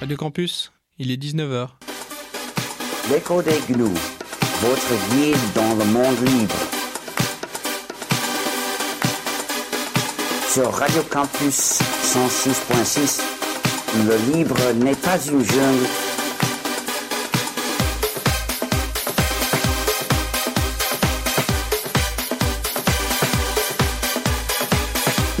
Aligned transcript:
Radio 0.00 0.16
Campus, 0.16 0.72
il 0.98 1.10
est 1.10 1.16
19h. 1.16 1.68
L'écho 3.10 3.42
des 3.42 3.58
gnous, 3.68 3.92
votre 4.60 5.10
guide 5.10 5.36
dans 5.54 5.74
le 5.74 5.84
monde 5.86 6.20
libre. 6.24 6.54
Sur 10.48 10.72
Radio 10.72 11.02
Campus 11.10 11.80
106.6, 12.04 13.20
le 14.06 14.34
libre 14.36 14.58
n'est 14.76 14.94
pas 14.94 15.18
une 15.26 15.44
jungle. 15.44 15.86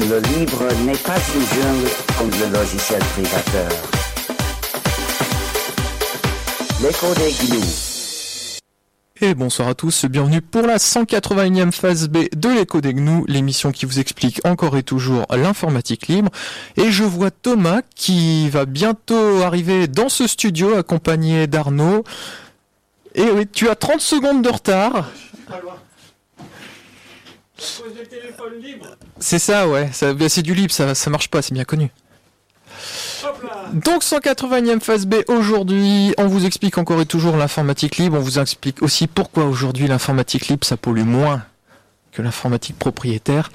Le 0.00 0.20
libre 0.20 0.64
n'est 0.84 0.96
pas 0.96 1.18
une 1.34 1.62
jungle 1.62 1.90
comme 2.18 2.30
le 2.30 2.58
logiciel 2.58 3.00
privateur. 3.14 4.07
L'écho 6.82 7.06
des 7.14 7.32
gnous. 7.46 8.58
Et 9.20 9.34
bonsoir 9.34 9.68
à 9.68 9.74
tous, 9.74 10.04
bienvenue 10.04 10.40
pour 10.40 10.62
la 10.62 10.76
181e 10.76 11.72
phase 11.72 12.08
B 12.08 12.26
de 12.36 12.48
l'écho 12.50 12.80
des 12.80 12.94
gnous, 12.94 13.24
l'émission 13.26 13.72
qui 13.72 13.84
vous 13.84 13.98
explique 13.98 14.40
encore 14.44 14.76
et 14.76 14.84
toujours 14.84 15.26
l'informatique 15.30 16.06
libre. 16.06 16.30
Et 16.76 16.90
je 16.92 17.02
vois 17.02 17.30
Thomas 17.32 17.80
qui 17.96 18.48
va 18.48 18.64
bientôt 18.64 19.42
arriver 19.42 19.88
dans 19.88 20.08
ce 20.08 20.26
studio 20.28 20.76
accompagné 20.76 21.46
d'Arnaud. 21.48 22.04
Et 23.14 23.24
oui, 23.30 23.46
tu 23.48 23.68
as 23.68 23.74
30 23.74 24.00
secondes 24.00 24.42
de 24.42 24.48
retard. 24.48 25.10
C'est 29.18 29.40
ça, 29.40 29.68
ouais. 29.68 29.88
Ça- 29.92 30.14
bah, 30.14 30.28
c'est 30.28 30.42
du 30.42 30.54
libre, 30.54 30.72
ça, 30.72 30.94
ça 30.94 31.10
marche 31.10 31.28
pas, 31.28 31.42
c'est 31.42 31.54
bien 31.54 31.64
connu. 31.64 31.90
Donc 33.72 34.02
180e 34.02 34.80
phase 34.80 35.06
B 35.06 35.16
aujourd'hui, 35.28 36.14
on 36.18 36.26
vous 36.26 36.46
explique 36.46 36.78
encore 36.78 37.00
et 37.00 37.06
toujours 37.06 37.36
l'informatique 37.36 37.96
libre, 37.98 38.16
on 38.16 38.20
vous 38.20 38.38
explique 38.38 38.82
aussi 38.82 39.06
pourquoi 39.06 39.44
aujourd'hui 39.44 39.86
l'informatique 39.86 40.48
libre 40.48 40.66
ça 40.66 40.76
pollue 40.76 41.02
moins 41.04 41.42
que 42.12 42.22
l'informatique 42.22 42.78
propriétaire. 42.78 43.50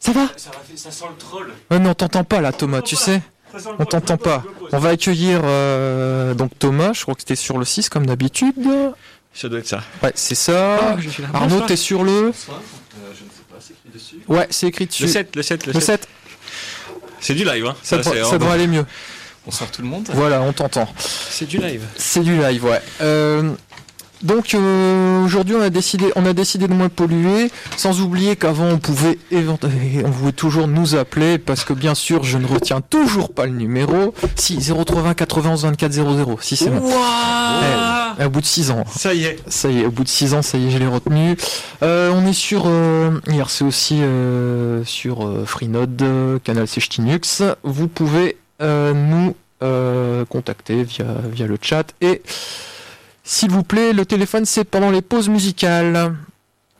Ça 0.00 0.12
va? 0.12 0.26
Ça, 0.36 0.90
sent 0.90 1.04
le 1.10 1.16
troll. 1.18 1.52
Ouais 1.70 1.78
mais 1.78 1.88
on 1.88 1.94
t'entend 1.94 2.24
pas 2.24 2.40
là 2.40 2.52
Thomas, 2.52 2.82
tu 2.82 2.96
sais 2.96 3.22
On 3.78 3.84
t'entend 3.84 4.16
pas. 4.16 4.44
On 4.72 4.78
va 4.78 4.90
accueillir 4.90 5.40
euh, 5.44 6.34
donc 6.34 6.58
Thomas, 6.58 6.92
je 6.92 7.02
crois 7.02 7.14
que 7.14 7.20
c'était 7.20 7.36
sur 7.36 7.58
le 7.58 7.64
6 7.64 7.88
comme 7.88 8.06
d'habitude. 8.06 8.54
Ça 9.32 9.48
doit 9.48 9.58
être 9.58 9.68
ça. 9.68 9.82
Ouais 10.02 10.12
c'est 10.14 10.34
ça. 10.34 10.76
là. 10.76 10.96
Arnaud 11.34 11.60
t'es 11.62 11.76
sur 11.76 12.04
le... 12.04 12.32
dessus. 13.92 14.16
Ouais 14.28 14.46
c'est 14.50 14.68
écrit 14.68 14.86
dessus. 14.86 15.04
Le 15.04 15.08
7, 15.08 15.36
le 15.36 15.42
7, 15.42 15.66
le 15.66 15.72
Le 15.72 15.80
7. 15.80 16.08
7, 17.26 17.36
C'est 17.38 17.44
du 17.44 17.44
live, 17.44 17.66
hein. 17.66 17.76
ça, 17.82 17.98
devrait- 17.98 18.22
c'est- 18.22 18.30
ça 18.30 18.38
devrait 18.38 18.54
aller 18.54 18.66
mieux. 18.66 18.84
Bonsoir 19.44 19.70
tout 19.70 19.82
le 19.82 19.88
monde. 19.88 20.08
Voilà, 20.12 20.42
on 20.42 20.52
t'entend. 20.52 20.88
C'est 20.98 21.46
du 21.46 21.58
live. 21.58 21.82
C'est 21.96 22.20
du 22.20 22.36
live, 22.36 22.64
ouais. 22.64 22.80
Euh, 23.00 23.52
donc 24.22 24.54
euh, 24.54 25.24
aujourd'hui, 25.24 25.54
on 25.54 25.60
a 25.60 25.70
décidé, 25.70 26.10
on 26.16 26.24
a 26.26 26.32
décidé 26.32 26.68
de 26.68 26.72
moins 26.72 26.88
polluer, 26.88 27.50
sans 27.76 28.00
oublier 28.00 28.36
qu'avant 28.36 28.66
on 28.68 28.78
pouvait 28.78 29.18
évent- 29.30 29.58
on 30.04 30.10
pouvait 30.10 30.32
toujours 30.32 30.68
nous 30.68 30.94
appeler 30.96 31.38
parce 31.38 31.64
que 31.64 31.72
bien 31.72 31.94
sûr, 31.94 32.24
je 32.24 32.38
ne 32.38 32.46
retiens 32.46 32.80
toujours 32.80 33.32
pas 33.32 33.46
le 33.46 33.52
numéro. 33.52 34.14
Si 34.36 34.56
080 34.58 35.14
91 35.14 35.62
24 35.64 35.92
00. 35.92 36.38
Si 36.40 36.56
c'est 36.56 36.70
bon. 36.70 36.82
Eh, 38.18 38.24
Au 38.24 38.30
bout 38.30 38.40
de 38.40 38.46
6 38.46 38.70
ans. 38.70 38.84
Ça 38.94 39.12
y 39.14 39.24
est. 39.24 39.38
Ça 39.48 39.68
y 39.68 39.80
est, 39.80 39.86
au 39.86 39.90
bout 39.90 40.04
de 40.04 40.08
6 40.08 40.32
ans, 40.34 40.42
ça 40.42 40.56
y 40.58 40.66
est, 40.66 40.70
je 40.70 40.78
l'ai 40.78 40.86
retenu. 40.86 41.36
Euh, 41.82 42.10
on 42.14 42.26
est 42.26 42.32
sur 42.32 42.64
euh, 42.66 43.10
IRC 43.28 43.62
aussi 43.62 43.98
euh, 44.00 44.84
sur 44.84 45.26
euh, 45.26 45.44
Freenode, 45.44 46.00
euh, 46.02 46.38
canal 46.42 46.66
Linux. 46.98 47.42
Vous 47.62 47.88
pouvez 47.88 48.36
euh, 48.62 48.92
nous 48.94 49.34
euh, 49.62 50.24
contacter 50.24 50.82
via, 50.82 51.04
via 51.30 51.46
le 51.46 51.58
chat. 51.60 51.84
Et 52.00 52.22
s'il 53.26 53.50
vous 53.50 53.64
plaît, 53.64 53.92
le 53.92 54.06
téléphone, 54.06 54.44
c'est 54.46 54.64
pendant 54.64 54.90
les 54.90 55.02
pauses 55.02 55.28
musicales. 55.28 56.14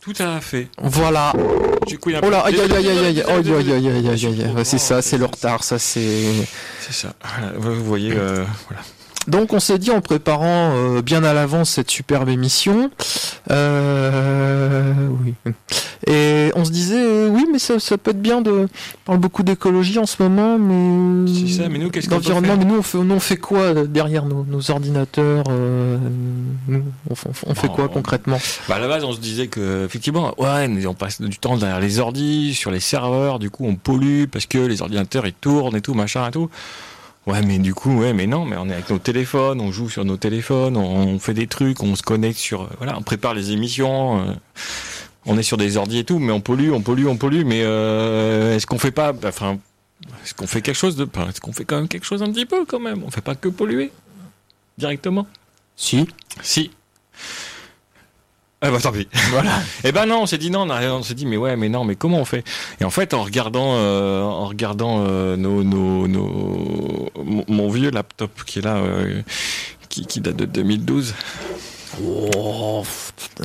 Tout 0.00 0.14
à 0.20 0.40
fait. 0.40 0.68
Voilà. 0.80 1.32
Du 1.88 1.98
coup, 1.98 2.10
il 2.10 2.12
y 2.12 2.16
a 2.16 2.20
un 2.20 2.22
Oh 2.24 2.30
là, 2.30 2.40
aïe 2.46 2.60
aïe 2.60 2.72
aïe 2.72 2.88
aïe 2.88 2.98
aïe 2.98 3.20
aïe 3.20 3.52
aïe 3.52 3.72
aïe 3.72 3.88
aïe 3.88 4.44
aïe 4.56 4.64
C'est 4.64 4.78
ça, 4.78 5.02
c'est 5.02 5.18
le 5.18 5.24
retard, 5.24 5.64
ça 5.64 5.80
c'est... 5.80 6.46
C'est 6.80 6.92
ça. 6.92 7.12
Voilà, 7.24 7.52
Vous 7.58 7.84
voyez, 7.84 8.12
euh, 8.12 8.44
voilà. 8.68 8.82
Donc 9.28 9.52
on 9.52 9.60
s'est 9.60 9.78
dit 9.78 9.90
en 9.90 10.00
préparant 10.00 10.72
euh, 10.74 11.02
bien 11.02 11.24
à 11.24 11.32
l'avance 11.32 11.70
cette 11.70 11.90
superbe 11.90 12.28
émission, 12.28 12.90
euh, 13.50 14.92
oui. 15.24 15.34
Et 16.06 16.52
on 16.54 16.64
se 16.64 16.70
disait 16.70 17.02
euh, 17.02 17.28
oui 17.28 17.46
mais 17.52 17.58
ça, 17.58 17.78
ça 17.80 17.98
peut 17.98 18.10
être 18.12 18.20
bien 18.22 18.40
de 18.40 18.50
on 18.52 18.68
parle 19.04 19.18
beaucoup 19.18 19.42
d'écologie 19.42 19.98
en 19.98 20.06
ce 20.06 20.22
moment 20.22 20.58
mais 20.58 21.30
C'est 21.48 21.62
ça, 21.62 21.68
mais 21.68 21.78
nous, 21.78 21.90
qu'est-ce 21.90 22.08
qu'on 22.08 22.16
peut 22.16 22.22
faire 22.22 22.40
mais 22.40 22.56
nous 22.56 22.76
on 22.78 22.82
fait 22.82 22.98
nous, 22.98 23.14
on 23.14 23.20
fait 23.20 23.36
quoi 23.36 23.72
derrière 23.86 24.24
nos, 24.26 24.44
nos 24.44 24.70
ordinateurs 24.70 25.44
euh, 25.50 25.96
nous, 26.68 26.82
on, 27.10 27.14
fait- 27.14 27.28
on 27.46 27.54
fait 27.54 27.66
Bon, 27.68 27.74
quoi 27.74 27.84
on- 27.86 27.88
concrètement? 27.88 28.38
Bah, 28.68 28.76
à 28.76 28.78
la 28.78 28.88
base, 28.88 29.04
on 29.04 29.12
se 29.12 29.20
disait 29.20 29.48
que, 29.48 29.84
effectivement, 29.86 30.34
ouais, 30.40 30.68
mais 30.68 30.86
on 30.86 30.94
passe 30.94 31.20
du 31.20 31.38
temps 31.38 31.56
derrière 31.56 31.80
les 31.80 31.98
ordis, 31.98 32.54
sur 32.54 32.70
les 32.70 32.80
serveurs, 32.80 33.38
du 33.38 33.50
coup, 33.50 33.64
on 33.66 33.74
pollue 33.76 34.24
parce 34.30 34.46
que 34.46 34.58
les 34.58 34.82
ordinateurs, 34.82 35.26
ils 35.26 35.32
tournent 35.32 35.76
et 35.76 35.80
tout, 35.80 35.94
machin 35.94 36.28
et 36.28 36.30
tout. 36.30 36.48
Ouais, 37.26 37.42
mais 37.42 37.58
du 37.58 37.74
coup, 37.74 37.98
ouais, 37.98 38.12
mais 38.12 38.28
non, 38.28 38.44
mais 38.44 38.56
on 38.56 38.68
est 38.68 38.72
avec 38.72 38.88
nos 38.88 39.00
téléphones, 39.00 39.60
on 39.60 39.72
joue 39.72 39.90
sur 39.90 40.04
nos 40.04 40.16
téléphones, 40.16 40.76
on, 40.76 41.18
fait 41.18 41.34
des 41.34 41.48
trucs, 41.48 41.82
on 41.82 41.96
se 41.96 42.02
connecte 42.02 42.38
sur, 42.38 42.62
euh, 42.62 42.68
voilà, 42.78 42.96
on 42.96 43.02
prépare 43.02 43.34
les 43.34 43.50
émissions, 43.50 44.20
euh, 44.20 44.32
on 45.24 45.36
est 45.36 45.42
sur 45.42 45.56
des 45.56 45.76
ordis 45.76 45.98
et 45.98 46.04
tout, 46.04 46.20
mais 46.20 46.30
on 46.30 46.40
pollue, 46.40 46.70
on 46.70 46.82
pollue, 46.82 47.06
on 47.06 47.16
pollue, 47.16 47.42
mais 47.44 47.62
euh, 47.64 48.54
est-ce 48.54 48.64
qu'on 48.68 48.78
fait 48.78 48.92
pas, 48.92 49.12
enfin, 49.24 49.58
est-ce 50.22 50.34
qu'on 50.34 50.46
fait 50.46 50.62
quelque 50.62 50.76
chose 50.76 50.94
de, 50.94 51.04
enfin, 51.04 51.28
est-ce 51.28 51.40
qu'on 51.40 51.52
fait 51.52 51.64
quand 51.64 51.76
même 51.76 51.88
quelque 51.88 52.06
chose 52.06 52.22
un 52.22 52.30
petit 52.30 52.46
peu 52.46 52.64
quand 52.64 52.78
même? 52.78 53.02
On 53.04 53.10
fait 53.10 53.22
pas 53.22 53.34
que 53.34 53.48
polluer 53.48 53.90
directement? 54.78 55.26
Si. 55.74 56.06
Si. 56.42 56.70
Ah 58.62 58.70
bah 58.70 58.78
tant 58.80 58.90
pis. 58.92 59.06
Voilà. 59.30 59.60
Eh 59.84 59.92
ben 59.92 60.06
non, 60.06 60.22
on 60.22 60.26
s'est 60.26 60.38
dit 60.38 60.50
non, 60.50 60.66
on, 60.70 61.02
s'est 61.02 61.14
dit 61.14 61.26
mais 61.26 61.36
ouais, 61.36 61.56
mais 61.56 61.68
non, 61.68 61.84
mais 61.84 61.94
comment 61.94 62.18
on 62.18 62.24
fait? 62.24 62.42
Et 62.80 62.84
en 62.84 62.90
fait, 62.90 63.12
en 63.14 63.22
regardant, 63.22 63.74
euh, 63.76 64.22
en 64.22 64.46
regardant 64.46 65.04
euh, 65.06 65.36
nos, 65.36 65.62
nos, 65.62 66.08
nos, 66.08 67.10
mon, 67.22 67.44
mon 67.48 67.68
vieux 67.70 67.90
laptop 67.90 68.30
qui 68.46 68.60
est 68.60 68.62
là, 68.62 68.76
euh, 68.76 69.20
qui, 69.88 70.06
qui 70.06 70.20
date 70.20 70.36
de 70.36 70.46
2012, 70.46 71.14
Oh, 72.04 72.82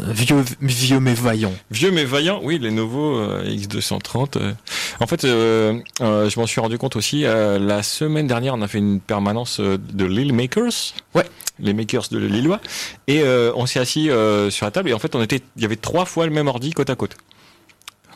vieux 0.09 0.43
vieux 0.61 0.99
mais 0.99 1.13
vaillant. 1.13 1.53
vieux 1.69 1.91
mais 1.91 2.03
vaillant, 2.03 2.41
oui, 2.43 2.59
les 2.59 2.71
nouveaux 2.71 3.15
euh, 3.17 3.45
X230. 3.45 4.37
euh. 4.37 4.51
En 4.99 5.07
fait, 5.07 5.23
euh, 5.23 5.79
euh, 6.01 6.29
je 6.29 6.37
m'en 6.39 6.47
suis 6.47 6.59
rendu 6.59 6.77
compte 6.77 6.95
aussi. 6.97 7.23
euh, 7.25 7.59
la 7.59 7.81
semaine 7.81 8.27
dernière, 8.27 8.55
on 8.55 8.61
a 8.61 8.67
fait 8.67 8.79
une 8.79 8.99
permanence 8.99 9.59
de 9.61 10.05
Lille 10.05 10.33
Makers. 10.33 10.93
Ouais. 11.15 11.25
Les 11.61 11.73
makers 11.73 12.07
de 12.11 12.17
Lillois. 12.17 12.59
Et 13.07 13.21
euh, 13.21 13.51
on 13.55 13.65
s'est 13.65 13.79
assis 13.79 14.09
euh, 14.09 14.49
sur 14.49 14.65
la 14.65 14.71
table 14.71 14.89
et 14.89 14.93
en 14.93 14.99
fait, 14.99 15.15
on 15.15 15.21
était, 15.21 15.41
il 15.55 15.61
y 15.61 15.65
avait 15.65 15.75
trois 15.75 16.05
fois 16.05 16.25
le 16.25 16.31
même 16.31 16.47
ordi 16.47 16.71
côte 16.71 16.89
à 16.89 16.95
côte. 16.95 17.17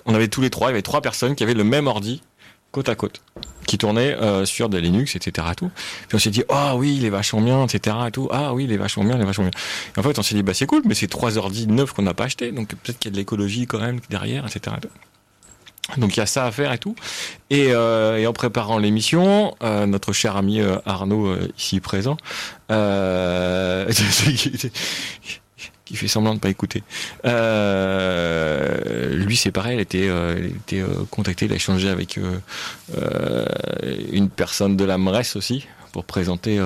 On 0.06 0.14
avait 0.14 0.28
tous 0.28 0.42
les 0.42 0.50
trois, 0.50 0.68
il 0.68 0.72
y 0.72 0.74
avait 0.74 0.82
trois 0.82 1.02
personnes 1.02 1.36
qui 1.36 1.44
avaient 1.44 1.54
le 1.54 1.64
même 1.64 1.88
ordi 1.88 2.22
côte 2.72 2.90
à 2.90 2.96
côte, 2.96 3.22
qui 3.68 3.78
tournait 3.78 4.14
euh, 4.16 4.44
sur 4.44 4.68
des 4.68 4.82
Linux, 4.82 5.16
etc. 5.16 5.48
Tout. 5.56 5.72
Puis 6.08 6.16
on 6.16 6.20
s'est 6.20 6.30
dit, 6.30 6.44
ah 6.50 6.76
oui, 6.76 6.98
il 6.98 7.06
est 7.06 7.10
vachement 7.10 7.42
bien, 7.42 7.66
etc. 7.66 7.96
Et 8.08 8.12
tout. 8.12 8.28
Ah 8.32 8.54
oui, 8.54 8.66
il 8.66 8.72
est 8.74 8.78
vachement 8.78 9.06
bien, 9.06 9.16
il 9.16 9.22
est 9.22 9.26
vachement 9.26 9.46
bien. 9.46 9.54
Et 9.96 10.00
en 10.00 10.04
fait, 10.04 10.20
on 10.20 10.24
s'est 10.24 10.36
dit, 10.36 10.44
bah 10.44 10.54
c'est 10.54 10.66
cool, 10.66 10.82
mais 10.86 10.94
c'est 10.94 11.08
trois 11.08 11.38
ordi 11.38 11.66
neufs 11.68 11.94
qu'on 11.94 12.02
n'a 12.02 12.14
pas 12.14 12.26
achetés, 12.26 12.52
donc 12.52 12.68
peut-être 12.68 13.00
qu'il 13.00 13.10
y 13.10 13.12
a 13.12 13.14
de 13.14 13.18
l'écologie 13.18 13.66
quand 13.66 13.80
même 13.80 14.02
derrière, 14.10 14.46
etc. 14.46 14.76
et 14.78 14.82
tout. 14.82 14.90
Donc 15.98 16.18
il 16.18 16.20
y 16.20 16.24
a 16.24 16.26
ça 16.26 16.46
à 16.46 16.52
faire 16.52 16.72
et 16.74 16.78
tout. 16.78 16.96
Et, 17.50 17.68
euh, 17.70 18.28
en 18.28 18.34
préparant 18.34 18.78
l'émission, 18.78 19.56
euh, 19.64 19.86
notre 19.86 20.14
cher 20.14 20.36
ami 20.36 20.60
euh, 20.60 20.78
Arnaud, 20.86 21.36
ici 21.58 21.80
présent, 21.80 22.18
qui 25.86 25.96
fait 25.96 26.08
semblant 26.08 26.34
de 26.34 26.40
pas 26.40 26.50
écouter, 26.50 26.82
lui 29.14 29.36
c'est 29.38 29.52
pareil, 29.52 29.78
il 29.78 29.82
était, 29.82 30.08
il 30.08 30.56
était 30.56 30.84
contacté, 31.12 31.46
il 31.46 31.54
a 31.54 31.56
échangé 31.56 31.90
avec 31.90 32.20
une 34.12 34.30
personne 34.30 34.76
de 34.76 34.84
la 34.84 34.98
MRES 34.98 35.36
aussi 35.36 35.68
pour 35.92 36.06
présenter 36.06 36.60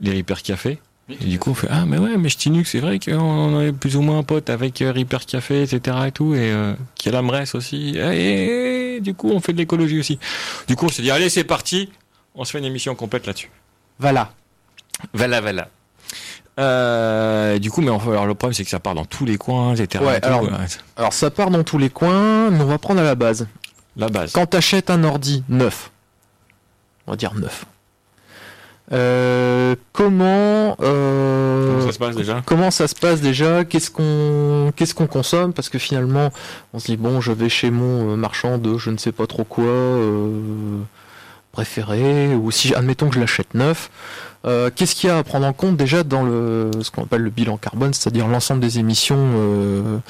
les 0.00 0.12
Reaper 0.12 0.42
Café. 0.42 0.78
Et 1.08 1.16
du 1.24 1.38
coup, 1.38 1.50
on 1.50 1.54
fait 1.54 1.66
Ah, 1.70 1.84
mais 1.86 1.98
ouais, 1.98 2.16
mais 2.16 2.28
Ch'tinux, 2.28 2.64
c'est 2.70 2.78
vrai 2.80 2.98
qu'on 2.98 3.60
est 3.60 3.72
plus 3.72 3.96
ou 3.96 4.02
moins 4.02 4.18
un 4.18 4.22
pote 4.22 4.48
avec 4.50 4.80
euh, 4.82 4.92
Reaper 4.92 5.26
Café, 5.26 5.62
etc. 5.62 5.96
et 6.06 6.12
tout, 6.12 6.34
et 6.34 6.50
euh, 6.52 6.74
qui 6.94 7.08
a 7.08 7.12
la 7.12 7.22
MRES 7.22 7.54
aussi. 7.54 7.96
Et, 7.96 8.96
et 8.96 9.00
du 9.00 9.12
coup, 9.14 9.30
on 9.30 9.40
fait 9.40 9.52
de 9.52 9.58
l'écologie 9.58 9.98
aussi. 9.98 10.18
Du 10.68 10.76
coup, 10.76 10.86
on 10.86 10.88
s'est 10.88 11.02
dit 11.02 11.10
Allez, 11.10 11.28
c'est 11.28 11.44
parti, 11.44 11.90
on 12.34 12.44
se 12.44 12.52
fait 12.52 12.58
une 12.58 12.64
émission 12.64 12.94
complète 12.94 13.26
là-dessus. 13.26 13.50
Voilà. 13.98 14.32
Voilà, 15.12 15.40
voilà. 15.40 15.68
Euh, 16.60 17.58
du 17.58 17.70
coup, 17.70 17.80
mais 17.80 17.90
enfin, 17.90 18.12
alors, 18.12 18.26
le 18.26 18.34
problème, 18.34 18.54
c'est 18.54 18.64
que 18.64 18.70
ça 18.70 18.78
part 18.80 18.94
dans 18.94 19.04
tous 19.04 19.24
les 19.24 19.38
coins, 19.38 19.74
etc. 19.74 20.04
Ouais, 20.04 20.18
et 20.18 20.20
tout, 20.20 20.26
alors- 20.28 20.42
ouais. 20.42 20.50
Alors 20.96 21.12
ça 21.12 21.30
part 21.30 21.50
dans 21.50 21.64
tous 21.64 21.78
les 21.78 21.90
coins, 21.90 22.50
mais 22.50 22.60
on 22.62 22.66
va 22.66 22.78
prendre 22.78 23.00
à 23.00 23.04
la 23.04 23.14
base. 23.14 23.48
la 23.96 24.08
base. 24.08 24.32
Quand 24.32 24.46
t'achètes 24.46 24.90
un 24.90 25.02
ordi 25.04 25.42
neuf, 25.48 25.90
on 27.06 27.12
va 27.12 27.16
dire 27.16 27.34
neuf, 27.34 27.64
euh, 28.90 29.74
comment, 29.92 30.76
euh, 30.82 31.68
Comment 31.76 31.86
ça 31.86 31.92
se 31.92 31.98
passe 31.98 32.16
déjà 32.16 32.42
comment 32.44 32.70
ça 32.70 32.88
se 32.88 32.94
passe 32.94 33.20
déjà 33.20 33.64
Qu'est-ce 33.64 33.90
qu'on 33.90 34.72
qu'est-ce 34.74 34.94
qu'on 34.94 35.06
consomme 35.06 35.52
Parce 35.52 35.68
que 35.68 35.78
finalement, 35.78 36.30
on 36.74 36.78
se 36.78 36.86
dit 36.86 36.96
bon, 36.96 37.20
je 37.20 37.32
vais 37.32 37.48
chez 37.48 37.70
mon 37.70 38.12
euh, 38.12 38.16
marchand 38.16 38.58
de 38.58 38.76
je 38.78 38.90
ne 38.90 38.96
sais 38.98 39.12
pas 39.12 39.26
trop 39.26 39.44
quoi. 39.44 39.64
euh, 39.64 40.80
préféré, 41.52 42.34
ou 42.34 42.50
si 42.50 42.74
admettons 42.74 43.08
que 43.10 43.14
je 43.16 43.20
l'achète 43.20 43.52
neuf, 43.54 43.90
qu'est-ce 44.74 44.94
qu'il 44.94 45.08
y 45.08 45.12
a 45.12 45.18
à 45.18 45.22
prendre 45.22 45.46
en 45.46 45.52
compte 45.52 45.76
déjà 45.76 46.02
dans 46.02 46.22
le 46.22 46.70
ce 46.80 46.90
qu'on 46.90 47.02
appelle 47.02 47.20
le 47.20 47.28
bilan 47.28 47.58
carbone, 47.58 47.92
c'est-à-dire 47.92 48.26
l'ensemble 48.26 48.60
des 48.60 48.78
émissions 48.78 50.00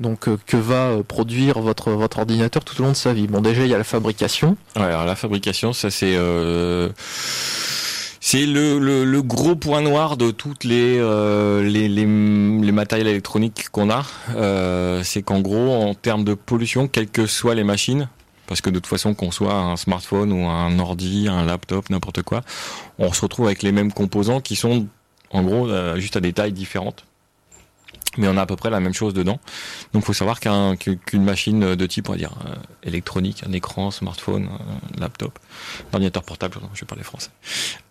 donc 0.00 0.26
euh, 0.28 0.36
que 0.46 0.56
va 0.56 0.96
produire 1.06 1.60
votre 1.60 1.90
votre 1.92 2.18
ordinateur 2.18 2.64
tout 2.64 2.80
au 2.80 2.84
long 2.84 2.90
de 2.90 2.96
sa 2.96 3.12
vie? 3.12 3.28
Bon, 3.28 3.40
déjà 3.40 3.62
il 3.62 3.68
y 3.68 3.74
a 3.74 3.78
la 3.78 3.84
fabrication. 3.84 4.56
Ouais, 4.74 4.82
alors 4.82 5.04
la 5.04 5.14
fabrication, 5.14 5.72
ça 5.72 5.90
c'est 5.90 6.16
euh, 6.16 6.88
c'est 8.30 8.46
le, 8.46 9.20
gros 9.22 9.56
point 9.56 9.80
noir 9.80 10.16
de 10.16 10.30
toutes 10.30 10.62
les 10.62 10.98
euh, 11.00 11.64
les 11.64 12.70
matériels 12.70 13.08
électroniques 13.08 13.70
qu'on 13.72 13.90
a. 13.90 14.06
Euh, 14.36 15.02
c'est 15.02 15.22
qu'en 15.22 15.40
gros, 15.40 15.72
en 15.74 15.94
termes 15.94 16.22
de 16.22 16.34
pollution, 16.34 16.86
quelles 16.86 17.10
que 17.10 17.26
soient 17.26 17.56
les 17.56 17.64
machines, 17.64 18.08
parce 18.46 18.60
que 18.60 18.70
de 18.70 18.76
toute 18.76 18.86
façon, 18.86 19.14
qu'on 19.14 19.32
soit 19.32 19.54
un 19.54 19.76
smartphone 19.76 20.32
ou 20.32 20.46
un 20.46 20.78
ordi, 20.78 21.26
un 21.28 21.44
laptop, 21.44 21.90
n'importe 21.90 22.22
quoi, 22.22 22.42
on 23.00 23.12
se 23.12 23.22
retrouve 23.22 23.46
avec 23.46 23.64
les 23.64 23.72
mêmes 23.72 23.92
composants 23.92 24.40
qui 24.40 24.54
sont 24.54 24.86
en 25.32 25.42
gros 25.42 25.68
euh, 25.68 25.98
juste 25.98 26.16
à 26.16 26.20
des 26.20 26.32
tailles 26.32 26.52
différentes. 26.52 27.06
Mais 28.18 28.26
on 28.28 28.36
a 28.36 28.42
à 28.42 28.46
peu 28.46 28.56
près 28.56 28.70
la 28.70 28.80
même 28.80 28.92
chose 28.94 29.14
dedans. 29.14 29.38
Donc, 29.92 30.04
faut 30.04 30.12
savoir 30.12 30.40
qu'un- 30.40 30.74
qu'une 30.76 31.22
machine 31.24 31.76
de 31.76 31.86
type, 31.86 32.08
on 32.08 32.12
va 32.12 32.18
dire, 32.18 32.32
euh, 32.46 32.54
électronique, 32.82 33.44
un 33.48 33.52
écran, 33.52 33.90
smartphone, 33.92 34.48
un 34.96 35.00
laptop, 35.00 35.38
un 35.92 35.94
ordinateur 35.94 36.24
portable, 36.24 36.56
je 36.74 36.80
vais 36.80 36.86
parler 36.86 37.04
français. 37.04 37.30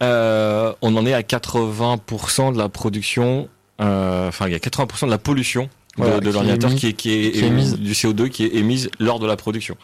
Euh, 0.03 0.73
on 0.81 0.95
en 0.97 1.05
est 1.05 1.13
à 1.13 1.23
80% 1.23 2.51
de 2.51 2.57
la 2.57 2.67
production, 2.69 3.47
euh, 3.81 4.27
enfin, 4.27 4.47
il 4.47 4.51
y 4.51 4.55
a 4.55 4.59
80% 4.59 5.05
de 5.05 5.11
la 5.11 5.17
pollution 5.17 5.69
Voilà, 5.99 6.19
de 6.19 6.29
l'ordinateur 6.29 6.73
qui 6.73 6.87
est, 6.87 6.93
qui 6.93 7.11
est, 7.11 7.31
qui 7.31 7.39
est 7.39 7.47
émise. 7.47 7.77
du 7.77 7.93
CO2 7.93 8.29
qui 8.29 8.45
est 8.45 8.55
émise 8.55 8.89
lors 8.99 9.19
de 9.19 9.27
la 9.27 9.35
production. 9.35 9.77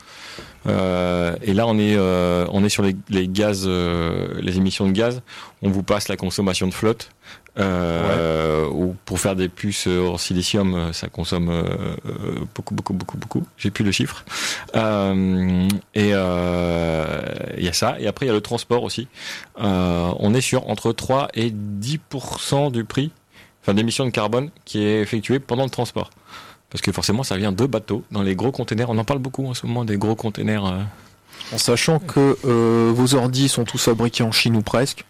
Euh, 0.68 1.36
et 1.44 1.54
là, 1.54 1.68
on 1.68 1.78
est, 1.78 1.96
euh, 1.96 2.48
on 2.52 2.64
est 2.64 2.70
sur 2.70 2.84
les, 2.84 2.96
les 3.10 3.28
gaz, 3.28 3.66
euh, 3.68 4.40
les 4.42 4.58
émissions 4.58 4.88
de 4.88 4.92
gaz. 4.92 5.22
On 5.62 5.70
vous 5.70 5.84
passe 5.84 6.08
la 6.08 6.18
consommation 6.18 6.68
de 6.68 6.74
flotte. 6.74 7.10
Euh, 7.58 8.68
ou 8.68 8.96
pour 9.06 9.18
faire 9.18 9.36
des 9.36 9.48
puces 9.48 9.88
en 9.88 10.18
silicium, 10.18 10.74
euh, 10.74 10.94
ça 10.94 11.08
consomme 11.08 11.50
euh, 11.50 11.64
euh, 12.06 12.36
beaucoup, 12.54 12.76
beaucoup, 12.76 12.94
beaucoup, 12.94 13.18
beaucoup. 13.18 13.44
J'ai 13.58 13.72
plus 13.72 13.86
le 13.86 13.92
chiffre. 13.94 14.26
Euh, 14.76 15.68
et 15.94 16.10
euh, 16.14 17.22
il 17.58 17.64
y 17.64 17.70
a 17.70 17.74
ça. 17.74 17.96
Et 18.00 18.08
après, 18.08 18.26
il 18.26 18.30
y 18.30 18.32
a 18.32 18.36
le 18.36 18.42
transport 18.42 18.84
aussi. 18.84 19.08
Euh, 19.62 20.12
on 20.20 20.34
est 20.34 20.42
sur 20.42 20.70
entre 20.70 20.92
3 20.92 21.30
et 21.34 21.50
10% 21.52 22.72
du 22.72 22.84
prix, 22.84 23.12
enfin 23.66 23.74
d'émissions 23.74 24.06
de 24.06 24.12
carbone 24.12 24.52
qui 24.64 24.84
est 24.84 25.02
effectué 25.02 25.40
pendant 25.40 25.64
le 25.64 25.72
transport. 25.72 26.12
Parce 26.70 26.82
que 26.84 26.92
forcément, 26.92 27.24
ça 27.24 27.36
vient 27.38 27.52
de 27.52 27.66
bateaux, 27.66 28.04
dans 28.12 28.22
les 28.22 28.36
gros 28.36 28.52
containers. 28.52 28.90
On 28.92 28.98
en 29.00 29.04
parle 29.06 29.20
beaucoup 29.20 29.48
en 29.48 29.54
ce 29.56 29.66
moment 29.66 29.86
des 29.86 29.98
gros 29.98 30.16
containers. 30.16 30.66
euh, 30.66 30.82
En 31.54 31.58
sachant 31.58 32.00
que 32.00 32.38
euh, 32.46 32.92
vos 32.94 33.16
ordis 33.16 33.50
sont 33.50 33.64
tous 33.64 33.82
fabriqués 33.84 34.24
en 34.24 34.32
Chine 34.32 34.56
ou 34.56 34.62
presque, 34.62 35.06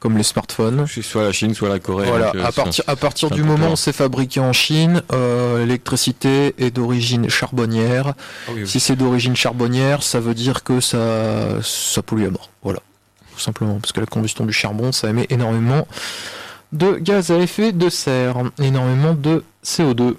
comme 0.00 0.16
les 0.16 0.22
smartphones. 0.24 0.86
soit 0.86 1.22
la 1.24 1.32
Chine, 1.32 1.54
soit 1.54 1.68
la 1.68 1.78
Corée. 1.80 2.06
Voilà, 2.08 2.26
donc, 2.32 2.36
euh, 2.36 2.44
à 2.86 2.96
partir, 2.96 3.30
à 3.30 3.34
du 3.34 3.42
moment 3.44 3.72
où 3.72 3.76
c'est 3.76 3.92
fabriqué 3.92 4.40
en 4.40 4.52
Chine, 4.52 5.02
euh, 5.12 5.60
l'électricité 5.60 6.54
est 6.58 6.70
d'origine 6.70 7.28
charbonnière. 7.28 8.14
Ah 8.16 8.52
oui, 8.54 8.62
oui. 8.62 8.68
Si 8.68 8.80
c'est 8.80 8.96
d'origine 8.96 9.36
charbonnière, 9.36 10.02
ça 10.02 10.18
veut 10.18 10.34
dire 10.34 10.62
que 10.64 10.80
ça, 10.80 11.60
ça 11.62 12.02
pollue 12.02 12.26
à 12.26 12.30
mort. 12.30 12.48
Voilà, 12.62 12.80
tout 13.34 13.40
simplement, 13.40 13.78
parce 13.80 13.92
que 13.92 14.00
la 14.00 14.06
combustion 14.06 14.44
du 14.46 14.52
charbon, 14.52 14.92
ça 14.92 15.08
émet 15.10 15.26
énormément 15.30 15.86
de 16.72 16.92
gaz 16.96 17.30
à 17.30 17.38
effet 17.38 17.72
de 17.72 17.88
serre, 17.88 18.36
énormément 18.58 19.14
de 19.14 19.44
CO2. 19.64 20.14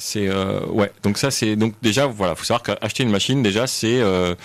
C'est 0.00 0.28
euh, 0.28 0.60
ouais. 0.66 0.92
Donc 1.02 1.18
ça 1.18 1.30
c'est 1.32 1.56
donc 1.56 1.74
déjà 1.82 2.06
voilà, 2.06 2.36
faut 2.36 2.44
savoir 2.44 2.62
qu'acheter 2.62 3.02
une 3.02 3.10
machine 3.10 3.42
déjà 3.42 3.66
c'est 3.66 4.00
euh, 4.00 4.36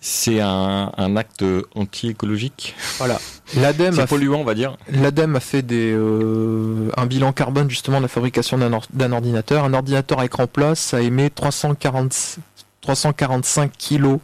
c'est 0.00 0.40
un, 0.40 0.90
un 0.96 1.16
acte 1.16 1.44
anti-écologique. 1.76 2.74
Voilà. 2.98 3.20
L'ADEME 3.56 4.04
polluant 4.06 4.40
on 4.40 4.44
va 4.44 4.54
dire. 4.54 4.76
l'ADEME 4.90 5.36
a 5.36 5.40
fait 5.40 5.62
des, 5.62 5.92
euh, 5.92 6.90
un 6.96 7.06
bilan 7.06 7.32
carbone 7.32 7.70
justement 7.70 7.98
de 7.98 8.02
la 8.02 8.08
fabrication 8.08 8.58
d'un, 8.58 8.72
or- 8.72 8.86
d'un 8.92 9.12
ordinateur. 9.12 9.64
Un 9.64 9.74
ordinateur 9.74 10.18
à 10.18 10.24
écran 10.24 10.48
plat, 10.48 10.74
ça 10.74 11.00
émet 11.00 11.30
340, 11.30 12.38
345 12.80 13.70
kilos 13.78 14.18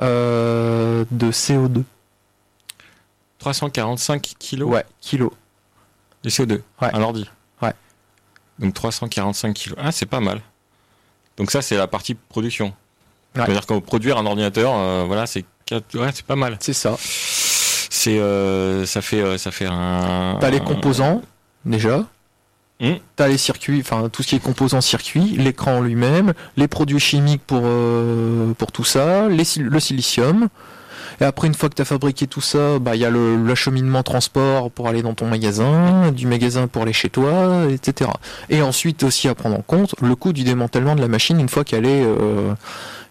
de 0.00 1.04
CO2. 1.30 1.82
345 3.38 4.22
kilos? 4.38 4.68
Ouais, 4.68 4.84
kilos. 5.00 5.30
De 6.22 6.30
CO2. 6.30 6.60
Ouais. 6.82 6.88
Un 6.92 7.02
ordi. 7.02 7.28
Ouais. 7.62 7.72
Donc 8.58 8.74
345 8.74 9.52
kilos. 9.54 9.78
Ah 9.80 9.92
c'est 9.92 10.06
pas 10.06 10.20
mal. 10.20 10.40
Donc 11.36 11.50
ça 11.50 11.62
c'est 11.62 11.76
la 11.76 11.86
partie 11.86 12.14
production. 12.14 12.66
Ouais. 13.36 13.42
C'est-à-dire 13.44 13.66
qu'on 13.66 13.80
produire 13.80 14.18
un 14.18 14.26
ordinateur, 14.26 14.74
euh, 14.76 15.04
voilà, 15.06 15.26
c'est 15.26 15.44
quatre- 15.64 15.98
ouais, 15.98 16.10
c'est 16.12 16.26
pas 16.26 16.36
mal. 16.36 16.56
C'est 16.60 16.72
ça. 16.72 16.96
C'est 16.98 18.18
euh, 18.18 18.86
ça 18.86 19.02
fait 19.02 19.20
euh, 19.22 19.38
ça 19.38 19.50
fait 19.50 19.66
un. 19.66 20.38
T'as 20.40 20.50
les 20.50 20.60
composants, 20.60 21.22
déjà. 21.64 22.04
Hmm? 22.80 22.94
T'as 23.14 23.28
les 23.28 23.36
circuits, 23.36 23.80
enfin 23.80 24.08
tout 24.08 24.22
ce 24.22 24.28
qui 24.28 24.36
est 24.36 24.40
composants 24.40 24.80
circuits, 24.80 25.36
l'écran 25.36 25.76
en 25.76 25.80
lui-même, 25.82 26.32
les 26.56 26.66
produits 26.66 26.98
chimiques 26.98 27.42
pour, 27.46 27.60
euh, 27.64 28.54
pour 28.54 28.72
tout 28.72 28.84
ça, 28.84 29.28
les 29.28 29.44
le 29.58 29.80
silicium. 29.80 30.48
Et 31.20 31.24
après, 31.24 31.46
une 31.48 31.54
fois 31.54 31.68
que 31.68 31.74
tu 31.74 31.82
as 31.82 31.86
fabriqué 31.86 32.26
tout 32.26 32.40
ça, 32.40 32.78
bah, 32.78 32.94
il 32.96 33.00
y 33.00 33.04
a 33.04 33.10
le- 33.10 33.42
l'acheminement 33.44 34.02
transport 34.02 34.70
pour 34.70 34.88
aller 34.88 35.02
dans 35.02 35.14
ton 35.14 35.26
magasin, 35.28 36.12
du 36.12 36.26
magasin 36.26 36.66
pour 36.66 36.82
aller 36.82 36.92
chez 36.92 37.10
toi, 37.10 37.64
etc. 37.70 38.10
Et 38.48 38.62
ensuite 38.62 39.02
aussi 39.02 39.28
à 39.28 39.34
prendre 39.34 39.56
en 39.58 39.62
compte 39.62 39.94
le 40.00 40.14
coût 40.16 40.32
du 40.32 40.44
démantèlement 40.44 40.94
de 40.96 41.00
la 41.00 41.08
machine 41.08 41.40
une 41.40 41.48
fois 41.48 41.64
qu'elle 41.64 41.86
est, 41.86 42.04
euh, 42.04 42.52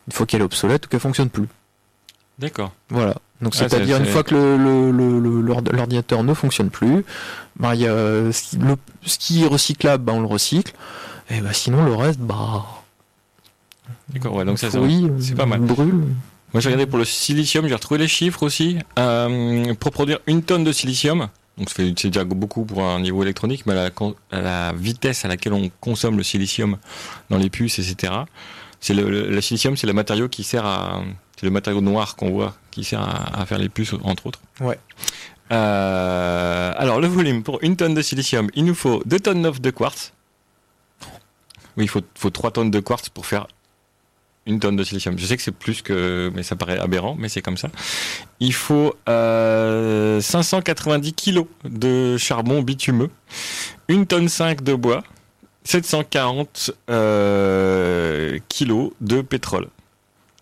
une 0.07 0.13
fois 0.13 0.25
qu'elle 0.25 0.41
est 0.41 0.45
obsolète 0.45 0.85
ou 0.85 0.89
qu'elle 0.89 0.99
fonctionne 0.99 1.29
plus. 1.29 1.47
D'accord. 2.39 2.71
Voilà. 2.89 3.15
Donc 3.41 3.53
c'est-à-dire 3.69 3.97
c'est- 3.97 4.03
une 4.03 4.09
fois 4.09 4.23
que 4.23 4.33
le- 4.35 4.57
le- 4.57 4.91
le- 4.91 5.19
le- 5.19 5.41
l'ord- 5.41 5.61
l'ordinateur 5.71 6.23
ne 6.23 6.33
fonctionne 6.33 6.69
plus, 6.69 7.03
il 7.61 7.79
y 7.79 7.87
a 7.87 8.31
ce 8.31 9.17
qui, 9.17 9.43
est 9.43 9.47
recyclable, 9.47 10.03
ben, 10.03 10.13
on 10.13 10.19
le 10.21 10.27
recycle. 10.27 10.73
Et 11.29 11.41
ben, 11.41 11.53
sinon 11.53 11.83
le 11.85 11.93
reste, 11.95 12.19
bah, 12.19 12.65
D'accord. 14.09 14.33
Ouais, 14.35 14.45
donc 14.45 14.57
ça, 14.59 14.69
c'est 15.19 15.35
pas 15.35 15.45
mal. 15.45 15.59
brûle. 15.61 16.03
Moi, 16.53 16.61
j'ai 16.61 16.69
regardé 16.69 16.87
pour 16.87 16.97
le 16.97 17.05
silicium, 17.05 17.67
j'ai 17.67 17.73
retrouvé 17.75 17.99
les 17.99 18.07
chiffres 18.07 18.41
aussi. 18.43 18.77
Euh, 18.97 19.73
pour 19.75 19.91
produire 19.91 20.19
une 20.25 20.41
tonne 20.43 20.63
de 20.63 20.71
silicium, 20.71 21.29
donc 21.57 21.69
c'est 21.75 21.91
déjà 22.07 22.23
beaucoup 22.23 22.65
pour 22.65 22.83
un 22.83 22.99
niveau 23.01 23.21
électronique, 23.21 23.65
mais 23.65 23.73
à 23.73 23.83
la, 23.83 23.89
con- 23.91 24.15
à 24.31 24.41
la 24.41 24.73
vitesse 24.73 25.25
à 25.25 25.27
laquelle 25.27 25.53
on 25.53 25.69
consomme 25.79 26.17
le 26.17 26.23
silicium 26.23 26.77
dans 27.29 27.37
les 27.37 27.49
puces, 27.49 27.77
etc. 27.79 28.13
C'est 28.79 28.93
le, 28.93 29.09
le, 29.09 29.29
le 29.29 29.41
silicium, 29.41 29.77
c'est 29.77 29.87
le 29.87 29.93
matériau 29.93 30.27
qui 30.29 30.43
sert 30.43 30.65
à, 30.65 31.03
c'est 31.39 31.45
le 31.45 31.51
matériau 31.51 31.81
noir 31.81 32.15
qu'on 32.15 32.31
voit, 32.31 32.55
qui 32.71 32.83
sert 32.83 33.01
à, 33.01 33.41
à 33.41 33.45
faire 33.45 33.57
les 33.59 33.69
puces, 33.69 33.93
entre 34.03 34.25
autres. 34.27 34.39
Ouais. 34.61 34.79
Euh, 35.51 36.73
alors, 36.77 36.99
le 37.01 37.07
volume 37.07 37.43
pour 37.43 37.59
une 37.61 37.75
tonne 37.75 37.93
de 37.93 38.01
silicium, 38.01 38.49
il 38.55 38.65
nous 38.65 38.75
faut 38.75 39.01
2 39.05 39.19
tonnes 39.19 39.41
9 39.41 39.61
de 39.61 39.69
quartz. 39.71 40.13
Oui, 41.77 41.85
il 41.85 41.87
faut, 41.89 42.01
faut 42.15 42.29
3 42.29 42.51
tonnes 42.51 42.71
de 42.71 42.79
quartz 42.79 43.09
pour 43.09 43.25
faire 43.25 43.47
une 44.49 44.59
tonne 44.59 44.75
de 44.75 44.83
silicium. 44.83 45.17
Je 45.17 45.25
sais 45.25 45.37
que 45.37 45.43
c'est 45.43 45.51
plus 45.51 45.81
que, 45.81 46.31
mais 46.35 46.43
ça 46.43 46.55
paraît 46.55 46.79
aberrant, 46.79 47.15
mais 47.17 47.29
c'est 47.29 47.41
comme 47.41 47.57
ça. 47.57 47.69
Il 48.39 48.53
faut 48.53 48.95
euh, 49.07 50.19
590 50.19 51.13
kilos 51.13 51.45
de 51.63 52.17
charbon 52.17 52.61
bitumeux, 52.61 53.09
une 53.87 54.05
tonne 54.05 54.27
5 54.27 54.63
de 54.63 54.73
bois, 54.73 55.03
740 55.63 56.71
euh, 56.89 58.39
kilos 58.49 58.91
de 59.01 59.21
pétrole 59.21 59.67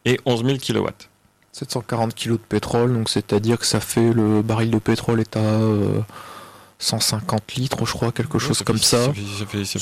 et 0.05 0.19
11 0.25 0.45
000 0.45 0.57
kilowatts. 0.57 1.09
740 1.51 2.13
kg 2.13 2.31
de 2.33 2.37
pétrole, 2.37 2.93
donc 2.93 3.09
c'est-à-dire 3.09 3.57
que 3.57 3.65
ça 3.65 3.79
fait 3.79 4.13
le 4.13 4.41
baril 4.43 4.69
de 4.69 4.77
pétrole 4.77 5.19
est 5.19 5.35
à 5.35 5.39
euh, 5.39 6.01
150 6.79 7.53
litres, 7.55 7.85
je 7.85 7.91
crois, 7.91 8.11
quelque 8.11 8.37
chose 8.37 8.61
comme 8.61 8.77
ça. 8.77 9.05
Ça 9.05 9.11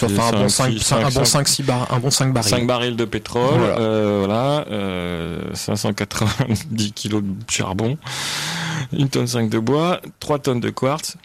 fait, 0.07 0.19
un 0.19 0.31
bon 0.31 0.49
cinq, 0.49 0.71
5, 0.71 0.79
six, 0.79 0.93
un 0.93 1.01
bon 1.01 1.09
cinq, 1.11 1.25
5, 1.25 1.47
6 1.47 1.63
bar, 1.63 1.93
un 1.93 1.99
bon 1.99 2.09
5 2.09 2.33
barils. 2.33 2.49
5 2.49 2.67
barils 2.67 2.95
de 2.95 3.05
pétrole, 3.05 3.59
Voilà. 3.59 3.79
euh, 3.79 4.17
voilà, 4.19 4.65
euh, 4.71 5.41
590 5.53 6.91
kilos 6.93 7.21
de 7.23 7.33
charbon, 7.51 7.97
une 8.93 9.09
tonne 9.09 9.27
5 9.27 9.49
de 9.49 9.59
bois, 9.59 9.99
3 10.19 10.39
tonnes 10.39 10.59
de 10.61 10.69
quartz. 10.69 11.17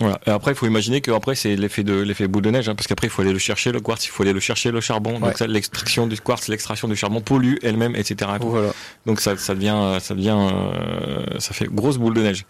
Voilà. 0.00 0.20
Et 0.26 0.30
après, 0.30 0.52
il 0.52 0.54
faut 0.54 0.66
imaginer 0.66 1.00
que 1.00 1.10
après 1.10 1.34
c'est 1.34 1.56
l'effet 1.56 1.82
de 1.82 1.94
l'effet 1.94 2.28
boule 2.28 2.42
de 2.42 2.50
neige, 2.52 2.68
hein, 2.68 2.76
parce 2.76 2.86
qu'après 2.86 3.08
il 3.08 3.10
faut 3.10 3.22
aller 3.22 3.32
le 3.32 3.40
chercher 3.40 3.72
le 3.72 3.80
quartz, 3.80 4.06
il 4.06 4.10
faut 4.10 4.22
aller 4.22 4.32
le 4.32 4.38
chercher 4.38 4.70
le 4.70 4.80
charbon. 4.80 5.14
Ouais. 5.14 5.32
Donc 5.32 5.40
l'extraction 5.40 6.06
du 6.06 6.16
quartz, 6.20 6.46
l'extraction 6.46 6.86
du 6.86 6.94
charbon 6.94 7.20
pollue 7.20 7.56
elle-même, 7.64 7.96
etc. 7.96 8.30
Voilà. 8.40 8.70
Donc 9.06 9.20
ça, 9.20 9.36
ça 9.36 9.56
devient, 9.56 9.98
ça 10.00 10.14
devient, 10.14 10.36
euh, 10.38 11.24
ça 11.40 11.52
fait 11.52 11.66
grosse 11.66 11.96
boule 11.98 12.14
de 12.14 12.22
neige. 12.22 12.44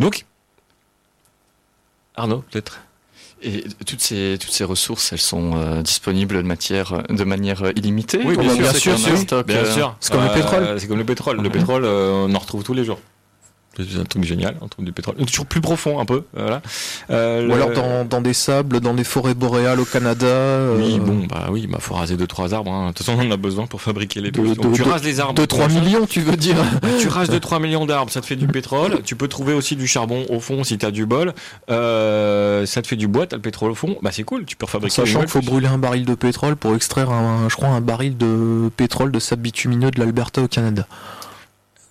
Donc, 0.00 0.24
Arnaud, 2.16 2.44
peut-être? 2.50 2.80
Et 3.42 3.64
toutes 3.86 4.00
ces, 4.00 4.38
toutes 4.40 4.52
ces 4.52 4.64
ressources, 4.64 5.12
elles 5.12 5.20
sont 5.20 5.52
euh, 5.56 5.82
disponibles 5.82 6.36
de, 6.36 6.42
matière, 6.42 7.02
de 7.10 7.24
manière 7.24 7.62
euh, 7.64 7.72
illimitée? 7.76 8.20
Oui, 8.24 8.36
Ou 8.36 8.40
bien 8.40 8.54
bien 8.54 8.72
sûr, 8.72 8.96
c'est 8.98 9.44
Bien 9.44 9.56
euh, 9.56 9.74
sûr. 9.74 9.96
c'est 10.00 10.12
comme 10.12 10.24
le 10.24 10.32
pétrole. 10.32 10.80
C'est 10.80 10.86
comme 10.86 10.98
le 10.98 11.04
pétrole. 11.04 11.40
Le 11.42 11.50
pétrole, 11.50 11.84
euh, 11.84 12.26
on 12.26 12.34
en 12.34 12.38
retrouve 12.38 12.62
tous 12.62 12.72
les 12.72 12.84
jours. 12.84 12.98
C'est 13.76 13.98
un 14.00 14.04
truc 14.04 14.24
génial, 14.24 14.54
un 14.62 14.68
truc 14.68 14.84
du 14.84 14.92
pétrole. 14.92 15.16
Toujours 15.16 15.46
plus 15.46 15.60
profond 15.60 15.98
un 16.00 16.04
peu, 16.04 16.22
voilà. 16.32 16.62
Euh, 17.10 17.44
Ou 17.44 17.48
le- 17.48 17.54
alors 17.54 17.70
dans, 17.72 18.04
dans 18.04 18.20
des 18.20 18.32
sables, 18.34 18.80
dans 18.80 18.94
des 18.94 19.04
forêts 19.04 19.34
boréales 19.34 19.80
au 19.80 19.84
Canada. 19.84 20.26
Oui, 20.76 20.94
euh, 20.94 20.98
bon, 20.98 21.26
bah 21.28 21.46
oui, 21.50 21.66
bah 21.66 21.78
faut 21.80 21.94
raser 21.94 22.16
deux 22.16 22.26
trois 22.26 22.54
arbres. 22.54 22.70
hein. 22.72 22.88
De 22.88 22.92
toute 22.94 23.06
façon, 23.06 23.18
on 23.18 23.26
en 23.26 23.30
a 23.30 23.36
besoin 23.36 23.66
pour 23.66 23.80
fabriquer 23.82 24.20
les 24.20 24.30
De- 24.30 24.42
trucs. 24.42 24.60
Donc, 24.60 24.72
de- 24.72 24.76
tu 24.76 24.82
rases 24.82 25.02
les 25.04 25.20
arbres. 25.20 25.34
De 25.34 25.44
3 25.44 25.68
machin. 25.68 25.80
millions, 25.80 26.06
tu 26.06 26.20
veux 26.20 26.36
dire 26.36 26.56
Tu 27.00 27.08
rases 27.08 27.30
2-3 27.30 27.60
millions 27.60 27.86
d'arbres, 27.86 28.10
ça 28.12 28.20
te 28.20 28.26
fait 28.26 28.36
du 28.36 28.46
pétrole. 28.46 29.02
Tu 29.04 29.16
peux 29.16 29.28
trouver 29.28 29.54
aussi 29.54 29.76
du 29.76 29.86
charbon 29.86 30.24
au 30.28 30.40
fond 30.40 30.62
si 30.64 30.78
t'as 30.78 30.90
du 30.90 31.06
bol. 31.06 31.32
Euh, 31.70 32.66
ça 32.66 32.82
te 32.82 32.86
fait 32.86 32.96
du 32.96 33.08
bois, 33.08 33.26
t'as 33.26 33.36
le 33.36 33.42
pétrole 33.42 33.70
au 33.70 33.74
fond. 33.74 33.96
Bah 34.02 34.10
c'est 34.12 34.24
cool, 34.24 34.44
tu 34.44 34.56
peux 34.56 34.66
fabriquer. 34.66 34.94
Sachant 34.94 35.20
qu'il 35.20 35.28
faut 35.28 35.40
brûler 35.42 35.66
un 35.68 35.78
baril 35.78 36.04
de 36.04 36.14
pétrole 36.14 36.56
pour 36.56 36.74
extraire, 36.74 37.10
un, 37.10 37.48
je 37.48 37.56
crois, 37.56 37.68
un 37.68 37.80
baril 37.80 38.16
de 38.16 38.70
pétrole 38.76 39.10
de 39.12 39.18
sable 39.18 39.42
bitumineux 39.42 39.90
de 39.90 39.98
l'Alberta 40.00 40.42
au 40.42 40.48
Canada. 40.48 40.86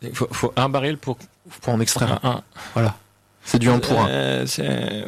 Il 0.01 0.13
faut, 0.15 0.27
faut 0.31 0.53
un 0.57 0.69
baril 0.69 0.97
pour 0.97 1.17
Pour 1.61 1.73
en 1.73 1.79
extraire 1.79 2.19
un. 2.23 2.43
un. 2.75 2.93
C'est 3.45 3.59
du 3.59 3.69
1 3.69 3.79
pour 3.79 3.99
1. 4.01 4.09
Euh, 4.09 4.45
c'est. 4.45 5.05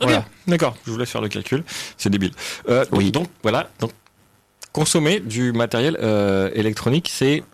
Voilà. 0.00 0.24
D'accord, 0.48 0.76
je 0.84 0.90
vous 0.90 0.98
laisse 0.98 1.10
faire 1.10 1.20
le 1.20 1.28
calcul. 1.28 1.62
C'est 1.96 2.10
débile. 2.10 2.32
Euh, 2.68 2.84
Oui. 2.92 3.12
donc, 3.12 3.28
voilà. 3.42 3.70
Donc 3.80 3.92
consommer 4.72 5.20
du 5.20 5.52
matériel 5.52 5.96
euh, 6.02 6.50
électronique, 6.54 7.08
c'est 7.12 7.44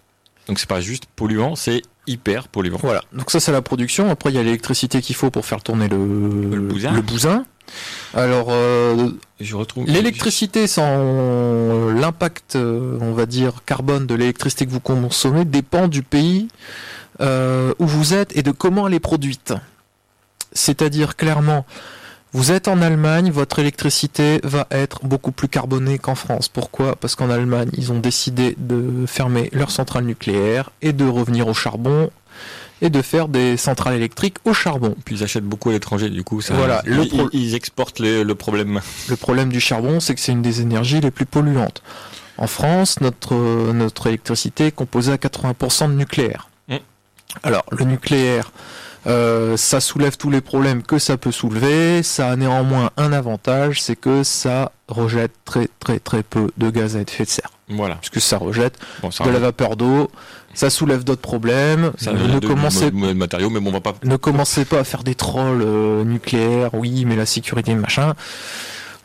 donc 0.46 0.58
c'est 0.58 0.68
pas 0.68 0.80
juste 0.80 1.04
polluant, 1.16 1.56
c'est 1.56 1.82
hyper 2.06 2.48
polluant. 2.48 2.78
Voilà. 2.80 3.02
Donc 3.12 3.30
ça 3.30 3.38
c'est 3.40 3.52
la 3.52 3.60
production. 3.60 4.08
Après 4.10 4.30
il 4.30 4.36
y 4.36 4.38
a 4.38 4.42
l'électricité 4.42 5.02
qu'il 5.02 5.14
faut 5.16 5.30
pour 5.30 5.44
faire 5.44 5.62
tourner 5.62 5.88
le, 5.88 5.96
Le 5.98 6.60
bousin. 6.60 6.92
bousin. 7.00 7.44
Alors 8.14 8.48
euh, 8.50 9.10
Je 9.40 9.56
retrouve 9.56 9.86
l'électricité 9.86 10.66
sans 10.66 10.86
euh, 10.86 11.92
l'impact, 11.92 12.56
euh, 12.56 12.98
on 13.00 13.12
va 13.12 13.26
dire, 13.26 13.62
carbone 13.66 14.06
de 14.06 14.14
l'électricité 14.14 14.66
que 14.66 14.70
vous 14.70 14.80
consommez 14.80 15.44
dépend 15.44 15.88
du 15.88 16.02
pays 16.02 16.48
euh, 17.20 17.74
où 17.78 17.86
vous 17.86 18.14
êtes 18.14 18.36
et 18.36 18.42
de 18.42 18.50
comment 18.50 18.88
elle 18.88 18.94
est 18.94 19.00
produite. 19.00 19.54
C'est-à-dire 20.52 21.16
clairement, 21.16 21.66
vous 22.32 22.52
êtes 22.52 22.68
en 22.68 22.82
Allemagne, 22.82 23.30
votre 23.30 23.58
électricité 23.58 24.40
va 24.44 24.66
être 24.70 25.04
beaucoup 25.04 25.32
plus 25.32 25.48
carbonée 25.48 25.98
qu'en 25.98 26.14
France. 26.14 26.48
Pourquoi? 26.48 26.96
Parce 26.96 27.14
qu'en 27.14 27.30
Allemagne, 27.30 27.70
ils 27.76 27.90
ont 27.90 27.98
décidé 27.98 28.54
de 28.58 29.06
fermer 29.06 29.48
leurs 29.52 29.70
centrales 29.70 30.04
nucléaires 30.04 30.70
et 30.82 30.92
de 30.92 31.06
revenir 31.06 31.48
au 31.48 31.54
charbon 31.54 32.10
et 32.82 32.90
de 32.90 33.02
faire 33.02 33.28
des 33.28 33.56
centrales 33.56 33.94
électriques 33.94 34.36
au 34.44 34.52
charbon. 34.52 34.94
Puis 35.04 35.16
ils 35.16 35.24
achètent 35.24 35.44
beaucoup 35.44 35.70
à 35.70 35.72
l'étranger, 35.72 36.10
du 36.10 36.22
coup, 36.24 36.40
ça, 36.40 36.54
Voilà, 36.54 36.82
ils, 36.86 36.92
le 36.94 37.06
pro- 37.06 37.28
ils 37.32 37.54
exportent 37.54 37.98
le, 37.98 38.22
le 38.22 38.34
problème. 38.34 38.80
Le 39.08 39.16
problème 39.16 39.50
du 39.50 39.60
charbon, 39.60 40.00
c'est 40.00 40.14
que 40.14 40.20
c'est 40.20 40.32
une 40.32 40.42
des 40.42 40.60
énergies 40.60 41.00
les 41.00 41.10
plus 41.10 41.26
polluantes. 41.26 41.82
En 42.36 42.46
France, 42.46 43.00
notre, 43.00 43.34
notre 43.72 44.06
électricité 44.06 44.66
est 44.66 44.72
composée 44.72 45.12
à 45.12 45.16
80% 45.16 45.88
de 45.88 45.94
nucléaire. 45.94 46.48
Mm. 46.68 46.76
Alors, 47.42 47.64
le 47.72 47.84
nucléaire, 47.84 48.52
euh, 49.06 49.56
ça 49.56 49.80
soulève 49.80 50.16
tous 50.16 50.30
les 50.30 50.40
problèmes 50.40 50.82
que 50.84 50.98
ça 50.98 51.16
peut 51.16 51.32
soulever. 51.32 52.02
Ça 52.04 52.30
a 52.30 52.36
néanmoins 52.36 52.90
un 52.96 53.12
avantage, 53.12 53.82
c'est 53.82 53.96
que 53.96 54.22
ça 54.22 54.70
rejette 54.86 55.32
très 55.44 55.68
très 55.80 55.98
très 55.98 56.22
peu 56.22 56.50
de 56.56 56.70
gaz 56.70 56.96
à 56.96 57.00
effet 57.00 57.24
de 57.24 57.28
serre. 57.28 57.50
Voilà. 57.70 57.96
Puisque 57.96 58.20
ça 58.20 58.38
rejette 58.38 58.78
Bon, 59.02 59.10
ça, 59.10 59.24
de 59.24 59.30
la 59.30 59.38
vapeur 59.38 59.76
d'eau, 59.76 60.10
ça 60.54 60.70
soulève 60.70 61.04
d'autres 61.04 61.20
problèmes. 61.20 61.92
ça 61.98 62.12
ne, 62.12 62.38
commencez, 62.40 62.90
matériaux, 62.90 63.50
mais 63.50 63.60
bon, 63.60 63.70
on 63.70 63.72
va 63.72 63.80
pas. 63.80 63.94
ne 64.02 64.16
commencez 64.16 64.64
pas 64.64 64.80
à 64.80 64.84
faire 64.84 65.04
des 65.04 65.14
trolls 65.14 65.62
euh, 65.62 66.04
nucléaires, 66.04 66.70
oui, 66.74 67.04
mais 67.04 67.16
la 67.16 67.26
sécurité, 67.26 67.74
machin. 67.74 68.14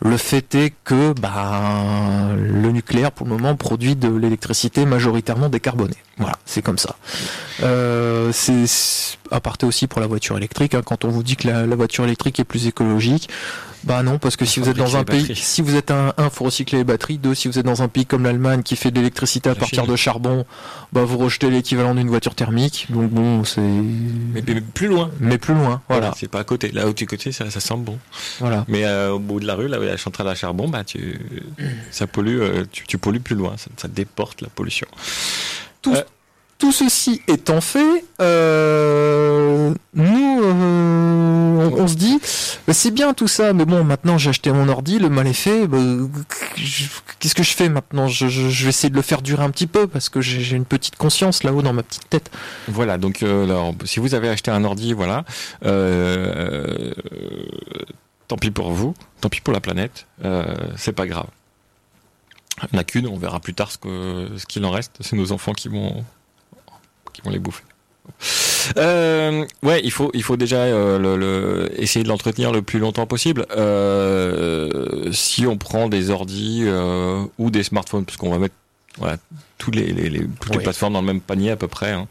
Le 0.06 0.18
fait 0.18 0.54
est 0.56 0.74
que 0.84 1.14
bah, 1.14 2.32
le 2.38 2.72
nucléaire, 2.72 3.12
pour 3.14 3.26
le 3.26 3.32
moment, 3.34 3.56
produit 3.56 3.96
de 3.96 4.10
l'électricité 4.10 4.86
majoritairement 4.86 5.48
décarbonée. 5.50 5.96
Voilà, 6.18 6.36
c'est 6.46 6.62
comme 6.62 6.78
ça. 6.78 6.96
Euh, 7.64 8.32
c'est 8.34 8.68
c'est- 8.68 9.18
à 9.32 9.40
parté 9.40 9.66
aussi 9.66 9.88
pour 9.88 10.00
la 10.02 10.08
voiture 10.08 10.38
électrique. 10.38 10.76
hein, 10.76 10.82
quand 10.86 11.06
on 11.06 11.10
vous 11.10 11.24
dit 11.24 11.36
que 11.38 11.48
la, 11.48 11.66
la 11.66 11.76
voiture 11.76 12.04
électrique 12.04 12.40
est 12.40 12.44
plus 12.44 12.68
écologique, 12.68 13.30
bah 13.84 14.02
non, 14.04 14.18
parce 14.20 14.36
que 14.38 14.46
si 14.46 14.60
vous 14.60 14.70
êtes 14.70 14.78
dans 14.78 14.96
un 14.96 15.04
pays, 15.04 15.22
batteries. 15.22 15.36
si 15.36 15.62
vous 15.62 15.76
êtes 15.76 15.92
un, 15.92 16.14
un, 16.18 16.30
faut 16.30 16.46
recycler 16.46 16.78
les 16.80 16.84
batteries. 16.86 17.18
Deux, 17.18 17.34
si 17.34 17.48
vous 17.50 17.58
êtes 17.60 17.66
dans 17.66 17.82
un 17.82 17.88
pays 17.90 18.06
comme 18.06 18.24
l'Allemagne 18.24 18.62
qui 18.64 18.76
fait 18.78 18.92
de 18.92 18.98
l'électricité 18.98 19.50
à 19.50 19.54
La 19.54 19.60
partir 19.60 19.84
Chine. 19.84 19.92
de 19.92 19.96
charbon, 19.98 20.46
bah 20.94 21.04
vous 21.04 21.18
rejetez 21.18 21.50
l'équivalent 21.50 21.94
d'une 21.96 22.08
voiture 22.08 22.34
thermique. 22.36 22.86
Donc 22.90 23.10
bon, 23.10 23.44
c'est 23.44 23.60
Mais, 23.62 24.44
mais 24.48 24.62
plus 24.62 24.88
loin. 24.88 25.10
mais 25.20 25.38
plus 25.38 25.54
loin. 25.56 25.82
Voilà, 25.90 26.14
C'est 26.18 26.30
pas 26.30 26.40
à 26.40 26.44
côté. 26.46 26.72
Là 26.72 26.88
où 26.88 26.94
tu 26.94 27.06
côté, 27.08 27.32
ça, 27.34 27.50
ça 27.50 27.60
sent 27.60 27.76
bon. 27.78 27.98
voilà. 28.40 28.64
Mais 28.70 28.86
euh, 28.86 29.12
au 29.14 29.20
bout 29.20 29.40
de 29.42 29.48
la 29.48 29.56
rue, 29.56 29.68
là 29.68 29.80
la 29.94 29.98
centrale 29.98 30.28
à 30.28 30.36
charbon, 30.36 30.68
bah 30.68 30.84
tu, 30.84 31.20
ça 31.92 32.06
pollue, 32.08 32.40
euh, 32.42 32.66
tu, 32.72 32.86
tu 32.86 32.98
pollues 32.98 33.20
plus 33.22 33.36
loin. 33.36 33.56
Ça, 33.58 33.68
ça 33.78 33.88
déporte 33.88 34.42
la 34.42 34.50
pollution. 34.50 34.88
Tout 36.60 36.72
ceci 36.72 37.22
étant 37.28 37.60
fait, 37.60 38.06
euh, 38.22 39.74
nous, 39.96 40.42
euh, 40.44 40.52
on, 40.54 41.74
on 41.82 41.88
se 41.90 41.96
dit, 41.96 42.20
c'est 42.72 42.92
bien 42.92 43.14
tout 43.14 43.28
ça, 43.28 43.52
mais 43.52 43.66
bon, 43.66 43.84
maintenant 43.84 44.18
j'ai 44.18 44.30
acheté 44.30 44.50
mon 44.54 44.70
ordi, 44.70 44.98
le 44.98 45.10
mal 45.10 45.28
est 45.28 45.34
fait. 45.34 45.68
bah, 45.68 45.78
Qu'est-ce 47.20 47.36
que 47.36 47.44
je 47.44 47.54
fais 47.54 47.68
maintenant? 47.68 48.08
Je, 48.08 48.30
je- 48.30 48.48
je 48.50 48.64
vais 48.64 48.70
essayer 48.70 48.90
de 48.90 48.96
le 48.96 49.02
faire 49.02 49.22
durer 49.22 49.44
un 49.44 49.50
petit 49.50 49.68
peu 49.68 49.88
parce 49.88 50.08
que 50.08 50.22
j'ai 50.22 50.40
j'ai 50.42 50.56
une 50.56 50.64
petite 50.64 50.96
conscience 50.96 51.44
là-haut 51.44 51.62
dans 51.62 51.74
ma 51.74 51.84
petite 51.84 52.10
tête. 52.10 52.32
Voilà. 52.70 52.98
Donc, 52.98 53.24
euh, 53.24 53.44
alors, 53.44 53.74
si 53.84 54.00
vous 54.00 54.14
avez 54.14 54.30
acheté 54.30 54.50
un 54.50 54.64
ordi, 54.64 54.94
voilà. 54.94 55.26
Tant 58.34 58.38
pis 58.40 58.50
pour 58.50 58.72
vous. 58.72 58.96
Tant 59.22 59.30
pis 59.30 59.42
pour 59.42 59.54
la 59.54 59.60
planète. 59.62 60.08
Euh, 60.26 60.44
c'est 60.76 60.92
pas 60.94 61.06
grave. 61.06 61.28
Il 62.64 62.70
n'y 62.74 62.78
en 62.80 62.82
a 62.82 62.84
qu'une. 62.84 63.08
On 63.08 63.16
verra 63.18 63.40
plus 63.40 63.54
tard 63.54 63.70
ce 63.72 64.46
qu'il 64.48 64.66
en 64.66 64.72
reste. 64.72 64.96
C'est 65.02 65.16
nos 65.16 65.32
enfants 65.32 65.54
qui 65.54 65.68
vont 65.68 66.04
qui 67.14 67.22
vont 67.22 67.30
les 67.30 67.38
bouffer. 67.38 67.62
Euh, 68.78 69.46
ouais, 69.62 69.82
il 69.84 69.92
faut, 69.92 70.10
il 70.16 70.24
faut 70.24 70.36
déjà 70.36 70.58
euh, 70.62 70.98
le, 70.98 71.16
le- 71.16 71.72
essayer 71.82 72.02
de 72.04 72.10
l'entretenir 72.10 72.52
le 72.52 72.64
plus 72.64 72.80
longtemps 72.80 73.06
possible. 73.06 73.46
Euh, 73.56 75.12
si 75.12 75.46
on 75.46 75.58
prend 75.58 75.88
des 75.90 76.10
ordis 76.10 76.64
ou 77.38 77.52
des 77.52 77.62
smartphones, 77.62 78.04
parce 78.06 78.18
qu'on 78.18 78.32
va 78.32 78.40
mettre 78.40 78.56
voilà, 78.98 79.18
tous 79.60 79.70
les, 79.70 79.94
les, 79.94 80.10
les- 80.10 80.28
toutes 80.40 80.50
les 80.56 80.64
plateformes 80.64 80.94
dans 80.94 81.02
le 81.02 81.06
même 81.08 81.22
panier 81.22 81.52
à 81.52 81.56
peu 81.56 81.68
près, 81.68 81.92
hein, 81.92 82.08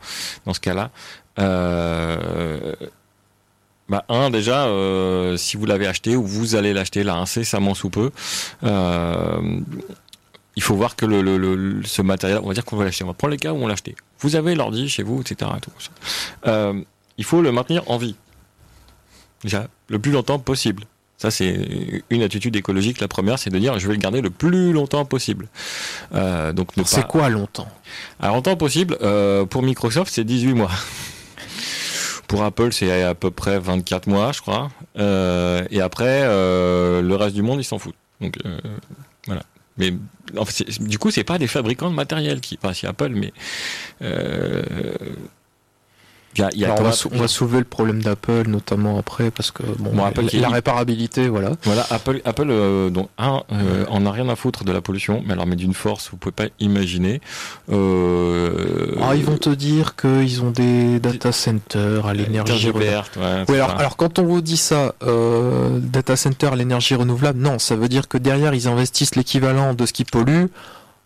dans 0.47 0.55
ce 0.55 0.61
cas-là. 0.61 0.91
Bah, 3.89 4.05
un, 4.09 4.31
déjà, 4.31 4.67
euh, 4.67 5.37
si 5.37 5.57
vous 5.57 5.67
l'avez 5.67 5.87
acheté 5.87 6.17
ou 6.17 6.25
vous 6.25 6.55
allez 6.55 6.73
l'acheter 6.73 7.03
là 7.03 7.17
incessamment 7.17 7.75
sous 7.75 7.91
peu, 7.91 8.11
euh, 8.65 9.61
il 10.57 10.63
faut 10.63 10.75
voir 10.77 10.97
que 10.97 11.05
le, 11.07 11.21
le, 11.23 11.37
le- 11.37 11.83
ce 11.85 12.01
matériel, 12.03 12.41
on 12.43 12.49
va 12.49 12.55
dire 12.55 12.65
qu'on 12.65 12.77
va 12.77 12.85
l'acheter. 12.85 13.05
On 13.05 13.09
va 13.09 13.15
prendre 13.15 13.33
les 13.33 13.39
cas 13.39 13.53
où 13.53 13.57
on 13.57 13.67
l'a 13.67 13.73
acheté. 13.75 13.95
Vous 14.21 14.37
avez 14.37 14.55
l'ordi 14.55 14.89
chez 14.89 15.03
vous, 15.03 15.21
etc. 15.21 15.51
et 15.57 15.61
tout. 15.61 15.71
Euh, 16.47 16.81
il 17.19 17.25
faut 17.25 17.43
le 17.43 17.53
maintenir 17.53 17.83
en 17.91 17.99
vie. 17.99 18.15
Déjà, 19.43 19.67
le 19.89 19.99
plus 19.99 20.13
longtemps 20.13 20.39
possible. 20.39 20.85
Ça, 21.19 21.31
c'est 21.31 22.03
une 22.11 22.23
attitude 22.23 22.55
écologique. 22.57 23.01
La 23.01 23.09
première, 23.09 23.39
c'est 23.39 23.51
de 23.51 23.59
dire 23.59 23.79
je 23.79 23.87
vais 23.87 23.95
le 23.95 23.99
garder 24.01 24.21
le 24.21 24.31
plus 24.31 24.73
longtemps 24.73 25.05
possible. 25.05 25.49
Euh, 26.15 26.53
donc, 26.53 26.71
C'est 26.85 27.03
pas... 27.03 27.07
quoi 27.07 27.29
longtemps? 27.29 27.69
Alors, 28.21 28.37
longtemps 28.37 28.57
possible, 28.57 28.97
euh, 29.03 29.45
pour 29.45 29.63
Microsoft, 29.63 30.13
c'est 30.13 30.25
18 30.25 30.55
mois. 30.55 30.71
Pour 32.33 32.45
Apple, 32.45 32.73
c'est 32.73 33.03
à 33.03 33.15
peu 33.15 33.31
près 33.31 33.59
24 33.59 34.07
mois, 34.07 34.33
je 34.33 34.41
crois. 34.41 34.71
Euh, 34.97 35.67
et 35.71 35.83
après, 35.83 36.23
euh, 36.23 37.03
le 37.03 37.15
reste 37.15 37.35
du 37.35 37.43
monde, 37.43 37.61
ils 37.61 37.65
s'en 37.65 37.79
foutent. 37.79 37.95
Donc, 38.23 38.39
euh, 38.47 38.59
voilà. 39.27 39.43
Mais 39.77 39.93
du 40.81 40.99
coup, 40.99 41.11
c'est 41.11 41.25
pas 41.25 41.37
des 41.37 41.47
fabricants 41.47 41.91
de 41.91 41.95
matériel 41.95 42.41
qui, 42.41 42.59
enfin, 42.59 42.73
c'est 42.73 42.87
Apple, 42.87 43.11
mais 43.11 43.35
y 46.41 46.43
a, 46.43 46.51
il 46.53 46.61
y 46.61 46.65
a 46.65 46.69
Alors, 46.73 46.81
on, 46.81 46.83
va 46.85 46.95
on 47.13 47.19
va 47.19 47.29
soulever 47.29 47.59
le 47.59 47.65
problème 47.65 48.03
d'Apple 48.03 48.49
notamment 48.49 48.99
après 48.99 49.31
parce 49.31 49.51
que 49.51 49.63
bon, 49.79 49.91
Bon, 49.93 50.05
Apple 50.05 50.25
la, 50.33 50.49
réparabilité, 50.49 51.29
voilà. 51.29 51.53
Voilà, 51.65 51.87
Apple, 51.91 52.21
Apple 52.25 52.49
euh, 52.49 52.91
donc, 52.91 53.09
un, 53.19 53.43
euh, 53.53 53.85
en 53.89 54.07
a 54.07 54.11
rien 54.11 54.29
à 54.29 54.37
foutre 54.37 54.65
de 54.65 54.73
la 54.73 54.81
pollution, 54.81 55.23
mais 55.27 55.35
alors, 55.35 55.47
mais 55.47 55.57
d'une 55.57 55.75
force, 55.75 56.11
vous 56.11 56.17
pouvez 56.17 56.33
pas 56.33 56.47
imaginer. 56.61 57.21
Euh, 57.71 58.97
Ah, 59.03 59.15
ils 59.15 59.25
vont 59.25 59.37
te 59.37 59.51
dire 59.51 59.97
qu'ils 59.97 60.43
ont 60.43 60.51
des 60.51 60.99
data 61.01 61.33
centers 61.33 62.07
à 62.07 62.15
l'énergie 62.15 62.33
énergie 62.33 62.71
renouvelable. 62.71 63.09
ouais, 63.49 63.57
alors, 63.57 63.71
alors 63.79 63.97
quand 63.97 64.19
on 64.19 64.25
vous 64.25 64.41
dit 64.41 64.57
ça, 64.57 64.95
euh, 65.03 65.79
data 65.81 66.17
center 66.17 66.49
à 66.49 66.57
l'énergie 66.57 66.95
renouvelable, 66.95 67.41
non, 67.41 67.59
ça 67.59 67.77
veut 67.77 67.89
dire 67.89 68.09
que 68.09 68.19
derrière 68.19 68.55
ils 68.55 68.69
investissent 68.69 69.15
l'équivalent 69.15 69.75
de 69.75 69.87
ce 69.87 69.93
qui 69.93 70.05
pollue 70.05 70.47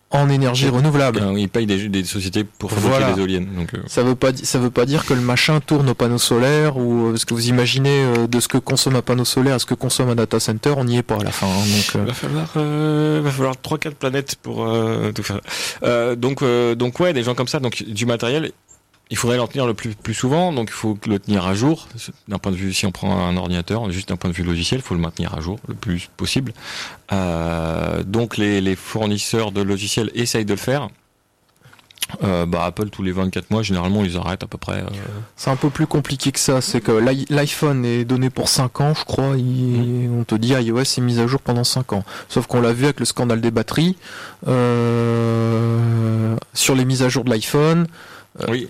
en 0.09 0.29
énergie 0.29 0.69
renouvelable. 0.69 1.19
Euh, 1.21 1.37
ils 1.37 1.49
payent 1.49 1.65
des, 1.65 1.89
des 1.89 2.03
sociétés 2.05 2.45
pour 2.45 2.71
fabriquer 2.71 2.89
Voilà. 2.97 3.11
des 3.13 3.19
éoliennes. 3.19 3.49
Donc, 3.55 3.73
euh, 3.73 3.79
Ça 3.87 4.03
veut 4.03 4.15
pas 4.15 4.31
di- 4.31 4.45
ça 4.45 4.57
veut 4.57 4.69
pas 4.71 4.85
dire 4.85 5.05
que 5.05 5.13
le 5.13 5.19
machin 5.19 5.59
tourne 5.59 5.89
aux 5.89 5.93
panneaux 5.95 6.17
solaires 6.17 6.77
ou 6.77 7.07
euh, 7.07 7.17
ce 7.17 7.25
que 7.25 7.33
vous 7.33 7.49
imaginez 7.49 8.03
euh, 8.03 8.25
de 8.27 8.39
ce 8.39 8.47
que 8.47 8.57
consomme 8.57 8.95
un 8.95 9.01
panneau 9.01 9.25
solaire 9.25 9.55
à 9.55 9.59
ce 9.59 9.65
que 9.65 9.73
consomme 9.73 10.09
un 10.09 10.15
data 10.15 10.39
center, 10.39 10.73
on 10.77 10.85
n'y 10.85 10.97
est 10.97 11.03
pas 11.03 11.15
à 11.15 11.23
la 11.23 11.31
fin. 11.31 11.47
hein, 11.47 11.49
donc 11.75 11.95
euh, 11.97 12.05
va 12.05 12.13
falloir, 12.13 12.47
euh, 12.55 13.21
va 13.23 13.31
falloir 13.31 13.57
trois 13.61 13.77
quatre 13.77 13.95
planètes 13.97 14.35
pour 14.41 14.65
euh, 14.65 15.11
tout 15.11 15.23
faire. 15.23 15.41
Euh, 15.83 16.15
donc, 16.15 16.41
euh, 16.41 16.73
donc 16.75 16.99
ouais, 17.01 17.11
des 17.11 17.23
gens 17.23 17.35
comme 17.35 17.49
ça, 17.49 17.59
donc 17.59 17.83
du 17.83 18.05
matériel. 18.05 18.51
Il 19.09 19.15
faudrait 19.17 19.37
l'en 19.37 19.47
tenir 19.47 19.65
le 19.65 19.73
plus, 19.73 19.95
plus 19.95 20.13
souvent, 20.13 20.51
donc 20.51 20.67
il 20.69 20.73
faut 20.73 20.97
le 21.07 21.17
tenir 21.19 21.45
à 21.47 21.53
jour. 21.53 21.87
D'un 22.27 22.39
point 22.39 22.51
de 22.51 22.57
vue, 22.57 22.73
si 22.73 22.85
on 22.85 22.91
prend 22.91 23.25
un 23.27 23.37
ordinateur, 23.37 23.89
juste 23.89 24.09
d'un 24.09 24.17
point 24.17 24.29
de 24.29 24.35
vue 24.35 24.43
logiciel, 24.43 24.81
il 24.81 24.83
faut 24.83 24.95
le 24.95 24.99
maintenir 24.99 25.33
à 25.33 25.39
jour 25.39 25.59
le 25.67 25.75
plus 25.75 26.09
possible. 26.17 26.51
Euh, 27.13 28.03
donc 28.03 28.35
les, 28.37 28.59
les 28.59 28.75
fournisseurs 28.75 29.51
de 29.53 29.61
logiciels 29.61 30.11
essayent 30.13 30.43
de 30.45 30.53
le 30.53 30.59
faire. 30.59 30.89
Euh, 32.23 32.45
bah, 32.45 32.63
Apple, 32.63 32.89
tous 32.89 33.03
les 33.03 33.11
24 33.11 33.51
mois, 33.51 33.63
généralement, 33.63 34.03
ils 34.05 34.15
arrêtent 34.15 34.43
à 34.43 34.47
peu 34.47 34.57
près. 34.57 34.77
euh, 34.79 34.85
C'est 35.35 35.49
un 35.49 35.57
peu 35.57 35.69
plus 35.69 35.87
compliqué 35.87 36.31
que 36.31 36.39
ça. 36.39 36.61
C'est 36.61 36.79
que 36.79 36.91
l'i- 36.93 37.25
l'iPhone 37.29 37.83
est 37.83 38.05
donné 38.05 38.29
pour 38.29 38.47
5 38.47 38.79
ans, 38.79 38.93
je 38.93 39.03
crois. 39.03 39.35
Il- 39.37 40.09
On 40.17 40.23
te 40.23 40.35
dit 40.35 40.49
iOS 40.53 40.79
est 40.81 40.99
mis 41.01 41.19
à 41.19 41.27
jour 41.27 41.41
pendant 41.41 41.65
5 41.65 41.91
ans. 41.91 42.05
Sauf 42.29 42.47
qu'on 42.47 42.61
l'a 42.61 42.71
vu 42.71 42.85
avec 42.85 42.99
le 43.01 43.05
scandale 43.05 43.41
des 43.41 43.51
batteries. 43.51 43.97
euh, 44.47 46.35
sur 46.53 46.75
les 46.75 46.85
mises 46.85 47.03
à 47.03 47.09
jour 47.09 47.23
de 47.23 47.29
l'iPhone, 47.29 47.87
Oui, 48.49 48.67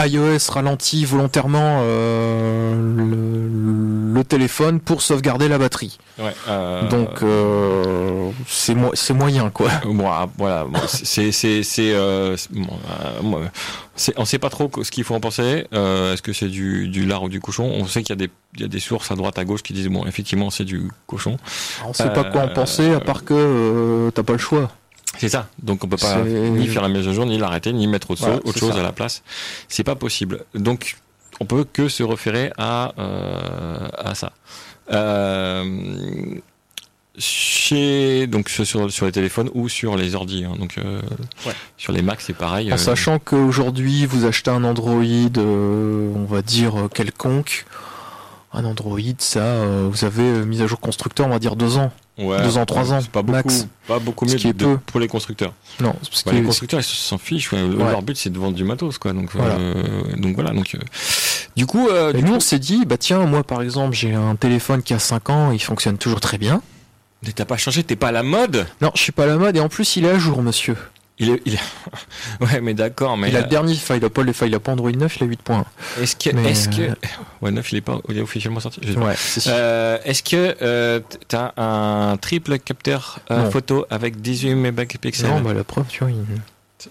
euh, 0.00 0.06
iOS 0.06 0.38
ralentit 0.52 1.04
volontairement 1.04 1.80
euh, 1.82 2.74
le, 2.96 4.14
le 4.14 4.24
téléphone 4.24 4.78
pour 4.80 5.02
sauvegarder 5.02 5.48
la 5.48 5.58
batterie. 5.58 5.98
ouais, 6.18 6.32
euh, 6.48 6.88
Donc 6.88 7.22
c'est 8.46 8.74
mo- 8.74 8.92
c'est 8.94 9.14
moyen 9.14 9.50
quoi. 9.50 9.70
Ah, 10.10 10.26
voilà, 10.38 10.64
bon, 10.64 10.78
c'est, 10.86 11.32
c'est, 11.32 11.62
c'est, 11.62 11.94
bon, 12.50 12.66
moi, 13.22 13.40
on 14.16 14.24
sait 14.24 14.38
pas 14.38 14.48
trop 14.50 14.70
ce 14.82 14.90
qu'il 14.90 15.04
faut 15.04 15.14
en 15.14 15.20
penser. 15.20 15.66
Euh, 15.74 16.14
est-ce 16.14 16.22
que 16.22 16.32
c'est 16.32 16.48
du, 16.48 16.88
du 16.88 17.04
lard 17.04 17.24
ou 17.24 17.28
du 17.28 17.40
cochon? 17.40 17.64
On 17.64 17.86
sait 17.86 18.02
qu'il 18.02 18.10
y 18.10 18.12
a 18.12 18.26
des, 18.26 18.30
il 18.54 18.62
y 18.62 18.64
a 18.64 18.68
des 18.68 18.80
sources 18.80 19.10
à 19.10 19.16
droite 19.16 19.38
à 19.38 19.44
gauche 19.44 19.62
qui 19.62 19.72
disent 19.72 19.88
bon, 19.88 20.06
effectivement, 20.06 20.50
c'est 20.50 20.64
du 20.64 20.90
cochon. 21.06 21.36
On 21.86 21.92
sait 21.92 22.12
pas 22.12 22.24
quoi 22.24 22.42
en 22.42 22.48
penser 22.48 22.92
à 22.94 23.00
part 23.00 23.24
que 23.24 23.34
euh, 23.34 24.10
t'as 24.12 24.22
pas 24.22 24.32
le 24.32 24.38
choix. 24.38 24.70
C'est 25.18 25.28
ça. 25.28 25.48
Donc 25.62 25.84
on 25.84 25.88
peut 25.88 25.96
pas 25.96 26.22
ni 26.22 26.66
faire 26.68 26.82
la 26.82 26.88
mise 26.88 27.06
à 27.06 27.12
jour, 27.12 27.26
ni 27.26 27.36
l'arrêter, 27.38 27.72
ni 27.72 27.86
mettre 27.86 28.10
autre, 28.12 28.20
Voilà, 28.22 28.36
autre 28.36 28.52
c'est 28.54 28.60
chose 28.60 28.72
ça. 28.72 28.80
à 28.80 28.82
la 28.82 28.92
place. 28.92 29.22
C'est 29.68 29.84
pas 29.84 29.94
possible. 29.96 30.44
Donc 30.54 30.96
on 31.40 31.44
peut 31.44 31.64
que 31.70 31.88
se 31.88 32.02
référer 32.02 32.50
à 32.58 32.92
euh, 32.98 33.88
à 33.98 34.14
ça. 34.14 34.32
Euh, 34.92 35.64
chez 37.18 38.26
donc 38.28 38.48
sur 38.48 38.90
sur 38.92 39.06
les 39.06 39.12
téléphones 39.12 39.50
ou 39.54 39.68
sur 39.68 39.96
les 39.96 40.14
ordi. 40.14 40.44
hein. 40.44 40.54
donc 40.58 40.78
euh, 40.78 41.00
Ouais. 41.46 41.52
sur 41.76 41.92
les 41.92 42.02
Macs 42.02 42.20
c'est 42.20 42.36
pareil. 42.36 42.72
En 42.72 42.76
sachant 42.76 43.18
qu'aujourd'hui 43.18 44.06
vous 44.06 44.24
achetez 44.24 44.50
un 44.50 44.62
Android, 44.64 45.02
on 45.36 46.24
va 46.28 46.42
dire 46.42 46.88
quelconque, 46.94 47.66
un 48.52 48.64
Android, 48.64 48.98
ça, 49.18 49.64
vous 49.90 50.04
avez 50.04 50.22
mise 50.46 50.62
à 50.62 50.66
jour 50.66 50.78
constructeur, 50.80 51.26
on 51.26 51.30
va 51.30 51.38
dire 51.40 51.56
deux 51.56 51.76
ans. 51.76 51.90
Ouais, 52.18 52.42
deux 52.42 52.58
ans, 52.58 52.66
trois 52.66 52.92
ans, 52.92 53.00
C'est 53.00 53.10
pas 53.10 53.22
beaucoup, 53.22 53.48
max. 53.48 53.66
pas 53.86 53.98
beaucoup 53.98 54.24
mieux 54.26 54.34
de- 54.36 54.52
peu. 54.52 54.78
pour 54.86 55.00
les 55.00 55.08
constructeurs. 55.08 55.52
Non, 55.80 55.92
parce 55.92 56.24
Bah, 56.24 56.32
que- 56.32 56.36
les 56.36 56.42
constructeurs 56.42 56.80
ils 56.80 56.84
s'en 56.84 57.18
fichent. 57.18 57.52
ouais. 57.52 57.62
Ouais. 57.62 57.76
Leur 57.90 58.02
but 58.02 58.16
c'est 58.16 58.30
de 58.30 58.38
vendre 58.38 58.54
du 58.56 58.64
matos 58.64 58.98
quoi. 58.98 59.12
Donc 59.12 59.30
Voilà. 59.32 59.54
euh, 59.54 59.82
donc 60.16 60.34
voilà 60.34 60.50
donc 60.50 60.74
euh, 60.74 60.78
du 61.56 61.66
coup 61.66 61.88
euh, 61.88 62.12
nous 62.12 62.34
on 62.34 62.40
s'est 62.40 62.58
dit, 62.58 62.84
bah 62.84 62.96
tiens, 62.98 63.20
moi 63.26 63.42
par 63.44 63.62
exemple 63.62 63.94
j'ai 63.94 64.14
un 64.14 64.36
téléphone 64.36 64.82
qui 64.82 64.94
a 64.94 64.98
5 64.98 65.30
ans, 65.30 65.52
il 65.52 65.62
fonctionne 65.62 65.98
toujours 65.98 66.20
très 66.20 66.38
bien. 66.38 66.60
mais 67.24 67.32
t'as 67.32 67.44
pas 67.44 67.56
changé, 67.56 67.82
t'es 67.82 67.96
pas 67.96 68.08
à 68.08 68.12
la 68.12 68.22
mode. 68.22 68.66
Non, 68.80 68.90
je 68.94 69.02
suis 69.02 69.12
pas 69.12 69.24
à 69.24 69.26
la 69.26 69.36
mode 69.36 69.56
et 69.56 69.60
en 69.60 69.68
plus 69.68 69.96
il 69.96 70.04
est 70.04 70.10
à 70.10 70.18
jour 70.18 70.40
monsieur. 70.42 70.76
Il 71.20 71.30
est, 71.30 71.42
il 71.46 71.54
est... 71.54 71.60
ouais 72.40 72.60
mais 72.60 72.74
d'accord 72.74 73.16
mais 73.16 73.28
il 73.30 73.36
a 73.36 73.40
euh, 73.40 73.42
le 73.42 73.48
dernier, 73.48 73.72
enfin 73.74 73.96
il 73.96 74.04
a 74.04 74.10
pas, 74.10 74.22
le- 74.22 74.30
enfin, 74.30 74.46
il 74.46 74.54
a 74.54 74.60
pas 74.60 74.72
Android 74.72 74.90
9, 74.92 75.16
il 75.16 75.24
a 75.24 75.26
8.1. 75.26 75.64
Est-ce 76.00 76.14
que, 76.16 76.30
Mais, 76.36 76.50
est-ce 76.50 76.68
que, 76.68 76.82
euh, 76.82 76.94
ouais, 77.42 77.50
9, 77.50 77.72
il 77.72 77.78
est 77.78 77.80
pas, 77.80 77.98
il 78.08 78.18
est 78.18 78.20
officiellement 78.22 78.60
sorti. 78.60 78.80
Ouais, 78.96 79.14
c'est 79.16 79.40
sûr. 79.40 79.52
Euh, 79.54 79.98
est-ce 80.04 80.22
que 80.22 80.56
euh, 80.62 81.00
t'as 81.26 81.52
un 81.56 82.16
triple 82.18 82.58
capteur 82.60 83.18
euh, 83.30 83.50
photo 83.50 83.84
avec 83.90 84.20
18 84.20 84.54
mégapixels? 84.54 85.28
Non, 85.28 85.40
bah 85.40 85.54
la 85.54 85.64
preuve, 85.64 85.86
tu 85.88 86.04
vois, 86.04 86.10
il... 86.12 86.18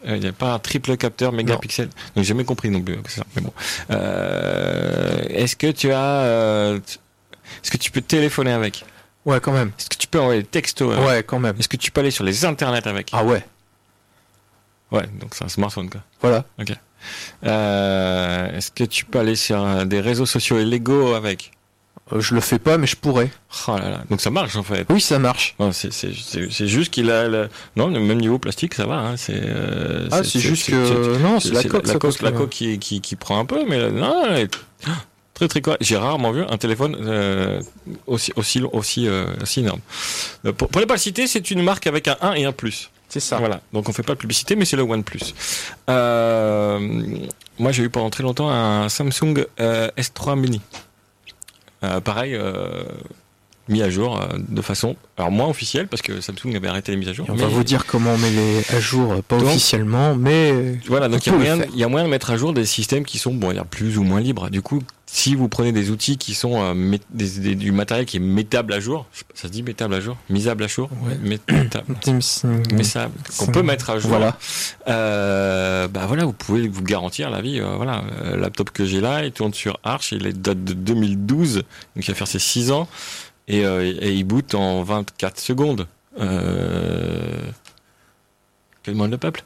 Euh, 0.05 0.15
Il 0.17 0.19
n'y 0.19 0.27
a 0.27 0.33
pas 0.33 0.51
un 0.53 0.59
triple 0.59 0.97
capteur 0.97 1.31
mégapixels. 1.31 1.87
Donc 2.13 2.17
j'ai 2.17 2.23
jamais 2.25 2.43
compris 2.43 2.69
non 2.69 2.81
plus. 2.81 2.95
euh, 2.95 3.01
ça, 3.07 3.23
mais 3.35 3.41
bon. 3.41 3.53
Euh, 3.91 5.21
est-ce 5.29 5.55
que 5.55 5.71
tu 5.71 5.91
as, 5.93 6.03
euh, 6.23 6.79
est-ce 7.63 7.71
que 7.71 7.77
tu 7.77 7.91
peux 7.91 8.01
téléphoner 8.01 8.51
avec? 8.51 8.83
Ouais, 9.25 9.39
quand 9.39 9.51
même. 9.53 9.71
Est-ce 9.79 9.89
que 9.89 9.97
tu 9.97 10.07
peux 10.07 10.19
envoyer 10.19 10.41
des 10.41 10.47
textos 10.47 10.93
avec? 10.93 11.05
Ouais, 11.07 11.23
quand 11.23 11.39
même. 11.39 11.55
Est-ce 11.59 11.67
que 11.69 11.77
tu 11.77 11.91
peux 11.91 12.01
aller 12.01 12.11
sur 12.11 12.23
les 12.23 12.45
internets 12.45 12.85
avec? 12.87 13.09
Ah 13.13 13.23
ouais, 13.23 13.43
Ouais, 14.91 15.05
donc 15.19 15.35
c'est 15.35 15.43
un 15.43 15.49
smartphone 15.49 15.89
quoi. 15.89 16.01
voilà. 16.21 16.45
Euh, 17.45 18.57
est-ce 18.57 18.71
que 18.71 18.83
tu 18.83 19.05
peux 19.05 19.19
aller 19.19 19.35
sur 19.35 19.85
des 19.85 19.99
réseaux 20.01 20.25
sociaux 20.25 20.59
illégaux 20.59 21.13
avec 21.13 21.51
Euh, 22.13 22.21
je 22.21 22.35
le 22.35 22.39
fais 22.41 22.57
pas, 22.57 22.77
mais 22.77 22.87
je 22.87 22.95
pourrais. 22.95 23.29
Oh 23.67 23.75
là 23.77 23.89
là. 23.89 24.03
Donc 24.09 24.21
ça 24.21 24.29
marche 24.29 24.55
en 24.55 24.63
fait. 24.63 24.85
Oui, 24.89 25.01
ça 25.01 25.19
marche. 25.19 25.55
Non, 25.59 25.71
c'est, 25.73 25.91
juste 26.67 26.93
qu'il 26.93 27.11
a 27.11 27.27
le... 27.27 27.49
non 27.75 27.89
le 27.89 27.99
même 27.99 28.19
niveau 28.21 28.39
plastique 28.39 28.75
ça 28.75 28.85
va 28.85 28.95
hein, 28.99 29.17
c'est, 29.17 29.33
euh, 29.35 30.07
Ah, 30.11 30.23
c'est 30.23 30.39
juste 30.39 30.69
que 30.69 31.17
non, 31.17 31.39
c'est 31.41 31.51
la 31.51 31.63
coque, 31.63 31.85
la 31.85 31.95
coque, 31.95 32.21
la 32.21 32.31
coque 32.31 32.49
qui, 32.49 32.79
qui, 32.79 33.01
qui 33.01 33.15
prend 33.17 33.39
un 33.39 33.45
peu 33.45 33.65
mais 33.67 33.77
là, 33.77 33.89
non 33.91 34.23
elle 34.29 34.43
est 34.43 34.55
très 35.33 35.47
très 35.49 35.61
correct. 35.61 35.83
j'ai 35.83 35.97
rarement 35.97 36.31
vu 36.31 36.43
un 36.47 36.57
téléphone 36.57 36.95
euh, 37.01 37.61
aussi 38.07 38.31
aussi 38.37 38.61
aussi 38.61 39.07
euh, 39.07 39.25
aussi 39.43 39.59
énorme 39.59 39.81
Euh, 40.45 40.53
pour, 40.53 40.69
pour 40.69 40.79
ne 40.81 40.85
pas 40.85 40.93
le 40.95 40.99
citer 40.99 41.27
c'est 41.27 41.51
une 41.51 41.61
marque 41.61 41.87
avec 41.87 42.07
un 42.07 42.17
1 42.21 42.33
et 42.35 42.45
un 42.45 42.53
plus 42.53 42.89
C'est 43.09 43.19
ça. 43.21 43.37
voilà 43.37 43.61
donc 43.73 43.87
on 43.89 43.93
fait 43.93 44.03
pas 44.03 44.13
de 44.13 44.19
publicité 44.19 44.55
mais 44.55 44.65
c'est 44.65 44.75
le 44.75 44.83
OnePlus 44.83 45.33
euh, 45.89 46.79
moi 47.59 47.71
j'ai 47.71 47.83
eu 47.83 47.89
pendant 47.89 48.09
très 48.09 48.23
longtemps 48.23 48.49
un 48.49 48.89
Samsung 48.89 49.45
euh, 49.59 49.89
S3 49.97 50.37
mini 50.39 50.61
euh, 51.83 51.99
pareil 52.01 52.35
euh, 52.35 52.83
mis 53.69 53.81
à 53.81 53.89
jour 53.89 54.19
euh, 54.21 54.27
de 54.37 54.61
façon 54.61 54.95
alors 55.17 55.31
moins 55.31 55.47
officielle 55.47 55.87
parce 55.87 56.01
que 56.01 56.21
Samsung 56.21 56.55
avait 56.55 56.67
arrêté 56.67 56.91
les 56.91 56.97
mises 56.97 57.09
à 57.09 57.13
jour 57.13 57.27
Et 57.27 57.31
on 57.31 57.35
mais- 57.35 57.41
va 57.41 57.47
vous 57.47 57.63
dire 57.63 57.85
comment 57.85 58.11
on 58.11 58.17
met 58.17 58.29
les 58.31 58.59
à 58.75 58.79
jour, 58.79 59.21
pas 59.23 59.37
Donc- 59.37 59.47
officiellement, 59.47 60.15
mais 60.15 60.77
Voilà, 60.87 61.07
donc 61.09 61.21
On 61.27 61.31
il 61.31 61.31
y, 61.31 61.33
a 61.33 61.37
moyen, 61.37 61.57
faire. 61.57 61.67
il 61.73 61.79
y 61.79 61.83
a 61.83 61.87
moyen 61.87 62.05
de 62.05 62.11
mettre 62.11 62.31
à 62.31 62.37
jour 62.37 62.53
des 62.53 62.65
systèmes 62.65 63.03
qui 63.05 63.17
sont, 63.17 63.33
bon, 63.33 63.51
il 63.51 63.55
y 63.57 63.59
a 63.59 63.65
plus 63.65 63.97
ou 63.97 64.03
moins 64.03 64.21
libres. 64.21 64.49
Du 64.49 64.61
coup, 64.61 64.81
si 65.09 65.35
vous 65.35 65.47
prenez 65.47 65.71
des 65.71 65.89
outils 65.89 66.17
qui 66.17 66.33
sont 66.33 66.61
euh, 66.61 66.73
mét- 66.73 67.01
des- 67.11 67.39
des- 67.39 67.55
du 67.55 67.71
matériel 67.71 68.05
qui 68.05 68.17
est 68.17 68.19
mettable 68.19 68.73
à 68.73 68.79
jour, 68.81 69.05
ça 69.33 69.43
se 69.47 69.53
dit 69.53 69.63
mettable 69.63 69.93
à 69.93 69.99
jour, 70.01 70.17
misable 70.29 70.63
à 70.63 70.67
jour, 70.67 70.89
Ouais. 71.03 71.17
Métable, 71.17 71.95
euh, 72.45 73.07
qu'on 73.37 73.47
peut 73.47 73.63
mettre 73.63 73.89
à 73.89 73.99
jour. 73.99 74.09
Voilà. 74.09 74.37
Euh, 74.89 75.87
bah 75.87 76.05
voilà, 76.07 76.25
vous 76.25 76.33
pouvez 76.33 76.67
vous 76.67 76.83
garantir 76.83 77.29
la 77.29 77.41
vie. 77.41 77.59
euh, 77.59 77.75
voilà, 77.77 78.03
le 78.25 78.35
laptop 78.37 78.71
que 78.71 78.85
j'ai 78.85 78.99
là, 79.01 79.23
il 79.25 79.31
tourne 79.31 79.53
sur 79.53 79.79
Arch, 79.83 80.11
il 80.11 80.27
est 80.27 80.33
date 80.33 80.63
de 80.63 80.73
2012, 80.73 81.55
donc 81.55 81.63
il 81.95 82.05
va 82.07 82.13
faire 82.13 82.27
ses 82.27 82.39
6 82.39 82.71
ans, 82.71 82.87
et, 83.47 83.59
et 83.61 84.11
il 84.13 84.23
boot 84.25 84.55
en 84.55 84.83
24 84.83 85.39
secondes. 85.39 85.87
Euh... 86.19 87.49
Quel 88.83 88.95
monde 88.95 89.11
le 89.11 89.17
peuple? 89.17 89.43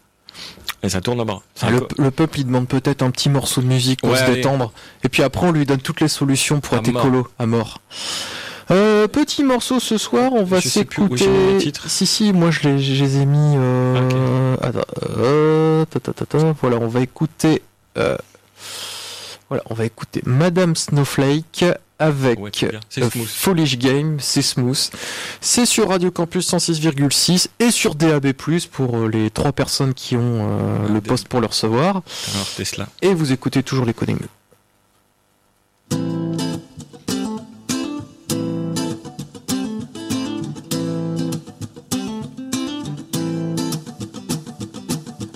Et 0.84 0.90
ça 0.90 1.00
tourne 1.02 1.20
un 1.20 1.70
le, 1.70 2.10
peuple, 2.12 2.40
il 2.40 2.46
demande 2.48 2.68
peut-être 2.68 3.04
un 3.04 3.12
petit 3.12 3.30
morceau 3.30 3.62
de 3.62 3.68
musique 3.68 4.02
pour 4.02 4.10
Ouais, 4.12 4.18
se 4.18 4.24
allez. 4.24 4.36
détendre. 4.36 4.74
Et 5.04 5.10
puis 5.10 5.22
après, 5.22 5.46
on 5.48 5.52
lui 5.52 5.66
donne 5.66 5.80
toutes 5.82 6.02
les 6.02 6.08
solutions 6.08 6.60
pour 6.60 6.74
À 6.76 6.78
être 6.78 6.92
mort. 6.92 7.06
écolo, 7.06 7.28
à 7.38 7.46
mort. 7.46 7.82
Euh, 8.72 9.08
petit 9.08 9.44
morceau 9.44 9.80
ce 9.80 9.98
soir, 9.98 10.32
on 10.34 10.44
va 10.44 10.60
s'écouter. 10.62 11.28
Si 11.88 12.06
si, 12.08 12.34
moi 12.34 12.52
je 12.52 12.62
les, 12.70 12.80
je 12.80 13.04
les 13.04 13.18
ai 13.18 13.26
mis. 13.26 13.56
Euh... 13.58 14.56
attends, 14.62 14.80
euh, 15.18 15.86
ta, 15.86 16.00
ta, 16.00 16.14
ta, 16.14 16.26
ta. 16.26 16.38
Voilà, 16.62 16.78
on 16.78 16.88
va 16.88 17.02
écouter. 17.02 17.62
Voilà, 17.96 19.64
on 19.70 19.74
va 19.74 19.86
écouter 19.86 20.22
Madame 20.26 20.76
Snowflake 20.76 21.66
avec 22.02 22.40
Ouais, 22.40 22.52
euh. 22.64 23.10
Foolish 23.28 23.78
Game, 23.78 24.18
c'est 24.20 24.42
smooth. 24.42 24.90
C'est 25.40 25.66
sur 25.66 25.90
Radio 25.90 26.12
Campus 26.12 26.52
106,6 26.52 27.48
et 27.60 27.72
sur 27.72 27.96
DAB+, 27.96 28.34
pour 28.72 28.98
euh, 28.98 29.08
les 29.08 29.30
trois 29.30 29.52
personnes 29.52 29.94
qui 29.94 30.16
ont 30.18 30.20
euh, 30.42 30.78
Ah, 30.88 30.92
le 30.92 31.02
poste 31.02 31.28
pour 31.28 31.40
le 31.40 31.48
recevoir. 31.48 32.02
Alors 32.34 32.48
Tesla. 32.58 32.88
Et 33.02 33.14
vous 33.14 33.32
écoutez 33.32 33.62
toujours 33.64 33.86
les 33.86 33.94
codings. 33.94 34.18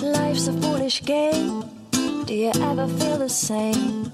Life's 0.02 0.48
a 0.48 0.54
foolish 0.62 1.04
game. 1.04 1.64
Do 2.26 2.34
you 2.34 2.52
ever 2.62 2.88
feel 2.88 3.18
the 3.18 3.30
same? 3.30 4.12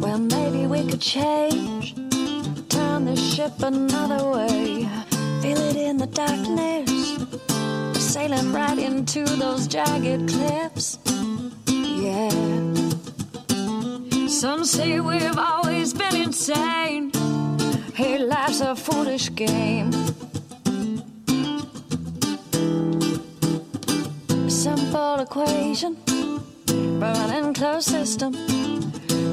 Well, 0.00 0.18
maybe 0.18 0.66
we 0.66 0.88
could 0.88 1.00
change. 1.00 1.94
Turn 2.68 3.04
the 3.04 3.16
ship 3.16 3.52
another 3.62 4.30
way. 4.30 4.88
Feel 5.42 5.58
it 5.58 5.76
in 5.76 5.98
the 5.98 6.06
darkness. 6.06 6.90
Sailing 8.12 8.52
right 8.52 8.78
into 8.78 9.24
those 9.24 9.66
jagged 9.66 10.28
cliffs. 10.28 10.98
Yeah. 11.66 12.30
Some 14.28 14.64
say 14.64 15.00
we've 15.00 15.38
always 15.38 15.92
been 15.92 16.16
insane. 16.16 17.12
Hey, 17.94 18.18
life's 18.18 18.60
a 18.60 18.74
foolish 18.74 19.34
game. 19.34 19.92
simple 24.48 25.20
equation 25.20 25.96
from 26.66 27.02
an 27.02 27.44
enclosed 27.44 27.88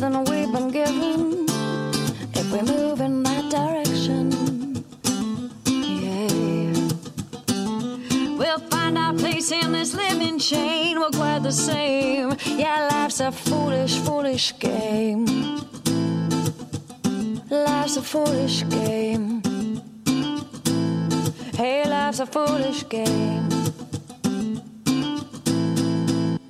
Than 0.00 0.24
we've 0.24 0.52
been 0.52 0.70
given 0.70 1.46
if 2.34 2.52
we 2.52 2.60
move 2.62 3.00
in 3.00 3.22
that 3.24 3.50
direction. 3.50 4.30
Yeah. 5.66 6.28
We'll 8.38 8.60
find 8.70 8.96
our 8.96 9.12
place 9.14 9.50
in 9.50 9.72
this 9.72 9.94
living 9.94 10.38
chain. 10.38 11.00
We're 11.00 11.10
quite 11.10 11.42
the 11.42 11.50
same. 11.50 12.36
Yeah, 12.46 12.88
life's 12.92 13.20
a 13.20 13.32
foolish, 13.32 13.98
foolish 13.98 14.56
game. 14.60 15.26
Life's 17.50 17.96
a 17.96 18.02
foolish 18.02 18.68
game. 18.68 19.42
Hey, 21.56 21.88
life's 21.88 22.20
a 22.20 22.26
foolish 22.26 22.88
game. 22.88 23.48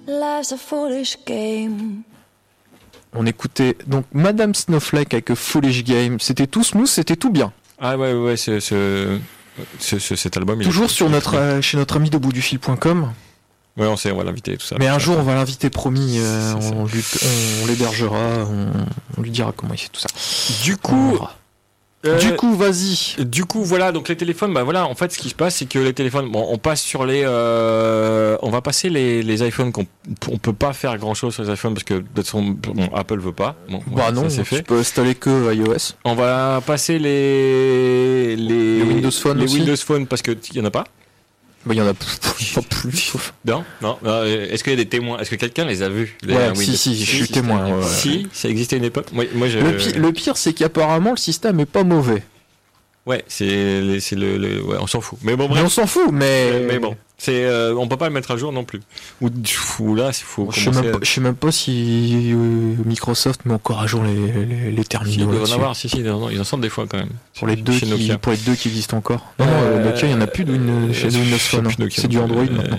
Life's 0.07 0.53
a 0.53 0.59
foolish 0.59 1.17
game. 1.25 1.98
On 3.14 3.27
écoutait 3.27 3.77
donc 3.87 4.05
Madame 4.12 4.55
Snowflake 4.55 5.14
avec 5.14 5.35
Foolish 5.35 5.83
Game. 5.85 6.21
C'était 6.21 6.47
tout 6.47 6.62
smooth, 6.62 6.87
c'était 6.87 7.16
tout 7.16 7.31
bien. 7.31 7.53
Ah 7.81 7.97
ouais, 7.97 8.12
ouais, 8.12 8.37
ce, 8.37 8.61
ce, 8.61 9.18
ce- 9.79 9.99
ce- 9.99 10.16
cet 10.16 10.37
album. 10.37 10.61
est- 10.61 10.64
Toujours 10.64 10.90
sur 10.90 11.09
notre, 11.09 11.37
euh, 11.37 11.61
chez 11.62 11.77
notre 11.79 11.97
ami 11.97 12.11
de 12.11 12.18
bout 12.18 12.33
du 12.33 12.42
fil.com. 12.42 13.12
Ouais, 13.77 13.87
on 13.87 13.97
sait, 13.97 14.11
on 14.11 14.16
va 14.18 14.25
l'inviter 14.25 14.57
tout 14.57 14.66
ça. 14.66 14.77
Mais 14.79 14.88
un 14.88 14.99
jour, 14.99 15.16
on 15.18 15.23
va 15.23 15.35
l'inviter, 15.37 15.71
promis. 15.71 16.18
euh, 16.18 16.55
C'est 16.61 16.75
on, 17.62 17.66
l'hébergera, 17.66 18.18
on, 18.51 18.66
on 19.16 19.23
lui 19.23 19.31
dira 19.31 19.53
comment 19.57 19.73
il 19.75 19.79
fait 19.79 19.88
tout 19.92 20.01
ça. 20.01 20.09
Du 20.64 20.77
coup. 20.77 21.18
Euh, 22.07 22.19
du 22.19 22.35
coup, 22.37 22.55
vas-y. 22.55 23.25
Du 23.25 23.45
coup, 23.45 23.65
voilà, 23.65 23.91
donc 23.93 24.09
les 24.09 24.17
téléphones, 24.17 24.55
bah 24.55 24.63
voilà, 24.63 24.87
en 24.87 24.95
fait, 24.95 25.13
ce 25.13 25.19
qui 25.19 25.29
se 25.31 25.35
passe, 25.35 25.57
c'est 25.57 25.67
que 25.67 25.79
les 25.81 25.93
téléphones, 25.93 26.31
bon, 26.31 26.47
on 26.49 26.57
passe 26.59 26.81
sur 26.81 27.05
les, 27.05 27.23
euh, 27.25 28.37
on 28.43 28.51
va 28.51 28.61
passer 28.63 28.89
les, 28.89 29.23
les 29.23 29.47
iPhones 29.47 29.73
qu'on 29.73 29.87
on 30.31 30.39
peut 30.39 30.53
pas 30.53 30.73
faire 30.73 30.97
grand 30.99 31.15
chose 31.15 31.35
sur 31.35 31.43
les 31.43 31.53
iPhones 31.53 31.75
parce 31.75 31.85
que 31.85 31.95
de 31.95 32.01
toute 32.01 32.25
façon, 32.25 32.43
bon, 32.43 32.89
Apple 32.95 33.19
veut 33.19 33.33
pas. 33.33 33.57
Bon, 33.69 33.81
Bah 33.89 34.13
non, 34.13 34.25
ça 34.25 34.31
c'est 34.31 34.43
tu 34.43 34.55
fait. 34.57 34.63
peux 34.63 34.79
installer 34.79 35.15
que 35.17 35.53
iOS. 35.53 35.95
On 36.05 36.15
va 36.15 36.63
passer 36.65 36.99
les, 37.01 38.37
les, 38.37 38.79
Les 38.79 38.83
Windows 38.85 39.11
Phone 39.11 39.39
les 39.39 39.45
aussi 39.45 39.57
Windows 39.59 39.77
Phone 39.77 40.07
parce 40.07 40.23
que 40.23 40.31
il 40.53 40.57
y 40.57 40.61
en 40.61 40.65
a 40.67 40.71
pas. 40.71 40.85
Bah, 41.66 41.75
il 41.75 41.79
y 41.79 41.83
en 41.83 41.87
a 41.87 41.94
pas 42.55 42.62
plus. 42.71 43.12
Non, 43.44 43.64
non. 43.83 43.99
euh, 44.05 44.49
Est-ce 44.51 44.62
qu'il 44.64 44.73
y 44.73 44.75
a 44.75 44.77
des 44.77 44.88
témoins? 44.88 45.18
Est-ce 45.18 45.31
que 45.31 45.37
quelqu'un 45.37 45.64
les 45.64 45.83
a 45.83 45.88
vus 45.88 46.16
les 46.23 46.35
Ouais, 46.35 46.55
si, 46.55 46.77
si, 46.77 47.05
je 47.05 47.16
suis 47.16 47.29
témoin. 47.29 47.66
ouais. 47.79 47.85
Si, 47.87 48.29
ça 48.33 48.49
existait 48.49 48.77
à 48.77 48.79
une 48.79 48.85
époque? 48.85 49.07
Moi, 49.12 49.25
moi 49.35 49.49
je. 49.49 49.59
Le, 49.59 49.77
pi- 49.77 49.92
le 49.92 50.12
pire, 50.12 50.37
c'est 50.37 50.53
qu'apparemment, 50.53 51.11
le 51.12 51.16
système 51.16 51.59
est 51.61 51.66
pas 51.66 51.85
mauvais. 51.85 52.23
Ouais, 53.07 53.25
c'est, 53.27 54.01
c'est 54.01 54.16
le, 54.16 54.37
le- 54.37 54.62
ouais, 54.62 54.77
on 54.81 54.87
s'en 54.87 55.01
fout. 55.01 55.18
Mais 55.23 55.35
bon, 55.35 55.44
Mais 55.49 55.55
bref. 55.55 55.64
on 55.64 55.68
s'en 55.68 55.87
fout, 55.87 56.11
mais. 56.12 56.61
Mais 56.68 56.79
bon, 56.79 56.97
c'est, 57.18 57.44
euh, 57.44 57.74
on 57.76 57.88
peut 57.88 57.96
pas 57.96 58.07
le 58.09 58.14
mettre 58.14 58.31
à 58.31 58.37
jour 58.37 58.52
non 58.52 58.62
plus. 58.64 58.81
Ou, 59.20 59.28
ou 59.81 59.94
là, 59.96 60.11
il 60.11 60.14
faut 60.24 60.48
Je 60.52 60.61
sais, 60.61 60.70
même 60.70 60.87
à- 60.88 60.92
pas, 60.92 60.98
je 61.02 61.11
sais 61.11 61.20
même 61.20 61.35
pas 61.35 61.50
si 61.52 62.31
euh, 62.33 62.74
Microsoft 62.87 63.44
met 63.44 63.54
encore 63.54 63.81
à 63.81 63.87
jour 63.88 64.04
les, 64.04 64.14
les, 64.14 64.70
les 64.70 64.83
Si, 64.83 64.88
terminaux. 64.88 65.26
ils 65.33 65.37
doivent 65.38 65.50
en 65.50 65.54
avoir, 65.54 65.76
si, 65.76 65.88
si, 65.88 65.98
ils 65.98 66.09
en 66.11 66.31
ils 66.31 66.40
en 66.40 66.44
sortent 66.44 66.62
des 66.62 66.68
fois 66.68 66.87
quand 66.88 66.98
même. 66.98 67.09
Pour 67.37 67.48
les, 67.48 67.57
deux 67.57 67.72
Chez 67.72 67.87
qui, 67.87 67.90
Nokia. 67.90 68.18
pour 68.18 68.33
les 68.33 68.38
deux 68.38 68.54
qui 68.54 68.68
existent 68.68 68.96
encore. 68.96 69.26
Non, 69.38 69.46
non, 69.46 69.52
Euh, 69.52 69.78
euh, 69.78 69.85
Nokia, 69.85 70.07
il 70.09 70.14
n'y 70.14 70.14
en 70.14 70.20
a 70.20 70.26
plus 70.28 70.44
Win- 70.44 70.92
chez 70.94 71.07
euh, 71.07 71.11
Windows 71.20 71.38
Phone. 71.38 71.66
hein. 71.66 71.87
C'est 71.90 72.09
du. 72.09 72.18
Android 72.18 72.44
maintenant. 72.44 72.76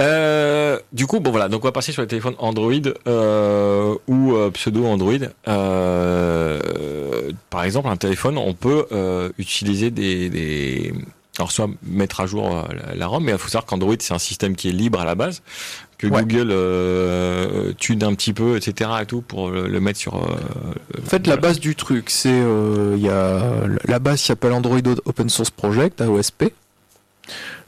Euh, 0.00 0.78
du 0.92 1.06
coup, 1.06 1.20
bon 1.20 1.30
voilà, 1.30 1.48
donc 1.48 1.62
on 1.64 1.68
va 1.68 1.72
passer 1.72 1.92
sur 1.92 2.02
les 2.02 2.08
téléphones 2.08 2.34
Android 2.38 2.72
euh, 3.06 3.94
ou 4.08 4.34
euh, 4.34 4.50
pseudo 4.50 4.84
Android. 4.86 5.12
Euh, 5.48 7.32
par 7.50 7.64
exemple, 7.64 7.88
un 7.88 7.96
téléphone, 7.96 8.38
on 8.38 8.54
peut 8.54 8.86
euh, 8.92 9.30
utiliser 9.38 9.90
des, 9.90 10.28
des, 10.28 10.92
alors 11.38 11.52
soit 11.52 11.68
mettre 11.82 12.20
à 12.20 12.26
jour 12.26 12.56
euh, 12.56 12.62
la, 12.94 13.06
ROM, 13.06 13.22
mais 13.24 13.32
il 13.32 13.38
faut 13.38 13.48
savoir 13.48 13.66
qu'Android 13.66 13.94
c'est 13.98 14.14
un 14.14 14.18
système 14.18 14.56
qui 14.56 14.68
est 14.68 14.72
libre 14.72 15.00
à 15.00 15.04
la 15.04 15.14
base, 15.14 15.42
que 15.98 16.06
Ouais. 16.06 16.22
Google 16.22 16.48
euh, 16.50 17.72
tune 17.78 18.02
un 18.04 18.14
petit 18.14 18.32
peu, 18.32 18.56
etc. 18.56 18.90
et 19.02 19.06
tout 19.06 19.22
pour 19.22 19.50
le, 19.50 19.66
le 19.68 19.80
mettre 19.80 19.98
sur. 19.98 20.14
euh, 20.16 20.36
En 21.02 21.06
fait, 21.08 21.26
la 21.26 21.36
base 21.36 21.58
du 21.60 21.74
truc, 21.76 22.10
c'est 22.10 22.28
euh, 22.32 22.94
il 22.96 23.02
y 23.02 23.08
a 23.08 23.66
la 23.86 23.98
base 23.98 24.20
qui 24.20 24.26
s'appelle 24.26 24.52
Android 24.52 24.78
Open 25.04 25.28
Source 25.28 25.50
Project, 25.50 26.00
AOSP. 26.00 26.44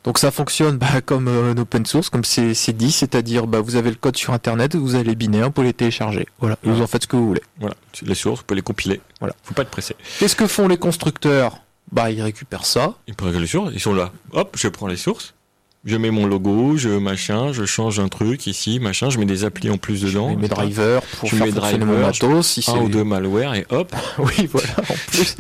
Donc 0.05 0.19
ça 0.19 0.31
fonctionne 0.31 0.79
bah, 0.79 1.01
comme 1.05 1.27
euh, 1.29 1.53
un 1.53 1.59
open 1.59 1.85
source, 1.85 2.09
comme 2.09 2.25
c'est 2.25 2.55
dit, 2.73 2.93
c'est-à-dire 2.93 3.47
bah, 3.47 3.61
vous 3.61 3.75
avez 3.77 3.91
le 3.91 3.97
code 3.97 4.17
sur 4.17 4.33
Internet, 4.33 4.77
vous 4.77 4.95
avez 4.95 5.05
les 5.05 5.15
binaires, 5.17 5.47
vous 5.47 5.51
pouvez 5.51 5.67
les 5.69 5.73
télécharger. 5.75 6.27
Voilà, 6.39 6.55
et 6.63 6.67
vous 6.67 6.71
Voilà. 6.73 6.85
en 6.85 6.87
faites 6.87 7.03
ce 7.03 7.09
que 7.09 7.17
vous 7.17 7.27
voulez. 7.29 7.43
Voilà, 7.59 7.75
les 8.03 8.15
sources, 8.15 8.39
vous 8.41 8.45
pouvez 8.47 8.57
les 8.57 8.63
compiler. 8.63 9.01
Voilà. 9.19 9.35
faut 9.43 9.55
pas 9.55 9.63
être 9.63 9.71
pressé. 9.71 9.97
Qu'est-ce 10.21 10.37
que 10.37 10.47
font 10.47 10.69
les 10.69 10.79
constructeurs? 10.79 11.59
Bah 11.93 12.11
ils 12.11 12.21
récupèrent 12.23 12.67
ça. 12.67 12.95
Ils 13.07 13.15
prennent 13.15 13.39
les 13.39 13.47
sources, 13.47 13.71
ils 13.75 13.81
sont 13.81 13.95
là. 13.95 14.13
Hop, 14.33 14.57
je 14.59 14.69
prends 14.69 14.87
les 14.87 14.97
sources. 14.97 15.35
Je 15.85 15.97
mets 15.97 16.11
mon 16.11 16.27
logo, 16.27 16.77
je 16.77 16.89
machin, 16.91 17.53
je 17.53 17.65
change 17.65 18.01
un 18.01 18.09
truc 18.09 18.47
ici, 18.49 18.81
machin, 18.81 19.11
je 19.11 19.19
mets 19.19 19.25
des 19.27 19.45
applis 19.45 19.71
en 19.71 19.79
plus 19.79 20.03
dedans. 20.03 20.31
Je 20.31 20.35
mets 20.35 20.43
mes 20.43 20.49
drivers 20.49 21.03
pour 21.03 21.29
Je 21.31 21.37
faire 21.37 21.47
mets 21.47 21.53
drivers, 21.53 21.87
mon 21.87 22.01
matos. 22.01 22.47
Si 22.47 22.71
un 22.71 22.79
ou 22.79 22.89
deux 22.89 23.05
malware 23.05 23.55
et 23.55 23.65
hop, 23.71 23.95
Oui, 24.19 24.47
voilà, 24.53 24.69
en 24.79 24.95
plus. 25.11 25.37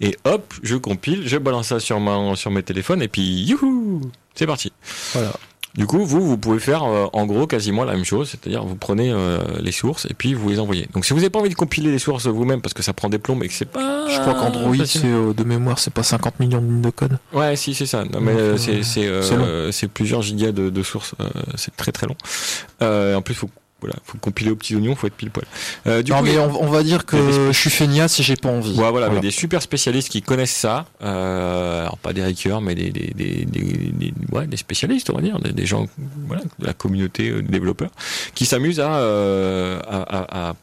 et 0.00 0.16
hop, 0.24 0.52
je 0.62 0.76
compile, 0.76 1.26
je 1.28 1.38
balance 1.38 1.68
ça 1.68 1.78
sur 1.80 2.00
ma, 2.00 2.34
sur 2.34 2.50
mes 2.50 2.62
téléphones 2.64 3.02
et 3.02 3.08
puis 3.08 3.22
youhou, 3.44 4.00
c'est 4.34 4.46
parti. 4.46 4.72
Voilà. 5.12 5.32
Du 5.74 5.86
coup, 5.86 6.04
vous, 6.04 6.20
vous 6.20 6.36
pouvez 6.36 6.58
faire 6.58 6.84
euh, 6.84 7.06
en 7.14 7.24
gros 7.24 7.46
quasiment 7.46 7.84
la 7.84 7.94
même 7.94 8.04
chose, 8.04 8.28
c'est-à-dire 8.28 8.62
vous 8.64 8.74
prenez 8.76 9.10
euh, 9.10 9.38
les 9.60 9.72
sources 9.72 10.04
et 10.04 10.12
puis 10.14 10.34
vous 10.34 10.50
les 10.50 10.58
envoyez. 10.58 10.86
Donc 10.92 11.06
si 11.06 11.14
vous 11.14 11.18
n'avez 11.20 11.30
pas 11.30 11.38
envie 11.38 11.48
de 11.48 11.54
compiler 11.54 11.90
les 11.90 11.98
sources 11.98 12.26
vous-même 12.26 12.60
parce 12.60 12.74
que 12.74 12.82
ça 12.82 12.92
prend 12.92 13.08
des 13.08 13.18
plombes 13.18 13.42
et 13.42 13.48
que 13.48 13.54
c'est 13.54 13.64
pas... 13.64 14.06
Je 14.08 14.20
crois 14.20 14.34
qu'Android, 14.34 14.74
c'est 14.84 15.04
euh, 15.06 15.32
de 15.32 15.44
mémoire, 15.44 15.78
c'est 15.78 15.92
pas 15.94 16.02
50 16.02 16.40
millions 16.40 16.60
de 16.60 16.66
lignes 16.66 16.82
de 16.82 16.90
code. 16.90 17.18
Ouais, 17.32 17.56
si, 17.56 17.72
c'est 17.74 17.86
ça. 17.86 18.04
Non, 18.04 18.20
mais 18.20 18.32
euh, 18.32 18.52
euh, 18.54 18.56
c'est 18.58 18.82
c'est 18.82 19.06
euh, 19.06 19.72
c'est 19.72 19.88
plusieurs 19.88 20.20
gigas 20.20 20.52
de, 20.52 20.68
de 20.68 20.82
sources. 20.82 21.14
euh, 21.20 21.24
c'est 21.54 21.74
très 21.74 21.92
très 21.92 22.06
long. 22.06 22.16
Euh, 22.82 23.14
en 23.14 23.22
plus, 23.22 23.34
faut 23.34 23.48
voilà, 23.82 23.96
faut 24.04 24.16
compiler 24.18 24.50
aux 24.50 24.56
petits 24.56 24.74
oignons, 24.74 24.94
faut 24.94 25.06
être 25.06 25.14
pile 25.14 25.30
poil. 25.30 25.44
Euh, 25.86 26.02
du 26.02 26.12
non, 26.12 26.18
coup, 26.18 26.24
mais 26.24 26.38
on, 26.38 26.62
on 26.62 26.68
va 26.70 26.82
dire 26.82 27.04
que 27.04 27.16
je 27.48 27.52
suis 27.58 27.68
feignasse 27.70 28.18
et 28.20 28.22
j'ai 28.22 28.36
pas 28.36 28.48
envie. 28.48 28.70
Ouais, 28.70 28.76
voilà, 28.76 28.90
Voilà. 28.92 29.14
mais 29.14 29.20
des 29.20 29.30
super 29.30 29.60
spécialistes 29.60 30.08
qui 30.08 30.22
connaissent 30.22 30.54
ça. 30.56 30.86
Euh, 31.02 31.82
alors 31.82 31.98
pas 31.98 32.12
des 32.12 32.22
hackers, 32.22 32.60
mais 32.60 32.74
des 32.74 32.90
des, 32.90 33.12
des, 33.14 33.44
des, 33.44 33.92
des- 33.92 34.14
ouais, 34.32 34.46
des 34.46 34.56
spécialistes, 34.56 35.10
on 35.10 35.16
va 35.16 35.22
dire, 35.22 35.38
des, 35.38 35.66
gens, 35.66 35.86
voilà, 36.26 36.42
de 36.58 36.66
la 36.66 36.72
communauté 36.72 37.28
euh, 37.28 37.42
de 37.42 37.48
développeurs, 37.48 37.90
qui 38.34 38.46
s'amusent 38.46 38.80
à, 38.80 38.94
euh, 38.96 39.80
à, 39.88 40.46
à, 40.46 40.50
à 40.50 40.56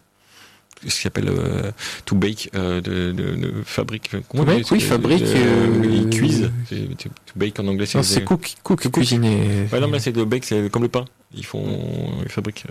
ce 0.88 1.02
qu'il 1.02 1.08
appelle 1.10 1.28
euh, 1.28 1.72
to 2.06 2.16
bake, 2.16 2.50
euh, 2.56 2.80
de, 2.80 3.12
de, 3.12 3.36
de 3.36 3.54
fabrique. 3.66 4.12
comment 4.30 4.46
To 4.46 4.50
bake, 4.50 4.72
oui, 4.72 4.80
fabrique, 4.80 5.24
euh, 5.24 5.68
ils 5.84 6.10
cuisent. 6.10 6.50
To 6.70 7.10
bake 7.36 7.60
en 7.60 7.68
anglais, 7.68 7.86
c'est 7.86 8.24
cook, 8.24 8.56
cook, 8.64 8.90
cuisiner. 8.90 9.68
Ouais, 9.74 9.80
non, 9.82 9.90
mais 9.90 10.00
c'est 10.00 10.16
le 10.16 10.24
bake, 10.24 10.46
c'est 10.46 10.70
comme 10.72 10.84
le 10.84 10.88
pain. 10.88 11.04
Ils 11.36 11.46
font, 11.46 11.66
ils 12.24 12.32
fabriquent. 12.32 12.64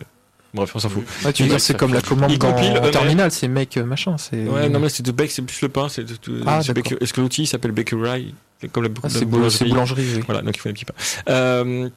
Bref, 0.54 0.70
on 0.74 0.78
s'en 0.78 0.88
fout. 0.88 1.04
Ouais, 1.24 1.32
tu 1.32 1.46
c'est 1.58 1.76
comme 1.76 1.92
la 1.92 2.00
commande 2.00 2.30
Ils 2.30 2.38
dans 2.38 2.52
compilent 2.52 2.78
en 2.78 2.90
terminal, 2.90 3.30
c'est 3.30 3.48
mec 3.48 3.76
euh, 3.76 3.84
machin. 3.84 4.16
c'est 4.16 4.44
Ouais, 4.46 4.68
non, 4.68 4.80
mais 4.80 4.88
c'est 4.88 5.04
de 5.04 5.12
bake, 5.12 5.30
c'est 5.30 5.42
plus 5.42 5.61
le 5.61 5.68
pain. 5.68 5.88
C'est 5.88 6.06
Ah, 6.46 6.61
Est-ce 6.61 7.12
que 7.12 7.20
l'outil 7.20 7.46
s'appelle 7.46 7.72
bakery? 7.72 8.34
C'est 8.61 8.68
comme 8.72 8.84
la, 8.84 8.90
Ah, 9.02 9.08
la 9.12 9.24
boulangerie, 9.24 10.06
oui. 10.16 10.22
Voilà, 10.26 10.42
donc 10.42 10.56
il 10.56 10.61
faut 10.61 10.68
un 10.68 10.72
petit 10.72 10.84
pain. 10.84 10.94
Euh, 11.28 11.88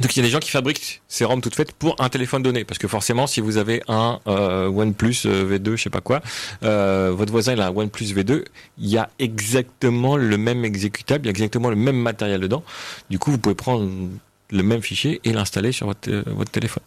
Donc 0.00 0.16
il 0.16 0.20
y 0.20 0.22
a 0.22 0.24
des 0.24 0.30
gens 0.30 0.38
qui 0.40 0.50
fabriquent 0.50 1.02
ces 1.08 1.24
ROM 1.24 1.40
toutes 1.40 1.54
faites 1.54 1.72
pour 1.72 1.94
un 2.00 2.08
téléphone 2.08 2.42
donné, 2.42 2.64
parce 2.64 2.78
que 2.78 2.88
forcément, 2.88 3.26
si 3.26 3.40
vous 3.40 3.58
avez 3.58 3.82
un 3.86 4.18
euh, 4.26 4.66
OnePlus 4.68 5.22
euh, 5.26 5.58
V2, 5.58 5.76
je 5.76 5.82
sais 5.84 5.90
pas 5.90 6.00
quoi, 6.00 6.20
euh, 6.64 7.12
votre 7.14 7.30
voisin 7.30 7.52
il 7.52 7.60
a 7.60 7.66
un 7.68 7.70
OnePlus 7.70 8.06
V2, 8.06 8.44
il 8.78 8.88
y 8.88 8.98
a 8.98 9.08
exactement 9.18 10.16
le 10.16 10.36
même 10.36 10.64
exécutable, 10.64 11.24
il 11.24 11.26
y 11.26 11.28
a 11.28 11.30
exactement 11.30 11.70
le 11.70 11.76
même 11.76 11.96
matériel 11.96 12.40
dedans. 12.40 12.64
Du 13.10 13.18
coup, 13.18 13.30
vous 13.30 13.38
pouvez 13.38 13.54
prendre 13.54 13.88
le 14.50 14.62
même 14.62 14.82
fichier 14.82 15.20
et 15.24 15.32
l'installer 15.32 15.70
sur 15.72 15.86
votre, 15.86 16.10
votre 16.26 16.50
téléphone. 16.50 16.82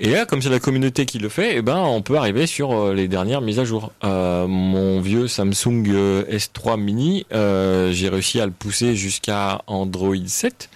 Et 0.00 0.10
là, 0.10 0.26
comme 0.26 0.40
c'est 0.40 0.48
la 0.48 0.60
communauté 0.60 1.06
qui 1.06 1.18
le 1.18 1.28
fait, 1.28 1.56
eh 1.56 1.62
ben, 1.62 1.76
on 1.78 2.02
peut 2.02 2.16
arriver 2.16 2.46
sur 2.46 2.72
euh, 2.72 2.94
les 2.94 3.08
dernières 3.08 3.40
mises 3.40 3.58
à 3.58 3.64
jour. 3.64 3.90
Euh, 4.04 4.46
mon 4.46 5.00
vieux 5.00 5.26
Samsung 5.26 5.82
euh, 5.88 6.22
S3 6.30 6.78
mini, 6.80 7.26
euh, 7.32 7.90
j'ai 7.90 8.08
réussi 8.08 8.40
à 8.40 8.46
le 8.46 8.52
pousser 8.52 8.94
jusqu'à 8.94 9.60
Android 9.66 10.14
7. 10.24 10.68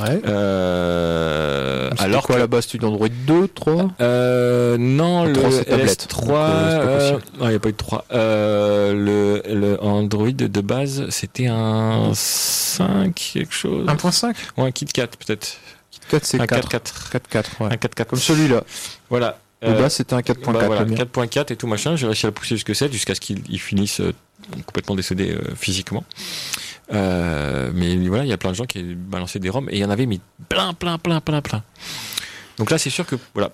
Ouais. 0.00 0.20
Euh, 0.26 1.90
Alors 1.98 2.22
quoi 2.22 2.34
que- 2.36 2.38
à 2.38 2.42
la 2.42 2.46
base 2.46 2.68
tu 2.68 2.78
Android 2.84 3.08
2, 3.26 3.48
3 3.48 3.90
euh, 4.00 4.76
non, 4.78 5.24
Le 5.24 5.30
le 5.30 5.34
3, 5.34 5.50
c'est 5.50 5.64
tablette. 5.64 6.08
S3, 6.08 6.20
Donc, 6.20 6.30
euh, 6.30 6.70
c'est 6.70 6.76
pas 6.76 6.84
euh, 6.86 6.98
possible. 7.18 7.22
non, 7.40 7.46
il 7.46 7.50
n'y 7.50 7.56
a 7.56 7.58
pas 7.58 7.68
eu 7.68 7.72
de 7.72 7.76
3. 7.76 8.04
Euh, 8.12 8.92
le, 9.44 9.54
le 9.54 9.82
Android 9.82 10.30
de 10.30 10.60
base, 10.60 11.06
c'était 11.10 11.48
un 11.48 12.12
5 12.14 13.32
quelque 13.34 13.52
chose. 13.54 13.86
1.5 13.88 14.34
Ou 14.56 14.62
un 14.62 14.70
KitKat 14.70 15.08
peut-être. 15.08 15.56
4 16.12 16.24
c'est 16.24 16.40
Un 16.40 16.46
4. 16.46 16.68
4.4. 16.68 17.10
4.4, 17.12 17.44
ouais. 17.60 17.72
Un 17.72 17.76
4.4. 17.76 18.04
Comme 18.06 18.18
celui-là. 18.18 18.62
Voilà. 19.10 19.38
Le 19.62 19.68
Euh, 19.68 19.80
bas 19.80 19.90
c'était 19.90 20.14
un 20.14 20.20
4.4 20.20 20.52
bah 20.52 20.66
voilà, 20.66 20.82
le 20.84 20.90
mien. 20.90 20.96
4.4 20.96 21.52
et 21.52 21.56
tout 21.56 21.66
machin, 21.68 21.94
j'ai 21.96 22.06
réussi 22.06 22.26
à 22.26 22.30
le 22.30 22.34
pousser 22.34 22.56
jusque 22.56 22.74
7 22.74 22.92
jusqu'à 22.92 23.14
ce 23.14 23.20
qu'il 23.20 23.42
il 23.48 23.60
finisse 23.60 24.00
euh, 24.00 24.12
complètement 24.66 24.96
décédé 24.96 25.30
euh, 25.32 25.54
physiquement. 25.54 26.02
Euh, 26.92 27.70
mais 27.72 27.96
voilà, 28.08 28.24
il 28.24 28.28
y 28.28 28.32
a 28.32 28.36
plein 28.38 28.50
de 28.50 28.56
gens 28.56 28.64
qui 28.66 28.82
balançaient 28.82 29.38
des 29.38 29.48
ROM 29.50 29.68
et 29.70 29.76
il 29.76 29.78
y 29.78 29.84
en 29.84 29.90
avait 29.90 30.06
mais 30.06 30.18
plein, 30.48 30.74
plein, 30.74 30.98
plein, 30.98 31.20
plein, 31.20 31.40
plein. 31.42 31.62
Donc 32.58 32.70
là, 32.70 32.78
c'est 32.78 32.90
sûr 32.90 33.06
que 33.06 33.16
voilà. 33.34 33.50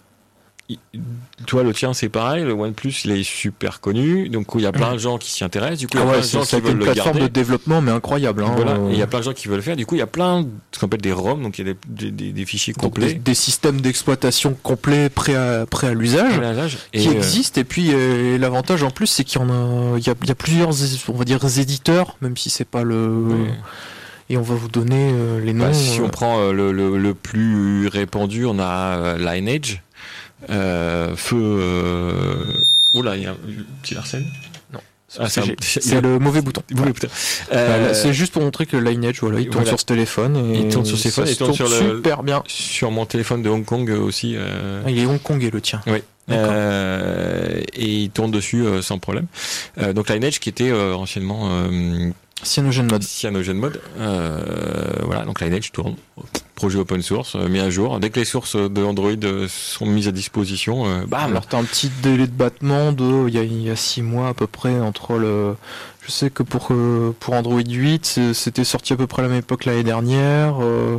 Toi, 1.46 1.62
le 1.62 1.72
tien, 1.72 1.94
c'est 1.94 2.08
pareil. 2.10 2.44
Le 2.44 2.52
OnePlus, 2.52 2.92
il 3.04 3.12
est 3.12 3.22
super 3.22 3.80
connu. 3.80 4.28
Donc, 4.28 4.48
il 4.54 4.60
y 4.60 4.66
a 4.66 4.72
plein 4.72 4.92
de 4.92 4.98
gens 4.98 5.16
qui 5.16 5.30
s'y 5.30 5.42
intéressent. 5.44 5.78
Du 5.78 5.86
coup, 5.88 5.96
il 5.96 6.00
y 6.00 6.02
Ah 6.02 6.06
a 6.06 6.06
ouais, 6.06 6.18
plein 6.18 6.26
de 6.26 6.30
gens 6.30 6.44
qui 6.44 6.60
veulent 6.60 6.72
une 6.72 6.78
le 6.78 6.84
plateforme 6.84 7.06
garder. 7.12 7.28
de 7.28 7.32
développement 7.32 7.80
mais 7.80 7.90
incroyable. 7.90 8.42
Hein, 8.44 8.52
Voilà, 8.54 8.72
euh, 8.72 8.88
il 8.92 8.98
y 8.98 9.02
a 9.02 9.06
plein 9.06 9.20
de 9.20 9.24
gens 9.24 9.32
qui 9.32 9.48
veulent 9.48 9.56
le 9.56 9.62
faire. 9.62 9.76
Du 9.76 9.86
coup, 9.86 9.94
il 9.94 9.98
y 9.98 10.02
a 10.02 10.06
plein 10.06 10.42
de 10.42 10.48
ce 10.72 10.78
qu'on 10.78 10.86
appelle 10.86 11.00
des 11.00 11.12
ROM, 11.12 11.42
donc 11.42 11.58
il 11.58 11.66
y 11.66 11.70
a 11.70 11.74
des, 11.88 12.10
des- 12.32 12.44
fichiers 12.44 12.74
donc 12.74 12.82
complets. 12.82 13.14
des, 13.14 13.18
des 13.20 13.34
systèmes 13.34 13.80
d'exploitation 13.80 14.56
complets 14.62 15.08
prêts 15.08 15.34
à, 15.36 15.64
prêts 15.64 15.86
à 15.88 15.94
l'usage. 15.94 16.34
Qui 16.92 17.08
euh, 17.08 17.12
existent 17.12 17.60
et 17.60 17.64
puis 17.64 17.90
euh, 17.92 18.36
l'avantage 18.38 18.82
en 18.82 18.90
plus 18.90 19.06
c'est 19.06 19.24
qu'il 19.24 19.40
y 19.40 19.44
en 19.44 19.48
a 19.50 19.98
il 19.98 20.06
y 20.06 20.10
a, 20.10 20.14
il 20.22 20.28
y 20.28 20.32
a 20.32 20.34
plusieurs 20.34 20.70
on 21.08 21.12
va 21.12 21.24
dire 21.24 21.38
éditeurs 21.58 22.16
même 22.20 22.36
si 22.36 22.50
c'est 22.50 22.64
pas 22.66 22.82
le 22.82 23.26
et 24.30 24.36
on 24.36 24.42
va 24.42 24.54
vous 24.54 24.68
donner 24.68 25.10
euh, 25.12 25.40
les 25.40 25.52
noms 25.54 25.66
Bah, 25.66 25.72
si 25.72 26.00
euh, 26.00 26.04
on 26.04 26.08
prend 26.10 26.40
euh, 26.40 26.52
le, 26.52 26.70
le, 26.72 26.98
le 26.98 27.14
plus 27.14 27.86
répandu, 27.88 28.44
on 28.44 28.58
a 28.58 28.98
euh, 28.98 29.18
Lineage, 29.18 29.82
euh, 30.50 31.14
Feu. 31.16 31.36
Euh... 31.38 32.44
Oula, 32.94 33.16
il 33.16 33.22
y 33.22 33.26
a 33.26 33.30
un 33.32 33.36
petit 33.82 33.96
Arsène 33.96 34.24
Non. 34.72 34.80
Ah, 35.18 35.28
c'est 35.28 35.40
un- 35.96 36.00
le 36.00 36.18
mauvais 36.18 36.40
bouton. 36.42 36.62
Voilà, 36.70 36.92
Euh, 37.52 37.94
c'est 37.94 38.12
juste 38.12 38.32
pour 38.32 38.42
montrer 38.42 38.66
que 38.66 38.76
le 38.76 38.90
Lineage 38.90 39.20
voilà 39.20 39.40
il 39.40 39.44
tourne 39.46 39.56
voilà. 39.64 39.70
sur 39.70 39.80
ce 39.80 39.84
téléphone 39.86 40.54
et 40.54 40.60
Il 40.60 40.68
tourne 40.68 40.84
sur 40.84 40.98
ses 40.98 41.10
phones, 41.10 41.26
il 41.28 41.36
tourne 41.36 41.54
sur 41.54 41.68
le- 41.68 41.96
super 41.96 42.22
bien 42.22 42.42
sur 42.46 42.90
mon 42.90 43.06
téléphone 43.06 43.42
de 43.42 43.48
Hong 43.48 43.64
Kong 43.64 43.88
aussi. 43.90 44.34
euh, 44.36 44.82
Ah, 44.86 44.90
il 44.90 44.98
est 44.98 45.06
hongkongais 45.06 45.50
le 45.50 45.60
tien 45.60 45.80
Oui. 45.86 45.98
Euh, 46.30 47.60
et 47.72 47.86
il 48.02 48.10
tourne 48.10 48.30
dessus 48.30 48.64
sans 48.82 48.98
problème. 48.98 49.26
Donc 49.94 50.10
Lineage 50.10 50.40
qui 50.40 50.48
était 50.50 50.72
anciennement 50.72 51.48
Cyanogen 52.42 52.86
Mode 52.90 53.02
Cyanogen 53.02 53.54
Mode. 53.58 53.80
Euh, 53.98 54.82
voilà, 55.02 55.24
donc 55.24 55.40
Lineage 55.40 55.72
tourne. 55.72 55.96
Projet 56.54 56.78
open 56.78 57.02
source, 57.02 57.36
euh, 57.36 57.48
mis 57.48 57.60
à 57.60 57.70
jour. 57.70 58.00
Dès 58.00 58.10
que 58.10 58.18
les 58.18 58.24
sources 58.24 58.56
de 58.56 58.82
Android 58.82 59.10
euh, 59.24 59.46
sont 59.48 59.86
mises 59.86 60.08
à 60.08 60.12
disposition, 60.12 60.86
euh, 60.86 61.04
bam 61.06 61.30
alors 61.30 61.46
t'as 61.46 61.58
un 61.58 61.64
petit 61.64 61.90
délai 62.02 62.26
de 62.26 62.32
battement 62.32 62.92
de 62.92 63.28
il 63.28 63.34
y 63.34 63.38
a 63.38 63.42
il 63.44 63.62
y 63.62 63.70
a 63.70 63.76
six 63.76 64.02
mois 64.02 64.28
à 64.28 64.34
peu 64.34 64.46
près 64.48 64.78
entre 64.80 65.14
le 65.18 65.54
je 66.04 66.10
sais 66.10 66.30
que 66.30 66.42
pour 66.42 66.68
euh, 66.72 67.14
pour 67.20 67.34
Android 67.34 67.60
8 67.60 68.04
c'est- 68.06 68.34
c'était 68.34 68.64
sorti 68.64 68.92
à 68.92 68.96
peu 68.96 69.06
près 69.06 69.22
à 69.22 69.26
la 69.26 69.28
même 69.28 69.38
époque 69.38 69.66
l'année 69.66 69.84
dernière 69.84 70.56
euh, 70.60 70.98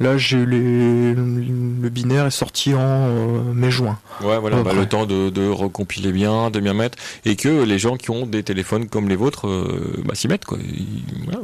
là 0.00 0.16
j'ai 0.18 0.44
les 0.46 1.14
le 1.14 1.88
binaire 1.88 2.26
est 2.26 2.30
sorti 2.30 2.74
en 2.74 2.80
euh, 2.80 3.52
mai 3.54 3.70
juin 3.70 3.98
Ouais, 4.22 4.38
voilà, 4.38 4.62
bah, 4.62 4.72
le 4.74 4.86
temps 4.86 5.06
de, 5.06 5.30
de 5.30 5.48
recompiler 5.48 6.12
bien, 6.12 6.50
de 6.50 6.60
bien 6.60 6.74
mettre, 6.74 6.98
et 7.24 7.36
que 7.36 7.62
les 7.62 7.78
gens 7.78 7.96
qui 7.96 8.10
ont 8.10 8.26
des 8.26 8.42
téléphones 8.42 8.86
comme 8.88 9.08
les 9.08 9.16
vôtres 9.16 9.46
euh, 9.48 10.02
bah, 10.04 10.14
s'y 10.14 10.28
mettent. 10.28 10.44
Quoi. 10.44 10.58
Ils- 10.62 11.24
voilà. 11.24 11.40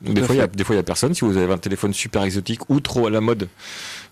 Donc, 0.00 0.14
Des 0.16 0.22
à 0.22 0.24
fois, 0.26 0.34
il 0.34 0.38
y 0.38 0.40
a, 0.42 0.44
fait. 0.48 0.56
des 0.56 0.64
fois, 0.64 0.74
il 0.74 0.78
y 0.78 0.80
a 0.80 0.84
personne. 0.84 1.14
Si 1.14 1.24
vous 1.24 1.36
avez 1.38 1.52
un 1.52 1.56
téléphone 1.58 1.94
super 1.94 2.22
exotique 2.24 2.68
ou 2.70 2.80
trop 2.80 3.06
à 3.06 3.10
la 3.10 3.20
mode, 3.22 3.48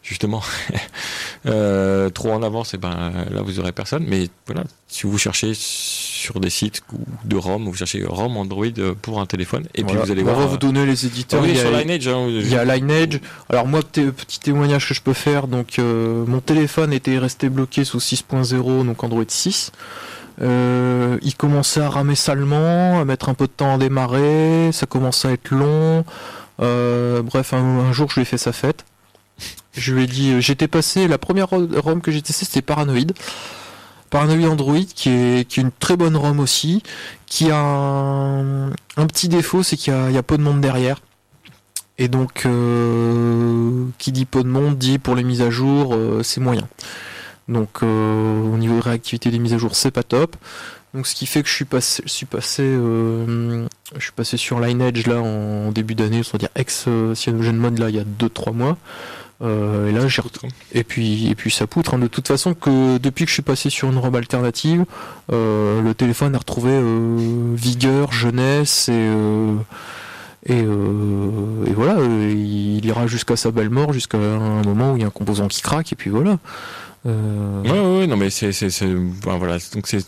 justement, 0.03 0.43
euh, 1.47 2.11
trop 2.11 2.33
en 2.33 2.43
avance, 2.43 2.75
et 2.75 2.79
ben 2.79 3.13
là, 3.31 3.43
vous 3.43 3.59
aurez 3.61 3.73
personne. 3.73 4.05
Mais 4.09 4.29
voilà, 4.47 4.65
si 4.89 5.07
vous 5.07 5.19
cherchez 5.19 5.53
sur 5.55 6.41
des 6.41 6.51
sites 6.51 6.83
de 7.25 7.37
ROM, 7.37 7.65
vous 7.65 7.75
cherchez 7.75 8.05
ROM 8.05 8.37
Android 8.37 8.67
euh, 8.79 8.95
pour 9.01 9.21
un 9.21 9.27
téléphone, 9.27 9.65
et 9.75 9.83
Voilà. 9.83 9.99
puis 10.01 10.07
vous 10.07 10.13
allez 10.13 10.23
on 10.23 10.27
voir. 10.27 10.39
va 10.39 10.45
euh, 10.45 10.47
vous 10.49 10.57
donner 10.57 10.87
les 10.87 11.05
ah 11.05 11.09
éditeurs 11.09 11.43
oui, 11.43 11.51
il 11.51 11.57
y 11.57 11.59
a- 11.61 11.63
sur 11.63 11.71
Lineage, 11.77 12.09
hein, 12.09 12.27
Il 12.29 12.49
y 12.49 12.57
a 12.57 12.65
Lineage. 12.65 13.21
Alors 13.49 13.67
moi, 13.67 13.81
petit 13.83 14.41
témoignage 14.41 14.89
que 14.89 14.95
je 14.95 15.03
peux 15.03 15.13
faire. 15.13 15.47
Donc 15.49 15.79
euh, 15.79 16.25
mon 16.27 16.41
téléphone 16.41 16.93
était 16.93 17.19
resté 17.19 17.49
bloqué 17.49 17.85
sous 17.85 17.99
6.0, 17.99 18.85
donc 18.87 19.03
Android 19.05 19.25
6. 19.27 19.73
Euh, 20.41 21.19
il 21.23 21.35
commençait 21.37 21.81
à 21.83 21.91
ramer 21.91 22.15
salement, 22.15 22.99
à 23.01 23.05
mettre 23.05 23.29
un 23.29 23.35
peu 23.35 23.47
de 23.47 23.53
temps 23.53 23.75
à 23.75 23.79
démarrer. 23.79 24.71
Ça 24.73 24.87
commençait 24.87 25.29
à 25.29 25.33
être 25.33 25.51
long. 25.51 26.05
Euh, 26.61 27.23
bref, 27.23 27.53
un, 27.53 27.59
un 27.59 27.93
jour, 27.93 28.09
je 28.11 28.17
lui 28.17 28.23
ai 28.23 28.25
fait 28.25 28.39
sa 28.39 28.53
fête. 28.53 28.85
Je 29.75 29.95
lui 29.95 30.05
ai 30.05 30.07
dit, 30.07 30.31
euh, 30.33 30.41
j'étais 30.41 30.69
passé. 30.69 31.09
La 31.09 31.19
première 31.19 31.49
ro- 31.49 31.67
ROM 31.77 32.01
que 32.01 32.11
j'ai 32.11 32.23
testée, 32.23 32.45
c'était 32.45 32.63
Paranoid. 32.63 33.13
Paranoid 34.11 34.47
Android, 34.51 34.79
qui 34.95 35.09
est, 35.09 35.57
une 35.57 35.71
très 35.71 35.97
bonne 35.97 36.17
ROM 36.17 36.41
aussi, 36.41 36.83
qui 37.27 37.51
a 37.51 37.57
un, 37.59 38.71
petit 39.07 39.29
défaut, 39.29 39.63
c'est 39.63 39.77
qu'il 39.77 39.93
y 39.93 39.97
a, 39.97 40.19
a 40.19 40.23
peu 40.23 40.37
de 40.37 40.43
monde 40.43 40.61
derrière. 40.61 40.99
Et 41.99 42.09
donc, 42.09 42.43
euh, 42.45 43.87
qui 43.99 44.13
dit 44.13 44.25
peu 44.27 44.43
de 44.43 44.49
monde 44.49 44.77
dit 44.77 44.99
pour 44.99 45.15
les 45.15 45.25
mises 45.25 45.41
à 45.43 45.51
jour, 45.51 45.95
euh, 45.95 46.23
c'est 46.23 46.41
moyen. 46.41 46.69
Donc, 47.49 47.83
au 47.83 48.57
niveau 48.57 48.77
de 48.77 48.83
réactivité 48.83 49.31
des 49.31 49.39
mises 49.39 49.53
à 49.55 49.59
jour, 49.59 49.75
c'est 49.75 49.91
pas 49.91 50.03
top. 50.03 50.37
Donc, 50.95 51.07
ce 51.07 51.15
qui 51.15 51.27
fait 51.27 51.43
que 51.43 51.49
je 51.49 51.55
suis 51.55 51.65
passé, 51.65 52.03
je 52.07 52.11
suis 52.11 52.27
passé, 52.27 52.63
je 52.63 53.67
suis 53.99 54.13
passé 54.13 54.37
sur 54.37 54.61
Lineage 54.61 55.07
là 55.07 55.21
en 55.21 55.73
début 55.73 55.95
d'année, 55.95 56.23
c'est-à-dire 56.23 56.51
ex 56.55 56.87
Cyanogen 57.15 57.57
Mode 57.57 57.79
là 57.79 57.89
il 57.91 57.97
y 57.97 57.99
a 57.99 58.05
2-3 58.05 58.53
mois. 58.53 58.79
Euh, 59.43 59.89
et 59.89 59.93
là, 59.93 60.07
j'ai 60.07 60.23
ret- 60.23 60.29
et 60.73 60.85
puis 60.85 61.29
et 61.29 61.35
puis 61.35 61.51
ça 61.51 61.67
poutre. 61.67 61.95
hein. 61.95 61.99
De 61.99 62.07
toute 62.07 62.29
façon, 62.29 62.55
que 62.55 62.99
depuis 62.99 63.25
que 63.25 63.29
je 63.29 63.35
suis 63.35 63.43
passé 63.43 63.71
sur 63.71 63.91
une 63.91 63.99
robe 63.99 64.15
alternative, 64.17 64.85
euh, 65.33 65.83
le 65.83 65.95
téléphone 65.95 66.35
a 66.35 66.39
retrouvé 66.39 66.71
euh, 66.73 67.53
vigueur, 67.55 68.13
jeunesse 68.13 68.89
et 68.89 69.11
et, 70.49 70.59
et 70.59 71.73
voilà, 71.75 71.97
il 72.03 72.85
ira 72.85 73.07
jusqu'à 73.07 73.37
sa 73.37 73.51
belle 73.53 73.71
mort, 73.71 73.93
jusqu'à 73.93 74.19
un 74.19 74.63
moment 74.63 74.93
où 74.93 74.97
il 74.97 75.01
y 75.03 75.05
a 75.05 75.07
un 75.07 75.11
composant 75.11 75.47
qui 75.49 75.63
craque, 75.63 75.93
et 75.93 75.97
puis 75.97 76.11
voilà. 76.11 76.39
Ouais, 77.05 77.81
ouais, 77.81 78.07
non, 78.07 78.17
mais 78.17 78.31
c'est, 78.31 78.51
voilà. 79.23 79.59
Donc 79.75 79.87
c'est, 79.87 80.05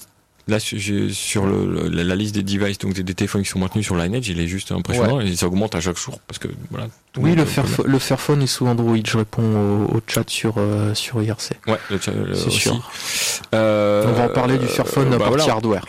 là, 0.49 0.59
sur 0.61 1.47
le, 1.47 1.89
la, 1.89 2.05
la 2.05 2.17
liste 2.17 2.35
des 2.35 2.43
devices, 2.43 2.79
donc 2.79 2.95
des, 2.95 3.03
des 3.03 3.15
téléphones 3.15 3.43
qui 3.43 3.49
sont 3.49 3.59
maintenus 3.59 3.85
sur 3.87 3.97
Lineage, 3.97 4.29
il 4.29 4.41
est 4.41 4.47
juste 4.47 4.73
impressionnant 4.73 5.21
et 5.21 5.35
ça 5.37 5.47
augmente 5.47 5.75
à 5.75 5.81
chaque 5.81 5.97
jour 5.99 6.19
parce 6.27 6.39
que, 6.39 6.49
voilà. 6.71 6.89
oui, 7.19 7.35
le, 7.35 7.45
le 7.87 7.99
Fairphone 7.99 8.43
est 8.43 8.47
sous 8.47 8.67
Android, 8.67 8.97
je 9.05 9.17
réponds 9.19 9.43
au, 9.91 9.97
au 9.97 10.01
chat 10.07 10.29
sur, 10.29 10.55
euh, 10.59 10.95
sur 10.95 11.23
IRC. 11.23 11.53
Ouais, 11.67 11.79
le, 11.91 11.99
chat- 11.99 12.13
C'est 12.35 12.51
sûr. 12.51 12.91
Euh, 13.55 14.05
On 14.09 14.13
va 14.13 14.25
en 14.25 14.29
parler 14.29 14.59
du 14.59 14.67
Fairphone 14.67 15.13
euh, 15.13 15.17
à 15.17 15.19
bah, 15.19 15.25
partie 15.27 15.39
voilà. 15.39 15.53
hardware. 15.55 15.87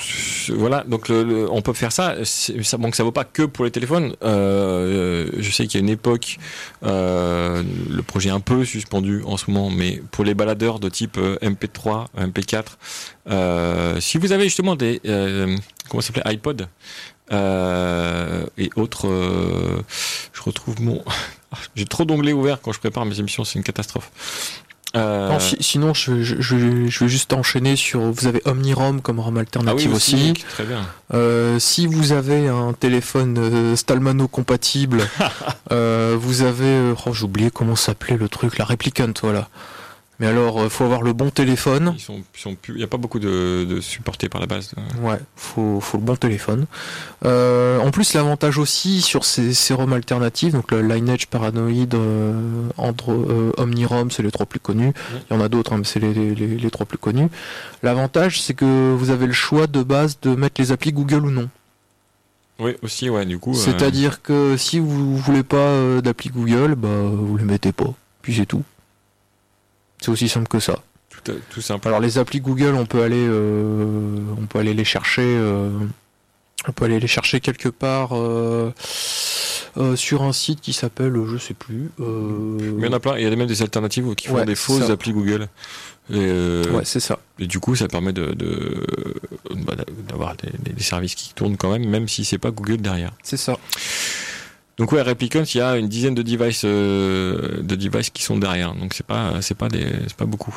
Voilà, 0.55 0.83
donc 0.87 1.09
le, 1.09 1.23
le- 1.23 1.51
on 1.51 1.61
peut 1.61 1.73
faire 1.73 1.91
ça. 1.91 2.15
Ça 2.23 2.77
donc 2.77 2.95
ça 2.95 3.03
vaut 3.03 3.11
pas 3.11 3.23
que 3.23 3.43
pour 3.43 3.65
les 3.65 3.71
téléphones. 3.71 4.15
Euh, 4.23 5.27
je 5.37 5.51
sais 5.51 5.65
qu'il 5.67 5.79
y 5.79 5.83
a 5.83 5.85
une 5.85 5.89
époque, 5.91 6.37
euh, 6.85 7.63
le 7.89 8.01
projet 8.03 8.29
est 8.29 8.33
un 8.33 8.39
peu 8.39 8.63
suspendu 8.65 9.23
en 9.25 9.37
ce 9.37 9.49
moment, 9.49 9.69
mais 9.69 10.01
pour 10.11 10.23
les 10.23 10.33
baladeurs 10.33 10.79
de 10.79 10.89
type 10.89 11.17
euh, 11.17 11.37
MP3, 11.41 12.07
MP4, 12.17 12.63
euh, 13.29 13.99
si 13.99 14.17
vous 14.17 14.31
avez 14.31 14.43
justement 14.45 14.75
des 14.75 15.01
euh, 15.05 15.57
comment 15.89 16.01
s'appelait 16.01 16.27
iPod 16.27 16.67
euh, 17.31 18.45
et 18.57 18.69
autres, 18.75 19.07
euh, 19.07 19.81
je 20.33 20.41
retrouve 20.41 20.81
mon, 20.81 21.03
j'ai 21.75 21.85
trop 21.85 22.05
d'onglets 22.05 22.33
ouverts 22.33 22.61
quand 22.61 22.71
je 22.71 22.79
prépare 22.79 23.05
mes 23.05 23.19
émissions, 23.19 23.43
c'est 23.43 23.57
une 23.57 23.63
catastrophe. 23.63 24.11
Euh, 24.95 25.29
Non, 25.29 25.39
si- 25.39 25.57
sinon, 25.59 25.93
je, 25.93 26.21
je, 26.23 26.35
je- 26.41 26.87
je 26.87 26.99
vais 27.03 27.09
juste 27.09 27.33
enchaîner 27.33 27.75
sur. 27.75 27.99
Vous 27.99 28.27
avez 28.27 28.41
OmniROM 28.45 29.01
comme 29.01 29.19
ROM 29.19 29.33
ah 29.35 29.39
oui, 29.39 29.39
alternative 29.41 29.93
aussi. 29.93 30.15
aussi, 30.15 30.33
très 30.49 30.63
bien. 30.63 30.81
Euh, 31.13 31.59
si 31.59 31.85
vous 31.87 32.11
avez 32.13 32.47
un 32.47 32.73
téléphone 32.73 33.37
euh, 33.37 33.75
Stallmano 33.75 34.27
compatible, 34.27 35.01
vous 35.71 36.41
avez. 36.41 36.93
oh, 37.05 37.13
j'ai 37.13 37.23
oublié 37.25 37.51
comment 37.51 37.75
s'appelait 37.75 38.17
le 38.17 38.29
truc, 38.29 38.57
la 38.57 38.65
Replicant, 38.65 39.11
voilà. 39.21 39.49
Mais 40.19 40.27
alors, 40.27 40.61
euh, 40.61 40.69
faut 40.69 40.85
avoir 40.85 41.01
le 41.01 41.11
bon 41.11 41.29
téléphone. 41.29 41.93
Ils 41.97 42.01
sont, 42.01 42.21
ils 42.35 42.39
sont 42.39 42.55
plus, 42.55 42.73
il 42.75 42.77
n'y 42.77 42.83
a 42.83 42.87
pas 42.87 42.95
beaucoup 42.97 43.19
de, 43.19 43.65
de 43.69 43.81
supportés 43.81 44.29
par 44.29 44.39
la 44.39 44.47
base. 44.47 44.71
Ouais, 45.01 45.19
faut, 45.35 45.81
faut 45.81 45.97
le 45.97 46.03
bon 46.03 46.15
téléphone. 46.15 46.65
Euh, 47.25 47.79
en 47.79 47.91
plus, 47.91 48.13
l'avantage 48.13 48.57
aussi 48.57 49.01
sur 49.01 49.25
ces, 49.25 49.51
ROM 49.73 49.91
alternatives, 49.91 50.53
donc 50.53 50.71
le 50.71 50.81
Lineage, 50.81 51.27
Paranoid, 51.27 51.93
euh, 51.95 52.69
euh, 52.79 53.51
OmniROM, 53.57 54.09
c'est 54.11 54.23
les 54.23 54.31
trois 54.31 54.45
plus 54.45 54.59
connus. 54.61 54.93
Il 55.29 55.33
y 55.35 55.37
en 55.37 55.41
a 55.41 55.49
d'autres, 55.49 55.73
hein, 55.73 55.79
mais 55.79 55.83
c'est 55.85 55.99
les, 55.99 56.13
les, 56.13 56.33
les- 56.33 56.57
les 56.57 56.71
trois 56.71 56.85
plus 56.85 56.97
connus. 56.97 57.27
L'avantage, 57.83 58.41
c'est 58.41 58.53
que 58.53 58.93
vous 58.93 59.09
avez 59.09 59.27
le 59.27 59.33
choix 59.33 59.67
de 59.67 59.83
base 59.83 60.17
de 60.21 60.33
mettre 60.35 60.61
les 60.61 60.71
applis 60.71 60.93
Google 60.93 61.25
ou 61.25 61.31
non. 61.31 61.49
Oui, 62.59 62.75
aussi, 62.83 63.09
ouais, 63.09 63.25
du 63.25 63.37
coup. 63.37 63.51
euh, 63.51 63.55
C'est-à-dire 63.57 64.21
que 64.21 64.55
si 64.55 64.79
vous 64.79 65.17
voulez 65.17 65.43
pas 65.43 65.57
euh, 65.57 65.99
d'appli 65.99 66.29
Google, 66.29 66.75
bah 66.75 66.87
vous 67.11 67.35
les 67.35 67.43
mettez 67.43 67.73
pas. 67.73 67.93
Puis 68.21 68.33
c'est 68.35 68.45
tout. 68.45 68.63
C'est 70.05 70.11
aussi 70.11 70.29
simple 70.29 70.47
que 70.47 70.59
ça. 70.59 70.77
tout, 71.23 71.33
tout 71.49 71.61
simple. 71.61 71.87
Alors 71.87 71.99
les 71.99 72.19
applis 72.19 72.39
Google, 72.39 72.75
on 72.75 72.85
peut 72.85 73.01
aller, 73.01 73.25
euh, 73.27 74.19
on 74.39 74.45
peut 74.45 74.59
aller 74.59 74.75
les 74.75 74.83
chercher, 74.85 75.23
euh, 75.25 75.71
on 76.67 76.71
peut 76.73 76.85
aller 76.85 76.99
les 76.99 77.07
chercher 77.07 77.39
quelque 77.39 77.69
part 77.69 78.09
euh, 78.15 78.69
sur 79.95 80.21
un 80.21 80.31
site 80.31 80.61
qui 80.61 80.73
s'appelle, 80.73 81.15
je 81.31 81.37
sais 81.37 81.55
plus. 81.55 81.89
euh, 81.99 82.57
Mais 82.77 82.85
il 82.85 82.85
y 82.85 82.93
en 82.93 82.93
a 82.93 82.99
plein. 82.99 83.17
Il 83.17 83.23
y 83.23 83.25
a 83.25 83.35
même 83.35 83.47
des 83.47 83.63
alternatives 83.63 84.13
qui 84.13 84.27
font 84.27 84.35
Ouais, 84.35 84.45
des 84.45 84.53
fausses 84.55 84.85
ça. 84.85 84.93
applis 84.93 85.11
Google. 85.11 85.47
Et, 86.11 86.17
euh, 86.19 86.69
Ouais, 86.71 86.85
c'est 86.85 86.99
ça. 86.99 87.17
et 87.39 87.47
du 87.47 87.59
coup, 87.59 87.75
ça 87.75 87.87
permet 87.87 88.13
de, 88.13 88.33
de- 88.33 88.85
bah, 89.65 89.73
d'avoir 90.07 90.35
des- 90.35 90.71
des 90.73 90.83
services 90.83 91.15
qui 91.15 91.33
tournent 91.33 91.57
quand 91.57 91.71
même, 91.71 91.89
même 91.89 92.07
si 92.07 92.23
c'est 92.25 92.37
pas 92.37 92.51
Google 92.51 92.77
derrière. 92.77 93.11
C'est 93.23 93.37
ça. 93.37 93.57
Donc 94.77 94.91
ouais, 94.91 95.01
Replicant, 95.01 95.43
il 95.43 95.57
y 95.57 95.61
a 95.61 95.77
une 95.77 95.87
dizaine 95.87 96.15
de 96.15 96.21
devices, 96.21 96.63
euh, 96.65 97.61
de 97.61 97.75
devices 97.75 98.09
qui 98.09 98.23
sont 98.23 98.37
derrière. 98.37 98.73
Donc 98.75 98.93
c'est 98.93 99.05
pas, 99.05 99.41
c'est 99.41 99.55
pas 99.57 99.69
des, 99.69 99.85
c'est 100.07 100.17
pas 100.17 100.25
beaucoup. 100.25 100.55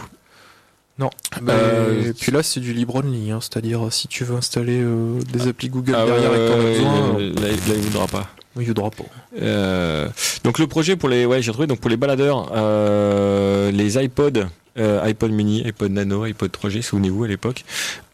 Euh, 1.49 2.11
et 2.11 2.13
puis 2.13 2.33
là, 2.33 2.43
c'est 2.43 2.61
du 2.61 2.73
libre 2.73 2.97
only, 2.97 3.31
hein, 3.31 3.39
c'est-à-dire 3.41 3.93
si 3.93 4.09
tu 4.09 4.25
veux 4.25 4.37
installer 4.37 4.81
euh, 4.81 5.21
des 5.33 5.47
applis 5.49 5.69
Google 5.69 5.95
Ah 5.97 6.05
derrière 6.05 6.35
et 6.35 6.37
que 6.37 6.49
t'en 6.49 6.55
as 6.55 6.63
ouais, 6.63 6.75
besoin, 6.75 7.15
ouais, 7.15 7.31
là, 7.31 7.49
là, 7.49 7.75
il 7.75 7.81
voudra 7.81 8.07
pas. 8.09 8.29
il 8.59 8.67
voudra 8.67 8.91
pas. 8.91 9.05
Euh, 9.41 10.09
donc 10.43 10.59
le 10.59 10.67
projet 10.67 10.97
pour 10.97 11.09
les, 11.09 11.25
ouais, 11.25 11.41
j'ai 11.41 11.53
trouvé 11.53 11.69
donc 11.69 11.79
pour 11.79 11.91
les 11.91 11.97
baladeurs, 11.97 12.51
euh, 12.53 13.71
les 13.71 14.03
iPods, 14.03 14.47
euh, 14.79 15.03
iPod 15.05 15.31
mini, 15.31 15.63
iPod 15.65 15.93
nano, 15.93 16.25
iPod 16.25 16.51
3G, 16.51 16.83
souvenez-vous 16.83 17.25
à 17.25 17.29
l'époque, 17.29 17.65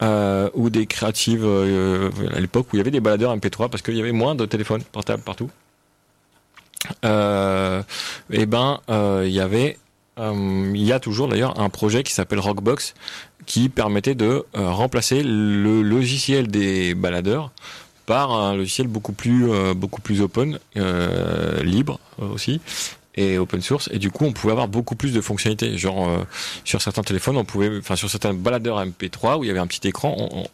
euh, 0.03 0.49
ou 0.53 0.69
des 0.69 0.85
créatives 0.85 1.43
euh, 1.43 2.11
à 2.35 2.39
l'époque 2.39 2.67
où 2.71 2.75
il 2.75 2.77
y 2.77 2.81
avait 2.81 2.91
des 2.91 2.99
baladeurs 2.99 3.35
MP3 3.35 3.69
parce 3.69 3.81
qu'il 3.81 3.95
y 3.95 3.99
avait 3.99 4.11
moins 4.11 4.35
de 4.35 4.45
téléphones 4.45 4.83
portables 4.83 5.23
partout. 5.23 5.49
Euh, 7.03 7.83
et 8.31 8.45
ben, 8.45 8.79
euh, 8.89 9.23
il 9.25 9.33
y 9.33 9.39
avait, 9.39 9.77
euh, 10.19 10.71
il 10.73 10.83
y 10.83 10.91
a 10.91 10.99
toujours 10.99 11.27
d'ailleurs 11.27 11.59
un 11.59 11.69
projet 11.69 12.03
qui 12.03 12.13
s'appelle 12.13 12.39
Rockbox 12.39 12.93
qui 13.45 13.69
permettait 13.69 14.15
de 14.15 14.45
euh, 14.57 14.69
remplacer 14.71 15.21
le 15.23 15.81
logiciel 15.81 16.47
des 16.47 16.95
baladeurs 16.95 17.51
par 18.05 18.31
un 18.31 18.55
logiciel 18.55 18.87
beaucoup 18.87 19.13
plus 19.13 19.49
euh, 19.51 19.73
beaucoup 19.73 20.01
plus 20.01 20.21
open, 20.21 20.59
euh, 20.77 21.63
libre 21.63 21.99
euh, 22.21 22.27
aussi 22.27 22.61
et 23.15 23.37
open 23.37 23.61
source. 23.61 23.89
Et 23.93 23.99
du 23.99 24.11
coup 24.11 24.25
on 24.25 24.33
pouvait 24.33 24.51
avoir 24.51 24.67
beaucoup 24.67 24.95
plus 24.95 25.13
de 25.13 25.21
fonctionnalités. 25.21 25.77
Genre 25.77 26.07
euh, 26.09 26.23
sur 26.63 26.81
certains 26.81 27.03
téléphones 27.03 27.37
on 27.37 27.45
pouvait 27.45 27.77
enfin 27.79 27.95
sur 27.95 28.09
certains 28.09 28.33
baladeurs 28.33 28.85
MP3 28.85 29.37
où 29.39 29.43
il 29.43 29.47
y 29.47 29.49
avait 29.49 29.59
un 29.59 29.67
petit 29.67 29.87
écran 29.87 30.15
on- 30.17 30.39
on- 30.41 30.47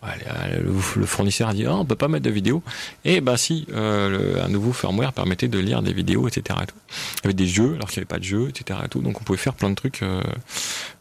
le, 0.99 1.05
fournisseur 1.05 1.49
a 1.49 1.53
dit 1.53 1.65
ah, 1.65 1.75
on 1.75 1.85
peut 1.85 1.95
pas 1.95 2.07
mettre 2.07 2.25
de 2.25 2.29
vidéo. 2.31 2.61
Et 3.05 3.21
ben 3.21 3.37
si 3.37 3.65
euh, 3.73 4.43
un 4.43 4.47
nouveau 4.49 4.73
firmware 4.73 5.13
permettait 5.13 5.47
de 5.47 5.59
lire 5.59 5.81
des 5.81 5.93
vidéos 5.93 6.27
etc 6.27 6.59
et 6.63 6.65
tout. 6.67 6.75
il 6.89 7.23
y 7.23 7.27
avait 7.27 7.33
des 7.33 7.47
jeux 7.47 7.73
alors 7.75 7.89
qu'il 7.89 7.99
n'y 7.99 8.03
avait 8.03 8.05
pas 8.15 8.19
de 8.19 8.23
jeux 8.23 8.49
etc 8.49 8.79
et 8.85 8.89
tout. 8.89 9.01
Donc 9.01 9.19
on 9.19 9.23
pouvait 9.23 9.37
faire 9.39 9.53
plein 9.53 9.69
de 9.69 9.75
trucs 9.75 10.01
euh, 10.03 10.21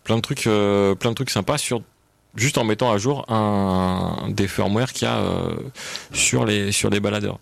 plein 0.04 0.16
de 0.16 0.22
trucs 0.22 0.46
euh, 0.46 0.94
plein 0.94 1.10
de 1.10 1.14
trucs 1.14 1.30
sympas 1.30 1.58
sur 1.58 1.82
juste 2.34 2.58
en 2.58 2.64
mettant 2.64 2.90
à 2.90 2.98
jour 2.98 3.30
un 3.30 4.28
des 4.28 4.48
firmware 4.48 4.92
qu'il 4.92 5.06
y 5.08 5.10
a 5.10 5.18
euh, 5.18 5.54
sur 6.12 6.44
les 6.44 6.72
sur 6.72 6.90
les 6.90 7.00
baladeurs. 7.00 7.38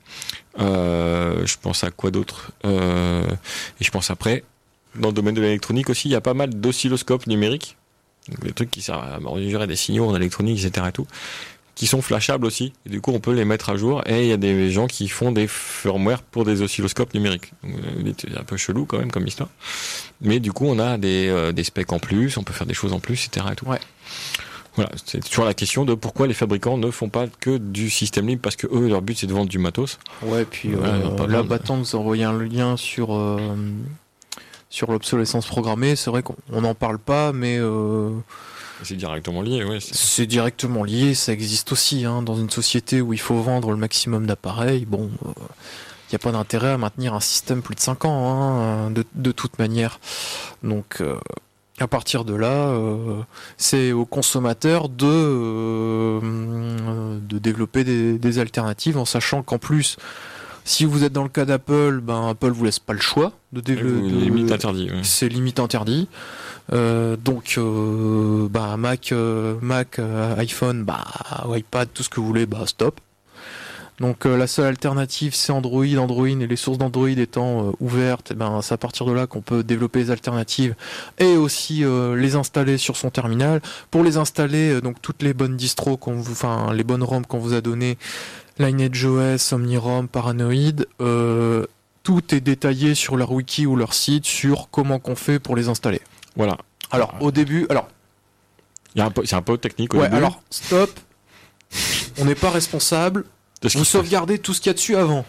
Euh, 0.59 1.46
je 1.46 1.57
pense 1.61 1.85
à 1.85 1.90
quoi 1.90 2.11
d'autre 2.11 2.51
Euh, 2.64 3.22
Et 3.81 3.85
je 3.85 3.90
pense 3.90 4.11
après 4.11 4.44
dans 4.94 5.09
le 5.09 5.14
domaine 5.14 5.35
de 5.35 5.40
l'électronique 5.42 5.90
aussi, 5.90 6.09
il 6.09 6.12
y 6.12 6.16
a 6.16 6.20
pas 6.20 6.35
mal 6.35 6.51
d'oscilloscopes 6.51 7.27
numériques, 7.27 7.77
donc 8.29 8.42
des 8.42 8.53
trucs 8.53 8.70
qui 8.70 8.83
servent 8.83 9.05
à 9.05 9.20
mesurer 9.20 9.66
des 9.66 9.77
signaux 9.77 10.07
en 10.09 10.16
électronique, 10.16 10.64
etc. 10.64 10.87
Et 10.88 10.92
tout, 10.92 11.07
qui 11.77 11.87
sont 11.87 12.03
flashables 12.03 12.44
aussi. 12.44 12.72
Du 12.87 13.01
coup, 13.01 13.12
on 13.12 13.20
peut 13.20 13.33
les 13.35 13.44
mettre 13.44 13.70
à 13.70 13.77
jour. 13.77 14.03
Et 14.07 14.22
il 14.24 14.29
y 14.29 14.33
a 14.33 14.37
des 14.37 14.70
gens 14.72 14.88
qui 14.88 15.07
font 15.09 15.31
des 15.31 15.46
firmware 15.46 16.22
pour 16.22 16.44
des 16.44 16.61
oscilloscopes 16.62 17.14
numériques. 17.14 17.53
Donc, 17.62 17.74
euh, 17.77 18.12
C'est 18.18 18.37
un 18.37 18.42
peu 18.42 18.57
chelou 18.57 18.85
quand 18.87 18.98
même 18.98 19.12
comme 19.12 19.27
histoire. 19.29 19.51
Mais 20.20 20.40
du 20.40 20.53
coup, 20.53 20.66
on 20.66 20.81
a 20.81 20.98
des, 20.98 21.29
euh, 21.29 21.53
des 21.53 21.62
specs 21.62 21.92
en 21.92 22.01
plus, 22.01 22.37
on 22.37 22.42
peut 22.42 22.53
faire 22.55 22.66
des 22.66 22.74
choses 22.74 22.92
en 22.92 22.98
plus, 22.98 23.27
etc. 23.27 23.46
Et 23.53 23.55
tout. 23.55 23.66
Ouais. 23.66 23.79
Voilà, 24.78 24.90
c'est 25.04 25.20
toujours 25.28 25.44
la 25.44 25.54
question 25.54 25.84
de 25.84 25.94
pourquoi 25.94 26.26
les 26.26 26.34
fabricants 26.34 26.78
ne 26.78 26.90
font 26.90 27.08
pas 27.08 27.26
que 27.40 27.58
du 27.58 27.90
système 27.90 28.26
libre 28.28 28.42
parce 28.42 28.56
que 28.56 28.66
eux, 28.72 28.88
leur 28.88 29.02
but 29.02 29.18
c'est 29.18 29.26
de 29.26 29.32
vendre 29.32 29.48
du 29.48 29.58
matos. 29.58 29.98
Ouais, 30.22 30.44
puis 30.44 30.74
Ouais, 30.74 30.86
euh, 30.86 31.26
là. 31.26 31.42
Battant 31.42 31.76
nous 31.76 31.96
a 31.96 31.98
envoyé 31.98 32.24
un 32.24 32.38
lien 32.38 32.76
sur 32.76 33.12
euh, 33.14 33.38
sur 34.70 34.90
l'obsolescence 34.92 35.46
programmée. 35.46 35.96
C'est 35.96 36.10
vrai 36.10 36.22
qu'on 36.22 36.36
on 36.52 36.60
n'en 36.60 36.74
parle 36.74 36.98
pas, 36.98 37.32
mais 37.32 37.56
euh, 37.58 38.10
C'est 38.84 38.96
directement 38.96 39.42
lié, 39.42 39.64
ouais. 39.64 39.78
c'est- 39.80 40.26
directement 40.26 40.84
lié. 40.84 41.14
Ça 41.14 41.32
existe 41.32 41.72
aussi 41.72 42.04
hein, 42.04 42.22
dans 42.22 42.36
une 42.36 42.50
société 42.50 43.00
où 43.00 43.12
il 43.12 43.18
faut 43.20 43.40
vendre 43.42 43.70
le 43.70 43.76
maximum 43.76 44.26
d'appareils. 44.26 44.84
Bon, 44.84 45.10
il 45.24 46.12
n'y 46.12 46.16
a 46.16 46.18
pas 46.20 46.32
d'intérêt 46.32 46.70
à 46.72 46.78
maintenir 46.78 47.14
un 47.14 47.20
système 47.20 47.62
plus 47.62 47.74
de 47.74 47.80
5 47.80 48.04
ans, 48.04 48.28
hein, 48.28 48.90
de, 48.90 49.04
de 49.14 49.32
toute 49.32 49.58
manière. 49.58 49.98
Donc, 50.62 50.98
euh, 51.00 51.16
à 51.80 51.86
partir 51.86 52.24
de 52.24 52.34
là, 52.34 52.68
euh, 52.68 53.20
c'est 53.56 53.92
aux 53.92 54.04
consommateurs 54.04 54.88
de, 54.88 55.06
euh, 55.06 57.18
de 57.20 57.38
développer 57.38 57.84
des, 57.84 58.18
des 58.18 58.38
alternatives 58.38 58.98
en 58.98 59.04
sachant 59.04 59.42
qu'en 59.42 59.58
plus, 59.58 59.96
si 60.64 60.84
vous 60.84 61.04
êtes 61.04 61.12
dans 61.12 61.22
le 61.22 61.28
cas 61.28 61.44
d'Apple, 61.44 62.00
ben 62.02 62.28
Apple 62.28 62.50
vous 62.50 62.64
laisse 62.64 62.78
pas 62.78 62.92
le 62.92 63.00
choix 63.00 63.32
de 63.52 63.60
développer. 63.60 64.08
Limite 64.08 64.52
interdit. 64.52 64.90
ouais. 64.90 65.00
C'est 65.02 65.28
limite 65.28 65.60
interdit. 65.60 66.08
Euh, 66.72 67.16
donc, 67.16 67.54
euh, 67.56 68.48
bah, 68.50 68.76
Mac, 68.76 69.14
Mac, 69.62 69.98
iPhone, 70.36 70.84
bah, 70.84 71.04
iPad, 71.48 71.88
tout 71.94 72.02
ce 72.02 72.10
que 72.10 72.20
vous 72.20 72.26
voulez, 72.26 72.44
bah, 72.44 72.64
stop. 72.66 73.00
Donc, 74.00 74.26
euh, 74.26 74.37
la 74.37 74.46
seule 74.46 74.66
alternative, 74.66 75.34
c'est 75.34 75.52
Android. 75.52 75.84
Android 75.96 76.28
et 76.28 76.46
les 76.46 76.56
sources 76.56 76.78
d'Android 76.78 77.08
étant 77.08 77.68
euh, 77.68 77.72
ouvertes, 77.80 78.28
eh 78.30 78.34
ben, 78.34 78.61
c'est 78.62 78.74
à 78.74 78.76
partir 78.76 79.06
de 79.06 79.12
là 79.12 79.26
qu'on 79.26 79.40
peut 79.40 79.64
développer 79.64 79.98
les 79.98 80.11
alternatives 80.11 80.76
et 81.18 81.37
aussi 81.37 81.84
euh, 81.84 82.14
les 82.14 82.37
installer 82.37 82.78
sur 82.78 82.96
son 82.96 83.11
terminal. 83.11 83.61
Pour 83.90 84.04
les 84.04 84.16
installer, 84.16 84.80
donc 84.80 85.02
toutes 85.02 85.22
les 85.22 85.34
bonnes 85.34 85.56
distros 85.56 85.96
qu'on 85.96 86.14
vous, 86.14 86.32
enfin, 86.32 86.72
les 86.72 86.84
bonnes 86.84 87.02
ROM 87.02 87.26
qu'on 87.26 87.38
vous 87.38 87.54
a 87.54 87.61
données, 87.61 87.98
Lineage 88.58 89.04
OS, 89.04 89.52
OmniROM, 89.52 90.08
Paranoid, 90.08 90.84
tout 92.02 92.34
est 92.34 92.40
détaillé 92.40 92.94
sur 92.94 93.16
leur 93.16 93.32
wiki 93.32 93.66
ou 93.66 93.76
leur 93.76 93.94
site 93.94 94.24
sur 94.24 94.68
comment 94.70 94.98
qu'on 94.98 95.16
fait 95.16 95.38
pour 95.38 95.56
les 95.56 95.68
installer. 95.68 96.00
Voilà. 96.37 96.56
Alors 96.90 97.14
au 97.20 97.30
début, 97.30 97.66
alors 97.68 97.88
C'est 99.24 99.34
un 99.34 99.42
peu 99.42 99.58
technique 99.58 99.92
au 99.94 99.98
ouais, 99.98 100.04
début. 100.04 100.16
alors 100.16 100.40
stop. 100.50 100.90
On 102.18 102.24
n'est 102.24 102.34
pas 102.34 102.50
responsable. 102.50 103.24
De 103.62 103.68
ce 103.68 103.73
qui 103.73 103.79
Vous 103.79 103.85
sauvegardez 103.85 104.38
tout 104.38 104.55
ce 104.55 104.61
qu'il 104.61 104.71
y 104.71 104.71
a 104.71 104.75
dessus 104.75 104.97
avant. 104.97 105.25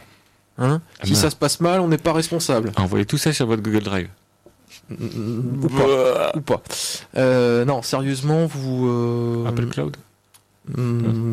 Hein 0.57 0.81
Ah 0.99 1.05
si 1.05 1.13
ben. 1.13 1.19
ça 1.19 1.29
se 1.29 1.35
passe 1.35 1.59
mal, 1.61 1.79
on 1.79 1.87
n'est 1.87 1.97
pas 1.97 2.13
responsable. 2.13 2.71
Envoyez 2.75 3.05
tout 3.05 3.17
ça 3.17 3.31
sur 3.33 3.45
votre 3.47 3.61
Google 3.63 3.81
Drive. 3.83 4.09
Ou 4.91 5.67
pas. 5.69 6.31
Ou 6.35 6.41
pas. 6.41 6.61
Euh, 7.17 7.63
non, 7.65 7.81
sérieusement, 7.81 8.45
vous. 8.47 8.87
euh, 8.87 9.45
Apple 9.47 9.67
Cloud. 9.67 9.95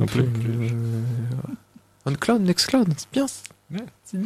plus. 0.07 0.23
euh, 0.23 0.69
OnCloud, 2.07 2.43
Nextcloud, 2.43 2.89
c'est 2.97 3.11
bien. 3.13 3.27
c'est- 3.27 3.43
Ouais. 3.73 3.81
c'est- 4.05 4.17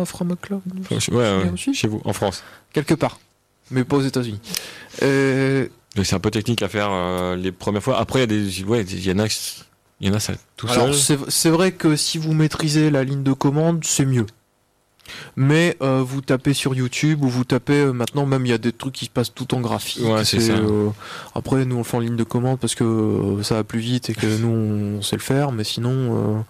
Inframacloud. 0.00 0.62
Ouais, 0.90 0.98
ouais, 1.16 1.42
bien 1.44 1.52
aussi. 1.52 1.72
chez 1.74 1.86
vous, 1.88 2.00
en 2.04 2.12
France. 2.12 2.42
Quelque 2.72 2.94
part. 2.94 3.18
Mais 3.70 3.84
pas 3.84 3.96
aux 3.96 4.02
États-Unis. 4.02 4.40
Euh, 5.02 5.68
C'est 6.02 6.14
un 6.14 6.20
peu 6.20 6.30
technique 6.30 6.62
à 6.62 6.68
faire 6.68 6.88
euh, 6.90 7.36
les 7.36 7.52
premières 7.52 7.82
fois. 7.82 7.98
Après, 7.98 8.20
il 8.20 8.22
y 8.22 8.24
a 8.24 8.26
des, 8.26 8.64
ouais, 8.64 8.82
il 8.82 9.06
y 9.06 9.12
en 9.12 9.18
a, 9.20 9.26
il 10.00 10.08
y 10.08 10.10
en 10.10 10.14
a 10.14 10.20
ça 10.20 10.32
tout 10.56 10.66
Alors 10.68 10.94
seul. 10.94 11.18
c'est 11.26 11.30
c'est 11.30 11.50
vrai 11.50 11.72
que 11.72 11.96
si 11.96 12.18
vous 12.18 12.32
maîtrisez 12.32 12.90
la 12.90 13.02
ligne 13.04 13.22
de 13.22 13.32
commande, 13.32 13.84
c'est 13.84 14.04
mieux. 14.06 14.26
Mais 15.36 15.76
euh, 15.80 16.02
vous 16.06 16.20
tapez 16.20 16.52
sur 16.52 16.74
YouTube 16.74 17.24
ou 17.24 17.28
vous 17.28 17.44
tapez 17.44 17.80
euh, 17.80 17.92
maintenant 17.92 18.26
même 18.26 18.44
il 18.44 18.50
y 18.50 18.52
a 18.52 18.58
des 18.58 18.72
trucs 18.72 18.92
qui 18.94 19.06
se 19.06 19.10
passent 19.10 19.32
tout 19.32 19.54
en 19.54 19.60
graphique. 19.60 20.04
Ouais, 20.04 20.24
c'est 20.24 20.38
ça. 20.40 20.52
euh, 20.52 20.90
après 21.34 21.64
nous 21.64 21.76
on 21.76 21.78
le 21.78 21.84
fait 21.84 21.96
en 21.96 22.00
ligne 22.00 22.16
de 22.16 22.24
commande 22.24 22.58
parce 22.60 22.74
que 22.74 23.38
ça 23.42 23.54
va 23.54 23.64
plus 23.64 23.80
vite 23.80 24.10
et 24.10 24.14
que 24.14 24.26
nous 24.40 24.48
on 24.98 25.02
sait 25.02 25.16
le 25.16 25.22
faire, 25.22 25.50
mais 25.50 25.64
sinon 25.64 26.44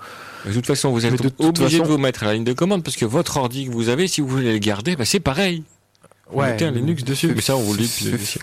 De 0.45 0.53
toute 0.53 0.67
façon, 0.67 0.91
vous 0.91 1.07
êtes 1.07 1.13
obligé 1.39 1.79
façon- 1.79 1.85
de 1.85 1.89
vous 1.93 1.99
mettre 1.99 2.25
à 2.25 2.27
la 2.27 2.35
ligne 2.35 2.45
de 2.45 2.53
commande 2.53 2.83
parce 2.83 2.97
que 2.97 3.05
votre 3.05 3.37
ordi 3.37 3.67
que 3.67 3.71
vous 3.71 3.89
avez, 3.91 4.09
si 4.09 4.21
vous 4.21 4.29
voulez 4.29 4.53
le 4.53 4.59
garder, 4.59 4.97
bah, 4.97 5.05
c'est 5.05 5.21
pareil. 5.21 5.63
Vous 6.31 6.43
mettez 6.43 6.65
un 6.67 6.73
Linux 6.73 7.05
dessus. 7.05 7.33
Mais 7.35 7.41
ça, 7.41 7.57
on 7.57 7.61
vous 7.61 7.73
le 7.75 7.79
dit 7.79 8.11
depuis 8.11 8.39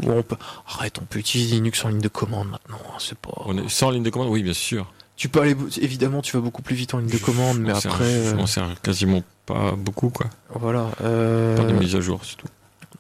Arrête, 0.67 0.97
on 1.01 1.05
peut 1.05 1.19
utiliser 1.19 1.55
Linux 1.55 1.83
en 1.85 1.89
ligne 1.89 2.01
de 2.01 2.07
commande 2.07 2.49
maintenant. 2.49 2.79
hein, 2.87 2.95
C'est 2.99 3.17
pas. 3.17 3.31
On 3.45 3.55
est 3.57 3.69
sans 3.69 3.91
ligne 3.91 4.01
de 4.03 4.09
commande, 4.09 4.29
oui, 4.29 4.41
bien 4.43 4.53
sûr. 4.53 4.91
Tu 5.17 5.29
peux 5.29 5.39
aller 5.41 5.55
évidemment, 5.81 6.21
tu 6.21 6.35
vas 6.35 6.41
beaucoup 6.41 6.61
plus 6.61 6.75
vite 6.75 6.93
en 6.93 6.97
ligne 6.99 7.09
de 7.09 7.17
commande, 7.17 7.59
mais 7.59 7.69
Je 7.81 7.87
après, 7.87 8.03
je 8.05 8.29
euh, 8.31 8.35
m'en 8.35 8.47
sers 8.47 8.67
quasiment 8.81 9.23
pas 9.45 9.71
beaucoup, 9.77 10.09
quoi. 10.09 10.27
voilà. 10.53 10.89
euh, 11.03 11.55
Pas 11.55 11.63
de 11.63 11.71
mise 11.73 11.95
à 11.95 12.01
jour, 12.01 12.19
c'est 12.25 12.35
tout. 12.35 12.47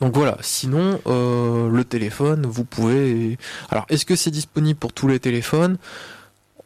Donc 0.01 0.13
voilà, 0.15 0.37
sinon 0.41 0.99
euh, 1.07 1.69
le 1.69 1.83
téléphone, 1.83 2.45
vous 2.45 2.63
pouvez... 2.65 3.37
Alors 3.69 3.85
est-ce 3.89 4.05
que 4.05 4.15
c'est 4.15 4.31
disponible 4.31 4.77
pour 4.79 4.93
tous 4.93 5.07
les 5.07 5.19
téléphones? 5.19 5.77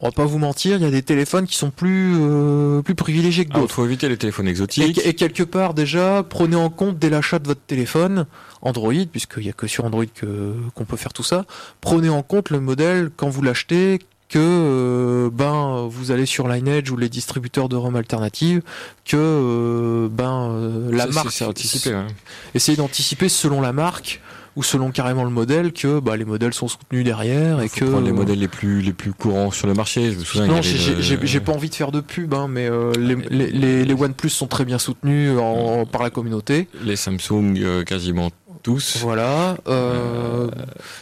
On 0.02 0.06
va 0.06 0.12
pas 0.12 0.24
vous 0.24 0.38
mentir, 0.38 0.76
il 0.78 0.82
y 0.82 0.86
a 0.86 0.90
des 0.90 1.02
téléphones 1.02 1.46
qui 1.46 1.56
sont 1.56 1.70
plus, 1.70 2.14
euh, 2.18 2.80
plus 2.80 2.94
privilégiés 2.94 3.44
que 3.44 3.50
Il 3.50 3.60
d'autres. 3.60 3.74
faut 3.74 3.84
éviter 3.84 4.08
les 4.08 4.16
téléphones 4.16 4.48
exotiques. 4.48 4.98
et 5.04 5.14
quelque 5.14 5.42
part 5.42 5.74
déjà, 5.74 6.24
prenez 6.28 6.56
en 6.56 6.70
compte 6.70 6.98
dès 6.98 7.10
l'achat 7.10 7.38
de 7.38 7.46
votre 7.46 7.60
téléphone 7.60 8.24
Android, 8.62 8.94
puisqu'il 9.12 9.42
n'y 9.42 9.50
a 9.50 9.52
que 9.52 9.66
sur 9.66 9.84
Android 9.84 10.06
que 10.14 10.54
qu'on 10.74 10.84
peut 10.86 10.96
faire 10.96 11.12
tout 11.12 11.22
ça. 11.22 11.44
Prenez 11.82 12.08
en 12.08 12.22
compte 12.22 12.48
le 12.50 12.60
modèle 12.60 13.10
quand 13.14 13.28
vous 13.28 13.42
l'achetez, 13.42 13.98
que 14.30 14.38
euh, 14.38 15.30
ben 15.32 15.86
vous 15.90 16.10
allez 16.12 16.24
sur 16.26 16.48
Lineage 16.48 16.90
ou 16.90 16.96
les 16.96 17.08
distributeurs 17.08 17.68
de 17.68 17.76
ROM 17.76 17.96
alternatives, 17.96 18.62
que 19.04 19.16
euh, 19.16 20.08
ben 20.10 20.50
euh, 20.52 20.90
la 20.92 21.06
Ça, 21.06 21.12
marque 21.12 21.32
C'est 21.32 21.44
anticipé. 21.44 21.92
hein. 21.94 22.06
essayez 22.54 22.76
d'anticiper 22.76 23.28
selon 23.28 23.60
la 23.60 23.72
marque 23.72 24.20
ou 24.56 24.62
selon 24.64 24.90
carrément 24.90 25.22
le 25.24 25.30
modèle 25.30 25.72
que 25.72 26.00
bah, 26.00 26.16
les 26.16 26.24
modèles 26.24 26.52
sont 26.54 26.66
soutenus 26.66 27.04
derrière 27.04 27.60
et 27.60 27.68
faut 27.68 27.80
que 27.80 27.84
prendre 27.90 28.06
les 28.06 28.12
modèles 28.12 28.38
les 28.40 28.48
plus, 28.48 28.82
les 28.82 28.92
plus 28.92 29.12
courants 29.12 29.50
sur 29.52 29.66
le 29.68 29.74
marché. 29.74 30.10
Je 30.12 30.18
me 30.18 30.24
souviens, 30.24 30.46
non, 30.48 30.60
j'ai 30.60 31.16
le- 31.16 31.40
pas 31.40 31.52
envie 31.52 31.70
de 31.70 31.74
faire 31.74 31.92
de 31.92 32.00
pub, 32.00 32.34
hein, 32.34 32.46
mais 32.48 32.68
euh, 32.68 32.92
les, 32.98 33.14
les, 33.14 33.46
les, 33.50 33.84
les 33.84 33.94
OnePlus 33.94 34.28
sont 34.30 34.48
très 34.48 34.64
bien 34.64 34.78
soutenus 34.78 35.38
en- 35.38 35.86
par 35.86 36.02
la 36.02 36.10
communauté. 36.10 36.68
les 36.84 36.96
Samsung 36.96 37.54
euh, 37.58 37.84
quasiment 37.84 38.30
tous. 38.62 38.98
Voilà. 39.00 39.56
Euh, 39.68 40.48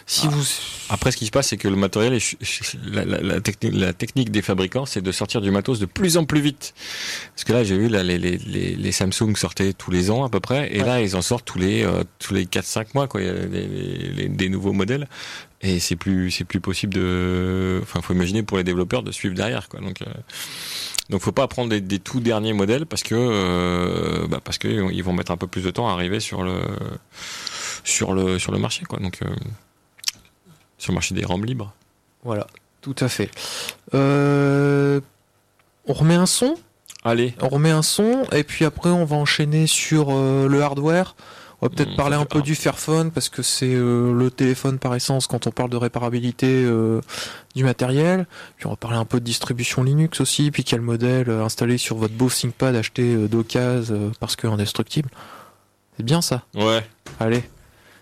si 0.06 0.26
vous, 0.28 0.42
Après, 0.88 1.10
ce 1.10 1.16
qui 1.16 1.26
se 1.26 1.30
passe, 1.30 1.48
c'est 1.48 1.56
que 1.56 1.68
le 1.68 1.76
matériel, 1.76 2.14
est 2.14 2.36
la, 2.90 3.04
la, 3.04 3.20
la, 3.20 3.40
techni- 3.40 3.70
la 3.76 3.92
technique 3.92 4.30
des 4.30 4.42
fabricants, 4.42 4.86
c'est 4.86 5.00
de 5.02 5.12
sortir 5.12 5.40
du 5.40 5.50
matos 5.50 5.78
de 5.78 5.86
plus 5.86 6.16
en 6.16 6.24
plus 6.24 6.40
vite. 6.40 6.74
Parce 7.34 7.44
que 7.44 7.52
là, 7.52 7.64
j'ai 7.64 7.76
vu, 7.78 7.88
là, 7.88 8.02
les, 8.02 8.18
les, 8.18 8.38
les, 8.38 8.74
les 8.76 8.92
Samsung 8.92 9.34
sortaient 9.36 9.72
tous 9.72 9.90
les 9.90 10.10
ans 10.10 10.24
à 10.24 10.28
peu 10.28 10.40
près, 10.40 10.74
et 10.74 10.80
Ouais. 10.80 10.86
là, 10.86 11.00
ils 11.00 11.16
en 11.16 11.22
sortent 11.22 11.44
tous 11.44 11.58
les 11.58 11.82
euh, 11.84 12.04
tous 12.18 12.34
les 12.34 12.44
4-5 12.46 12.86
mois, 12.94 13.06
quoi, 13.08 13.20
il 13.20 13.26
y 13.26 13.30
a 14.24 14.28
des 14.28 14.48
nouveaux 14.48 14.72
modèles. 14.72 15.08
Et 15.60 15.80
c'est 15.80 15.96
plus 15.96 16.30
c'est 16.30 16.44
plus 16.44 16.60
possible 16.60 16.94
de, 16.94 17.80
enfin, 17.82 18.00
faut 18.00 18.12
imaginer 18.14 18.44
pour 18.44 18.56
les 18.58 18.64
développeurs 18.64 19.02
de 19.02 19.10
suivre 19.10 19.34
derrière, 19.34 19.68
quoi. 19.68 19.80
Donc, 19.80 20.02
euh, 20.02 20.06
donc, 21.10 21.20
faut 21.22 21.32
pas 21.32 21.48
prendre 21.48 21.70
des, 21.70 21.80
des 21.80 21.98
tout 21.98 22.20
derniers 22.20 22.52
modèles 22.52 22.84
parce 22.86 23.02
que 23.02 23.14
euh, 23.16 24.26
bah, 24.28 24.40
parce 24.44 24.58
que 24.58 24.68
ils 24.92 25.02
vont 25.02 25.12
mettre 25.14 25.32
un 25.32 25.36
peu 25.36 25.46
plus 25.48 25.62
de 25.62 25.70
temps 25.70 25.88
à 25.88 25.92
arriver 25.92 26.20
sur 26.20 26.42
le 26.44 26.60
sur 27.88 28.12
le 28.14 28.38
sur 28.38 28.52
le 28.52 28.58
marché, 28.58 28.84
quoi. 28.84 28.98
Donc 28.98 29.18
euh, 29.22 29.26
sur 30.78 30.92
le 30.92 30.94
marché 30.94 31.14
des 31.14 31.24
ROM 31.24 31.44
libres. 31.44 31.72
voilà, 32.22 32.46
tout 32.80 32.94
à 33.00 33.08
fait. 33.08 33.30
Euh, 33.94 35.00
on 35.86 35.92
remet 35.94 36.14
un 36.14 36.26
son, 36.26 36.56
Allez, 37.04 37.34
on 37.40 37.48
remet 37.48 37.70
un 37.70 37.82
son, 37.82 38.24
et 38.32 38.44
puis 38.44 38.64
après 38.64 38.90
on 38.90 39.04
va 39.04 39.16
enchaîner 39.16 39.66
sur 39.66 40.08
euh, 40.10 40.48
le 40.48 40.62
hardware. 40.62 41.14
On 41.60 41.66
va 41.66 41.70
peut-être 41.74 41.90
Mmh, 41.94 41.96
parler 41.96 42.14
un 42.14 42.24
peu 42.24 42.40
du 42.40 42.54
Fairphone 42.54 43.10
parce 43.10 43.28
que 43.28 43.42
c'est 43.42 43.74
euh, 43.74 44.12
le 44.12 44.30
téléphone 44.30 44.78
par 44.78 44.94
essence 44.94 45.26
quand 45.26 45.48
on 45.48 45.50
parle 45.50 45.70
de 45.70 45.76
réparabilité 45.76 46.64
du 47.56 47.64
matériel. 47.64 48.28
Puis 48.56 48.66
on 48.66 48.70
va 48.70 48.76
parler 48.76 48.96
un 48.96 49.04
peu 49.04 49.18
de 49.18 49.24
distribution 49.24 49.82
Linux 49.82 50.20
aussi, 50.20 50.52
puis 50.52 50.62
quel 50.62 50.82
modèle 50.82 51.28
installer 51.30 51.76
sur 51.76 51.96
votre 51.96 52.14
beau 52.14 52.28
ThinkPad 52.30 52.76
acheté 52.76 53.16
d'occasion 53.26 54.12
parce 54.20 54.36
que 54.36 54.46
indestructible. 54.46 55.10
C'est 55.96 56.04
bien 56.04 56.22
ça? 56.22 56.44
ouais. 56.54 56.86
Allez, 57.18 57.42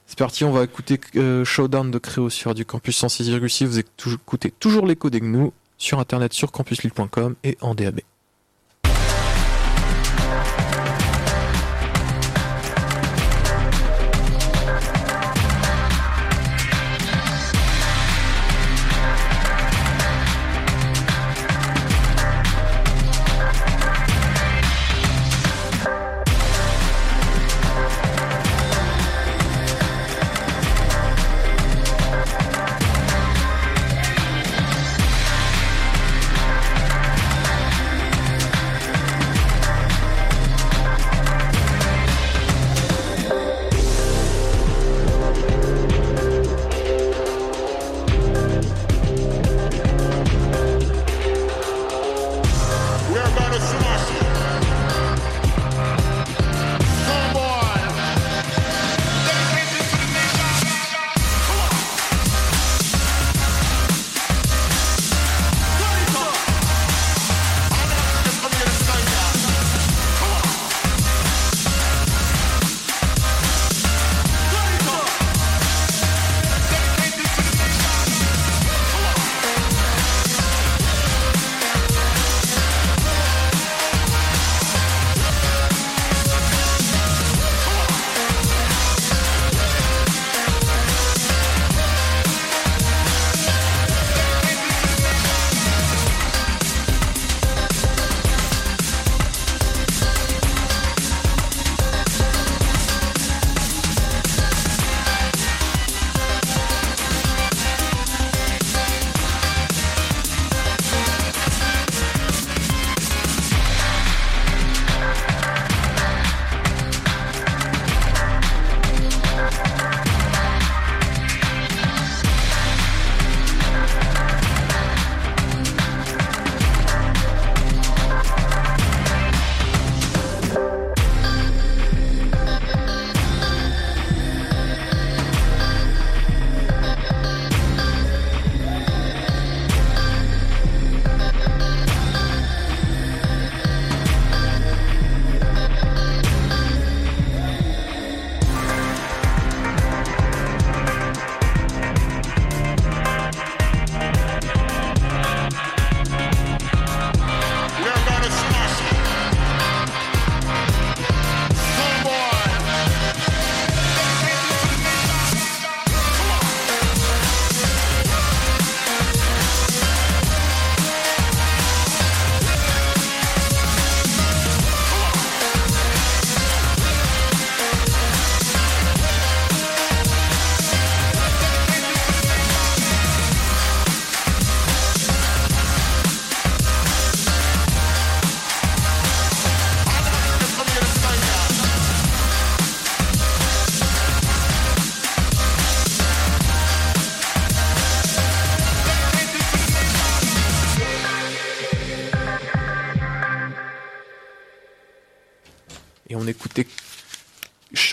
c'est 0.06 0.18
parti, 0.18 0.44
on 0.44 0.52
va 0.52 0.64
écouter 0.64 1.00
euh, 1.16 1.44
Showdown 1.44 1.90
de 1.90 1.98
Créo 1.98 2.30
sur 2.30 2.54
du 2.54 2.64
campus 2.64 3.02
106,6. 3.02 3.66
Vous 3.66 3.78
écoutez 3.80 4.52
toujours 4.52 4.86
l'écho 4.86 5.10
des 5.10 5.20
GNU 5.20 5.50
sur 5.78 5.98
internet 5.98 6.32
sur 6.32 6.52
campuslille.com 6.52 7.34
et 7.42 7.58
en 7.60 7.74
DAB. 7.74 8.00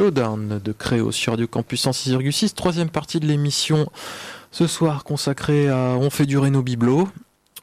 Showdown 0.03 0.59
de 0.61 0.71
Créo 0.73 1.13
sur 1.13 1.31
Radio 1.31 1.47
Campus 1.47 1.85
106,6. 1.85 2.55
Troisième 2.55 2.89
partie 2.89 3.21
de 3.21 3.25
l'émission 3.25 3.89
ce 4.51 4.67
soir 4.67 5.05
consacrée 5.05 5.69
à 5.69 5.95
On 5.97 6.09
fait 6.09 6.25
du 6.25 6.37
Réno 6.37 6.61
Biblo. 6.61 7.07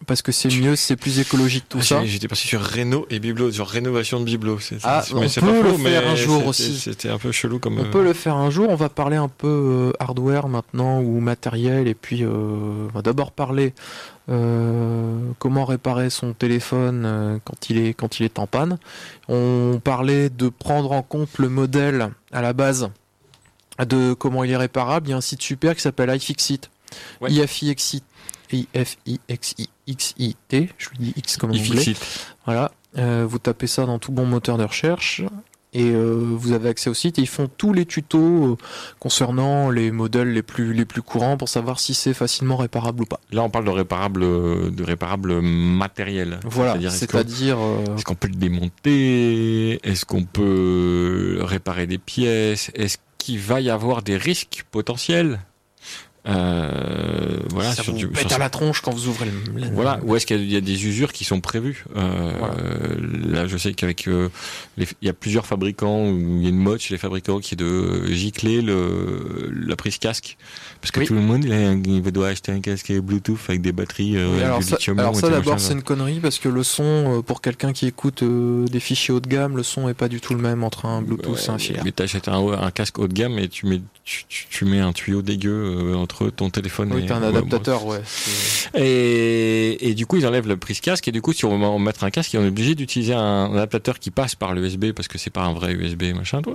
Parce 0.06 0.22
que 0.22 0.32
c'est 0.32 0.48
mieux, 0.48 0.76
c'est 0.76 0.96
plus 0.96 1.18
écologique 1.18 1.66
tout 1.68 1.76
Ah, 1.82 1.84
ça. 1.84 2.06
J'étais 2.06 2.28
parti 2.28 2.48
sur 2.48 2.62
Réno 2.62 3.06
et 3.10 3.18
Biblo, 3.18 3.52
sur 3.52 3.68
rénovation 3.68 4.18
de 4.18 4.24
Biblo. 4.24 4.58
Ah, 4.82 5.04
on 5.12 5.20
mais 5.20 5.28
peut 5.28 5.40
pas 5.42 5.62
le 5.62 5.68
faux, 5.72 5.76
faire 5.76 6.08
un 6.08 6.16
jour 6.16 6.46
aussi. 6.46 6.78
C'était 6.78 7.10
un 7.10 7.18
peu 7.18 7.32
chelou 7.32 7.58
comme. 7.58 7.78
On 7.78 7.84
euh, 7.84 7.90
peut 7.90 8.02
le 8.02 8.14
faire 8.14 8.36
un 8.36 8.48
jour. 8.48 8.70
On 8.70 8.76
va 8.76 8.88
parler 8.88 9.18
un 9.18 9.28
peu 9.28 9.46
euh, 9.46 9.92
hardware 10.00 10.48
maintenant 10.48 11.02
ou 11.02 11.20
matériel. 11.20 11.86
Et 11.86 11.94
puis, 11.94 12.24
euh, 12.24 12.30
on 12.30 12.94
va 12.94 13.02
d'abord 13.02 13.32
parler 13.32 13.66
euh, 13.66 14.19
comment 14.30 15.64
réparer 15.64 16.08
son 16.10 16.32
téléphone 16.34 17.02
euh, 17.04 17.38
quand, 17.44 17.68
il 17.70 17.78
est, 17.78 17.94
quand 17.94 18.20
il 18.20 18.24
est 18.24 18.38
en 18.38 18.46
panne. 18.46 18.78
On 19.28 19.80
parlait 19.82 20.30
de 20.30 20.48
prendre 20.48 20.92
en 20.92 21.02
compte 21.02 21.38
le 21.38 21.48
modèle 21.48 22.10
à 22.32 22.40
la 22.42 22.52
base 22.52 22.90
de 23.86 24.12
comment 24.12 24.44
il 24.44 24.50
est 24.50 24.56
réparable. 24.56 25.08
Il 25.08 25.10
y 25.10 25.14
a 25.14 25.16
un 25.16 25.20
site 25.20 25.42
super 25.42 25.74
qui 25.74 25.80
s'appelle 25.80 26.14
iFixit. 26.14 26.70
Ouais. 27.20 27.30
IFIXIT. 27.32 28.02
I-F-I-X-I-X-I-T. 29.40 30.70
Je 30.76 30.88
lui 30.90 30.98
dis 30.98 31.12
X 31.16 31.36
comme 31.36 31.50
voulez. 31.50 31.60
Ifixit. 31.62 31.98
Voilà, 32.44 32.72
Euh, 32.98 33.24
vous 33.28 33.38
tapez 33.38 33.68
ça 33.68 33.86
dans 33.86 34.00
tout 34.00 34.10
bon 34.10 34.26
moteur 34.26 34.58
de 34.58 34.64
recherche 34.64 35.22
et 35.72 35.90
euh, 35.90 36.14
vous 36.36 36.52
avez 36.52 36.68
accès 36.68 36.90
au 36.90 36.94
site 36.94 37.18
et 37.18 37.22
ils 37.22 37.28
font 37.28 37.48
tous 37.56 37.72
les 37.72 37.86
tutos 37.86 38.52
euh, 38.52 38.56
concernant 38.98 39.70
les 39.70 39.90
modèles 39.90 40.32
les 40.32 40.42
plus 40.42 40.72
les 40.72 40.84
plus 40.84 41.02
courants 41.02 41.36
pour 41.36 41.48
savoir 41.48 41.78
si 41.78 41.94
c'est 41.94 42.14
facilement 42.14 42.56
réparable 42.56 43.02
ou 43.02 43.06
pas. 43.06 43.20
Là, 43.30 43.42
on 43.44 43.50
parle 43.50 43.64
de 43.66 43.70
réparable, 43.70 44.20
de 44.20 44.82
réparable 44.84 45.40
matériel. 45.40 46.40
Voilà, 46.44 46.72
C'est-à-dire, 46.72 46.90
est-ce 46.90 46.98
qu'on- 47.06 47.18
euh, 47.60 47.96
Est-ce 47.96 48.04
qu'on 48.04 48.14
peut 48.14 48.28
le 48.28 48.34
démonter? 48.34 49.80
Est-ce 49.88 50.04
qu'on 50.04 50.24
peut 50.24 51.38
réparer 51.42 51.86
des 51.86 51.98
pièces? 51.98 52.70
Est-ce 52.74 52.98
qu'il 53.18 53.38
va 53.38 53.60
y 53.60 53.70
avoir 53.70 54.02
des 54.02 54.16
risques 54.16 54.64
potentiels? 54.70 55.40
Euh, 56.30 57.36
Voilà, 57.50 57.72
ça 57.72 57.82
sur 57.82 57.92
vous 57.92 57.98
du- 57.98 58.08
pète 58.08 58.28
sur- 58.28 58.36
à 58.36 58.38
la 58.38 58.50
tronche 58.50 58.80
quand 58.82 58.92
vous 58.92 59.08
ouvrez 59.08 59.26
le. 59.26 59.60
le- 59.60 59.66
Voilà, 59.74 59.98
ou 60.04 60.14
est-ce 60.16 60.26
qu'il 60.26 60.50
y 60.50 60.56
a- 60.56 60.60
des 60.60 60.86
usures 60.86 61.12
qui 61.12 61.24
sont 61.24 61.40
prévues 61.40 61.84
Euh, 61.96 62.32
Voilà. 62.38 62.54
Là, 63.42 63.46
je 63.46 63.56
sais 63.56 63.72
qu'avec 63.74 64.06
euh, 64.08 64.28
les- 64.76 64.86
il 65.02 65.06
y 65.06 65.08
a 65.08 65.12
plusieurs 65.12 65.46
fabricants, 65.46 66.04
il 66.06 66.42
y 66.42 66.46
a 66.46 66.50
une 66.50 66.58
mode 66.58 66.80
chez 66.80 66.94
les 66.94 66.98
fabricants 66.98 67.40
qui 67.40 67.54
est 67.54 67.56
de 67.56 68.06
gicler 68.12 68.62
le, 68.62 69.50
la 69.66 69.76
prise 69.76 69.98
casque, 69.98 70.36
parce 70.80 70.90
que 70.92 71.00
Oui. 71.00 71.06
tout 71.06 71.14
le 71.14 71.20
monde 71.20 71.44
il, 71.44 72.02
doit 72.12 72.28
acheter 72.28 72.52
un 72.52 72.60
casque 72.60 72.92
Bluetooth 72.92 73.38
avec 73.48 73.60
des 73.60 73.72
batteries 73.72 74.16
euh, 74.16 74.28
Oui, 74.34 74.42
alors 74.42 74.62
ça, 74.62 74.76
alors 74.96 75.14
ça, 75.16 75.28
d'abord 75.28 75.60
c'est 75.60 75.74
une 75.74 75.82
connerie 75.82 76.20
parce 76.20 76.38
que 76.38 76.48
le 76.48 76.62
son 76.62 77.18
euh, 77.18 77.22
pour 77.22 77.40
quelqu'un 77.42 77.72
qui 77.72 77.86
écoute 77.86 78.22
euh, 78.22 78.66
des 78.66 78.80
fichiers 78.80 79.12
haut 79.14 79.20
de 79.20 79.28
gamme, 79.28 79.56
le 79.56 79.62
son 79.62 79.88
est 79.88 79.94
pas 79.94 80.08
du 80.08 80.20
tout 80.20 80.34
le 80.34 80.40
même 80.40 80.64
entre 80.64 80.86
un 80.86 81.02
Bluetooth 81.02 81.38
et 81.46 81.50
un 81.50 81.58
filaire. 81.58 81.82
Mais 81.84 81.92
t'achètes 81.92 82.28
un, 82.28 82.38
un 82.52 82.70
casque 82.70 82.98
haut 82.98 83.08
de 83.08 83.12
gamme 83.12 83.38
et 83.38 83.48
tu 83.48 83.66
mets, 83.66 83.80
tu, 84.04 84.24
tu- 84.28 84.46
tu 84.50 84.64
mets 84.64 84.80
un 84.80 84.92
tuyau 84.92 85.22
dégueu 85.22 85.50
euh, 85.52 85.94
entre 85.94 86.30
ton 86.30 86.50
téléphone 86.50 86.90
Oui, 86.94 87.04
et 87.06 87.12
un 87.12 87.22
adaptateur, 87.22 87.84
ouais. 87.86 88.00
Et, 88.74 89.88
et 89.90 89.94
du 89.94 90.06
coup, 90.06 90.16
ils 90.16 90.26
enlèvent 90.26 90.48
la 90.48 90.56
prise 90.56 90.80
casque 90.80 91.08
et 91.08 91.12
du 91.12 91.20
coup, 91.22 91.32
si 91.32 91.44
on 91.44 91.58
veut 91.58 91.82
mettre 91.82 92.04
un 92.04 92.10
casque, 92.10 92.34
on 92.38 92.44
est 92.44 92.48
obligé 92.48 92.74
d'utiliser 92.74 93.14
un, 93.14 93.52
adaptateur 93.52 93.98
qui 93.98 94.10
passe 94.10 94.34
par 94.34 94.54
l'USB 94.54 94.92
parce 94.92 95.08
que 95.08 95.18
c'est 95.18 95.30
pas 95.30 95.42
un 95.42 95.52
vrai 95.52 95.72
USB 95.72 96.04
machin, 96.14 96.42
toi. 96.42 96.54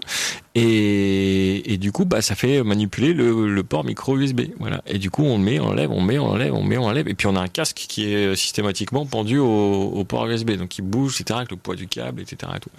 Et, 0.56 1.74
et 1.74 1.78
du 1.78 1.92
coup, 1.92 2.06
bah, 2.06 2.22
ça 2.22 2.36
fait 2.36 2.64
manipuler 2.64 3.14
le, 3.14 3.48
le 3.54 3.64
port 3.64 3.84
micro 3.84 4.15
USB. 4.20 4.42
Voilà. 4.60 4.82
Et 4.88 4.98
du 4.98 5.10
coup, 5.10 5.24
on 5.24 5.38
le 5.38 5.44
met, 5.44 5.60
on 5.60 5.68
enlève, 5.68 5.92
on 5.92 6.02
met, 6.02 6.18
on 6.20 6.28
enlève, 6.28 6.54
on 6.54 6.64
met, 6.64 6.78
on 6.78 6.86
enlève. 6.86 7.08
Et 7.08 7.14
puis, 7.14 7.28
on 7.28 7.36
a 7.36 7.42
un 7.42 7.48
casque 7.48 7.86
qui 7.88 8.12
est 8.14 8.36
systématiquement 8.36 9.06
pendu 9.06 9.38
au, 9.38 9.46
au 9.94 10.04
port 10.04 10.28
USB. 10.28 10.52
Donc, 10.52 10.78
il 10.78 10.82
bouge, 10.82 11.20
etc., 11.20 11.38
avec 11.40 11.52
le 11.52 11.58
poids 11.58 11.76
du 11.76 11.88
câble, 11.88 12.22
etc. 12.22 12.52
Et 12.56 12.60
tout. 12.60 12.70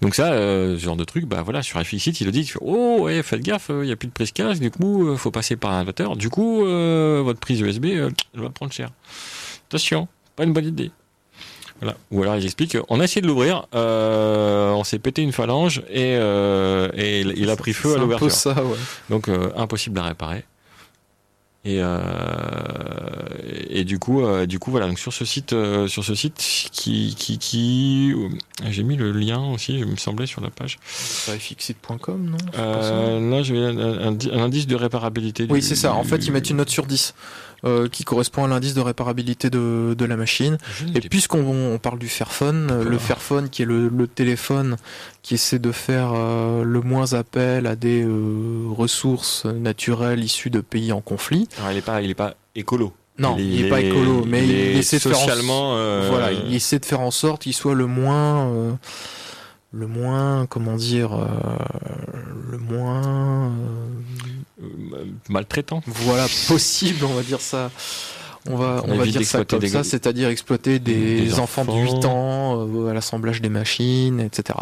Donc 0.00 0.14
ça, 0.14 0.32
euh, 0.32 0.78
ce 0.78 0.82
genre 0.84 0.96
de 0.96 1.04
truc, 1.04 1.26
bah 1.26 1.42
voilà, 1.42 1.62
sur 1.62 1.80
iFixit, 1.80 2.20
il 2.20 2.24
le 2.26 2.32
dit, 2.32 2.52
oh 2.60 2.98
ouais, 3.02 3.22
faites 3.22 3.40
gaffe, 3.42 3.70
il 3.70 3.82
n'y 3.86 3.92
a 3.92 3.96
plus 3.96 4.08
de 4.08 4.12
prise 4.12 4.32
casque, 4.32 4.60
du 4.60 4.70
coup, 4.70 5.08
euh, 5.08 5.16
faut 5.16 5.30
passer 5.30 5.56
par 5.56 5.72
un 5.72 5.80
adaptateur. 5.80 6.16
Du 6.16 6.28
coup, 6.28 6.64
euh, 6.64 7.22
votre 7.24 7.40
prise 7.40 7.60
USB, 7.60 7.86
euh, 7.86 8.10
elle 8.34 8.40
va 8.40 8.50
prendre 8.50 8.72
cher. 8.72 8.90
Attention, 9.68 10.08
pas 10.36 10.44
une 10.44 10.52
bonne 10.52 10.66
idée. 10.66 10.90
Voilà. 11.80 11.96
Ou 12.12 12.22
alors 12.22 12.36
ils 12.36 12.44
expliquent, 12.44 12.78
on 12.88 13.00
a 13.00 13.04
essayé 13.04 13.22
de 13.22 13.26
l'ouvrir, 13.26 13.66
euh, 13.74 14.70
on 14.70 14.84
s'est 14.84 15.00
pété 15.00 15.22
une 15.22 15.32
phalange 15.32 15.82
et, 15.90 16.14
euh, 16.16 16.88
et 16.94 17.22
il, 17.22 17.32
il 17.36 17.50
a 17.50 17.56
pris 17.56 17.72
feu 17.72 17.96
à 17.96 17.98
l'ouverture. 17.98 18.30
ça, 18.30 18.62
ouais. 18.62 18.76
Donc 19.10 19.28
euh, 19.28 19.50
impossible 19.56 19.98
à 19.98 20.04
réparer. 20.04 20.44
Et, 21.64 21.78
euh, 21.80 22.00
et 23.70 23.84
du 23.84 23.98
coup, 24.00 24.20
euh, 24.24 24.46
du 24.46 24.58
coup 24.58 24.70
voilà. 24.72 24.88
Donc 24.88 24.98
sur 24.98 25.12
ce 25.12 25.24
site, 25.24 25.52
euh, 25.52 25.86
sur 25.86 26.04
ce 26.04 26.14
site 26.14 26.34
qui, 26.72 27.14
qui, 27.16 27.38
qui, 27.38 28.12
euh, 28.16 28.28
j'ai 28.70 28.82
mis 28.82 28.96
le 28.96 29.12
lien 29.12 29.38
aussi, 29.52 29.74
il 29.78 29.86
me 29.86 29.96
semblait 29.96 30.26
sur 30.26 30.40
la 30.40 30.50
page. 30.50 30.78
C'est 30.84 31.36
ifixit.com, 31.36 32.30
non? 32.30 32.36
Euh, 32.58 33.30
là, 33.30 33.42
j'ai 33.42 33.58
un, 33.58 33.78
un- 33.78 34.42
indice 34.42 34.66
de 34.66 34.74
réparabilité. 34.74 35.46
Oui, 35.50 35.62
c'est 35.62 35.76
ça. 35.76 35.94
En 35.94 36.02
fait, 36.04 36.26
ils 36.26 36.32
mettent 36.32 36.50
une 36.50 36.56
note 36.56 36.70
sur 36.70 36.84
10 36.86 37.14
euh, 37.64 37.88
qui 37.88 38.04
correspond 38.04 38.44
à 38.44 38.48
l'indice 38.48 38.74
de 38.74 38.80
réparabilité 38.80 39.50
de, 39.50 39.94
de 39.96 40.04
la 40.04 40.16
machine. 40.16 40.58
Et 40.94 41.00
puisqu'on 41.00 41.44
on 41.46 41.78
parle 41.78 41.98
du 41.98 42.08
Fairphone, 42.08 42.68
euh, 42.70 42.84
le 42.84 42.98
Fairphone 42.98 43.48
qui 43.48 43.62
est 43.62 43.66
le, 43.66 43.88
le 43.88 44.06
téléphone 44.06 44.76
qui 45.22 45.34
essaie 45.34 45.58
de 45.58 45.72
faire 45.72 46.12
euh, 46.14 46.64
le 46.64 46.80
moins 46.80 47.12
appel 47.12 47.66
à 47.66 47.76
des 47.76 48.02
euh, 48.04 48.64
ressources 48.70 49.44
naturelles 49.44 50.24
issues 50.24 50.50
de 50.50 50.60
pays 50.60 50.92
en 50.92 51.00
conflit. 51.00 51.48
Alors, 51.58 51.70
il 51.72 51.78
est 51.78 51.82
pas, 51.82 52.02
il 52.02 52.10
est 52.10 52.14
pas 52.14 52.34
écolo. 52.54 52.92
Non, 53.18 53.36
il, 53.38 53.66
est, 53.66 53.68
pas 53.68 53.80
écolo, 53.82 54.24
mais 54.26 54.42
il, 54.42 54.78
essaie 54.78 54.96
de 54.96 55.02
faire 55.02 55.18
en- 55.20 55.76
euh, 55.76 56.08
voilà, 56.10 56.32
il 56.32 56.54
essaie 56.54 56.78
de 56.78 56.84
faire 56.86 57.00
en 57.00 57.10
sorte 57.10 57.42
qu'il 57.42 57.52
soit 57.52 57.74
le 57.74 57.84
moins, 57.86 58.48
euh, 58.48 58.72
le 59.72 59.86
moins, 59.86 60.46
comment 60.46 60.76
dire, 60.76 61.14
euh, 61.14 61.26
le 62.50 62.58
moins, 62.58 63.50
euh, 64.62 65.04
maltraitant. 65.28 65.82
voilà, 65.86 66.26
possible, 66.48 67.04
on 67.04 67.14
va 67.14 67.22
dire 67.22 67.40
ça. 67.40 67.70
On 68.48 68.56
va, 68.56 68.82
On 68.84 68.92
on 68.92 68.96
va 68.96 69.06
dire 69.06 69.24
ça 69.24 69.44
comme 69.44 69.60
des 69.60 69.68
ça, 69.68 69.84
c'est-à-dire 69.84 70.28
exploiter 70.28 70.80
des, 70.80 71.20
des 71.20 71.38
enfants 71.38 71.64
de 71.64 71.70
enfants. 71.70 71.96
8 71.96 72.04
ans 72.06 72.68
euh, 72.68 72.90
à 72.90 72.94
l'assemblage 72.94 73.40
des 73.40 73.48
machines, 73.48 74.18
etc. 74.18 74.58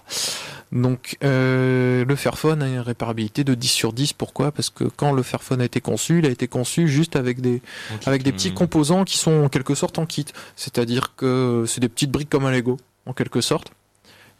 Donc 0.70 1.16
euh, 1.24 2.04
le 2.04 2.16
Fairphone 2.16 2.62
a 2.62 2.68
une 2.68 2.80
réparabilité 2.80 3.42
de 3.42 3.54
10 3.54 3.68
sur 3.68 3.92
10. 3.92 4.12
Pourquoi? 4.12 4.52
Parce 4.52 4.68
que 4.70 4.84
quand 4.84 5.12
le 5.12 5.22
Fairphone 5.22 5.62
a 5.62 5.64
été 5.64 5.80
conçu, 5.80 6.18
il 6.18 6.26
a 6.26 6.28
été 6.28 6.46
conçu 6.46 6.88
juste 6.88 7.16
avec 7.16 7.40
des, 7.40 7.62
avec 8.06 8.22
des 8.22 8.32
petits 8.32 8.52
composants 8.52 9.04
qui 9.04 9.16
sont 9.16 9.44
en 9.44 9.48
quelque 9.48 9.74
sorte 9.74 9.98
en 9.98 10.04
kit. 10.04 10.26
C'est-à-dire 10.56 11.14
que 11.16 11.64
c'est 11.66 11.80
des 11.80 11.88
petites 11.88 12.10
briques 12.10 12.30
comme 12.30 12.44
un 12.44 12.52
Lego, 12.52 12.76
en 13.06 13.14
quelque 13.14 13.40
sorte. 13.40 13.72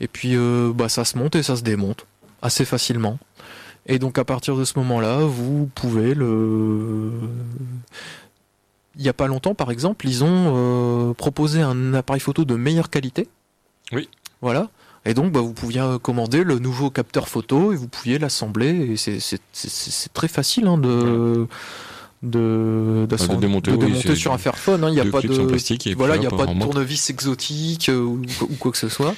Et 0.01 0.09
puis 0.09 0.35
euh, 0.35 0.73
bah, 0.75 0.89
ça 0.89 1.05
se 1.05 1.17
monte 1.19 1.37
et 1.37 1.43
ça 1.43 1.57
se 1.57 1.63
démonte 1.63 2.07
assez 2.43 2.65
facilement. 2.65 3.19
Et 3.87 3.99
donc 3.99 4.19
à 4.19 4.25
partir 4.25 4.57
de 4.57 4.65
ce 4.65 4.79
moment-là, 4.79 5.19
vous 5.21 5.69
pouvez 5.75 6.15
le... 6.15 7.11
Il 8.97 9.03
n'y 9.03 9.09
a 9.09 9.13
pas 9.15 9.29
longtemps, 9.29 9.55
par 9.55 9.71
exemple, 9.71 10.07
ils 10.09 10.25
ont 10.25 10.53
euh, 11.11 11.15
proposé 11.15 11.63
un 11.63 11.95
appareil 11.95 12.21
photo 12.21 12.45
de 12.45 12.55
meilleure 12.57 12.91
qualité. 12.91 13.29
Oui. 13.93 14.09
Voilà. 14.43 14.69
Et 15.07 15.15
donc, 15.15 15.33
bah, 15.33 15.41
vous 15.41 15.55
pouviez 15.55 15.81
euh, 15.81 15.99
commander 15.99 16.45
le 16.45 16.59
nouveau 16.59 16.91
capteur 16.91 17.29
photo 17.29 17.73
et 17.73 17.77
vous 17.77 17.89
pouviez 17.89 18.19
l'assembler. 18.19 18.69
Et 18.93 18.97
c'est- 18.97 20.13
très 20.13 20.29
facile 20.29 20.67
hein, 20.67 20.77
de, 20.77 21.47
de, 22.23 23.07
de 23.09 23.37
démonter, 23.41 23.71
oui, 23.73 23.79
démonter 23.79 24.09
c'est- 24.09 24.15
sur 24.15 24.33
un 24.33 24.39
Fairphone. 24.39 24.85
hein. 24.85 24.89
Il 24.89 24.95
n'y 24.95 25.01
a 25.01 25.05
pas 25.07 25.21
de 25.23 25.29
et 25.89 25.95
voilà, 25.95 26.17
il 26.17 26.27
a 26.27 26.31
pas 26.31 26.45
de 26.47 26.61
tournevis 26.61 27.09
exotique 27.11 27.89
euh, 27.89 27.99
ou, 28.01 28.21
ou 28.43 28.57
quoi 28.59 28.71
que 28.73 28.79
ce 28.79 28.89
soit. 28.91 29.15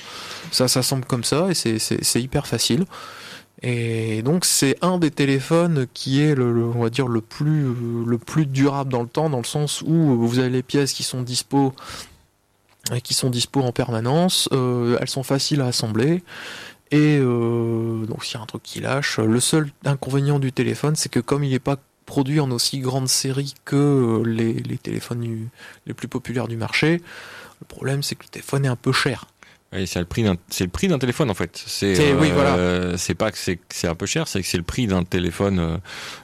Ça 0.52 0.68
s'assemble 0.68 1.04
comme 1.04 1.24
ça 1.24 1.48
et 1.50 1.54
c'est- 1.54 2.20
hyper 2.20 2.46
facile. 2.46 2.84
Et 3.64 4.22
donc 4.22 4.44
c'est 4.44 4.76
un 4.82 4.98
des 4.98 5.10
téléphones 5.10 5.86
qui 5.94 6.20
est 6.20 6.34
le, 6.34 6.52
le- 6.52 6.64
on 6.64 6.82
va 6.82 6.90
dire 6.90 7.06
le 7.08 7.20
plus 7.20 7.64
le 8.06 8.18
plus 8.18 8.46
durable 8.46 8.90
dans 8.90 9.02
le 9.02 9.08
temps 9.08 9.30
dans 9.30 9.38
le 9.38 9.44
sens 9.44 9.82
où 9.82 9.92
vous 10.26 10.38
avez 10.40 10.50
les 10.50 10.62
pièces 10.64 10.92
qui 10.92 11.04
sont 11.04 11.22
dispo 11.22 11.72
euh, 12.90 12.98
qui 12.98 13.14
sont 13.14 13.30
dispo 13.30 13.60
en 13.60 13.70
permanence, 13.70 14.48
euh, 14.52 14.96
elles 15.00 15.08
sont 15.08 15.22
faciles 15.22 15.60
à 15.60 15.66
assembler 15.66 16.24
et 16.90 17.18
euh, 17.20 18.04
donc 18.06 18.24
s'il 18.24 18.34
y 18.34 18.38
a 18.38 18.42
un 18.42 18.46
truc 18.46 18.64
qui 18.64 18.80
lâche, 18.80 19.18
le 19.20 19.38
seul 19.38 19.70
inconvénient 19.84 20.40
du 20.40 20.50
téléphone 20.50 20.96
c'est 20.96 21.08
que 21.10 21.20
comme 21.20 21.44
il 21.44 21.50
n'est 21.50 21.60
pas 21.60 21.76
produit 22.14 22.40
en 22.40 22.50
aussi 22.50 22.78
grande 22.80 23.08
série 23.08 23.54
que 23.64 23.76
euh, 23.76 24.22
les, 24.26 24.52
les 24.52 24.76
téléphones 24.76 25.20
du- 25.20 25.48
les 25.86 25.94
plus 25.94 26.08
populaires 26.08 26.46
du 26.48 26.58
marché, 26.58 27.00
le 27.62 27.66
problème 27.66 28.02
c'est 28.02 28.16
que 28.16 28.24
le 28.24 28.28
téléphone 28.28 28.64
est 28.66 28.68
un 28.68 28.76
peu 28.76 28.92
cher. 28.92 29.24
Oui, 29.74 29.86
c'est 29.86 30.00
le 30.00 30.04
prix 30.04 30.22
d'un, 30.22 30.36
c'est 30.50 30.64
le 30.64 30.70
prix 30.70 30.86
d'un 30.88 30.98
téléphone 30.98 31.30
en 31.30 31.34
fait. 31.34 31.52
C'est, 31.66 31.94
C'est- 31.94 32.12
oui, 32.12 32.28
euh, 32.30 32.98
c'est 32.98 33.14
pas 33.14 33.30
que 33.32 33.38
c'est, 33.38 33.88
un 33.88 33.94
peu 33.94 34.04
cher, 34.04 34.28
c'est 34.28 34.42
que 34.42 34.46
c'est 34.46 34.58
le 34.58 34.62
prix 34.62 34.86
d'un 34.86 35.02
téléphone, 35.04 35.58
euh, 35.58 35.76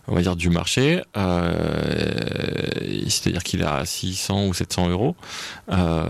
on 0.07 0.15
va 0.15 0.21
dire 0.21 0.37
du 0.37 0.51
marché. 0.51 1.01
Euh, 1.17 3.09
c'est-à-dire 3.09 3.43
qu'il 3.43 3.63
est 3.63 3.65
à 3.65 3.85
600 3.87 4.47
ou 4.49 4.53
700 4.53 4.91
euros. 4.91 5.17
Euh, 5.73 6.05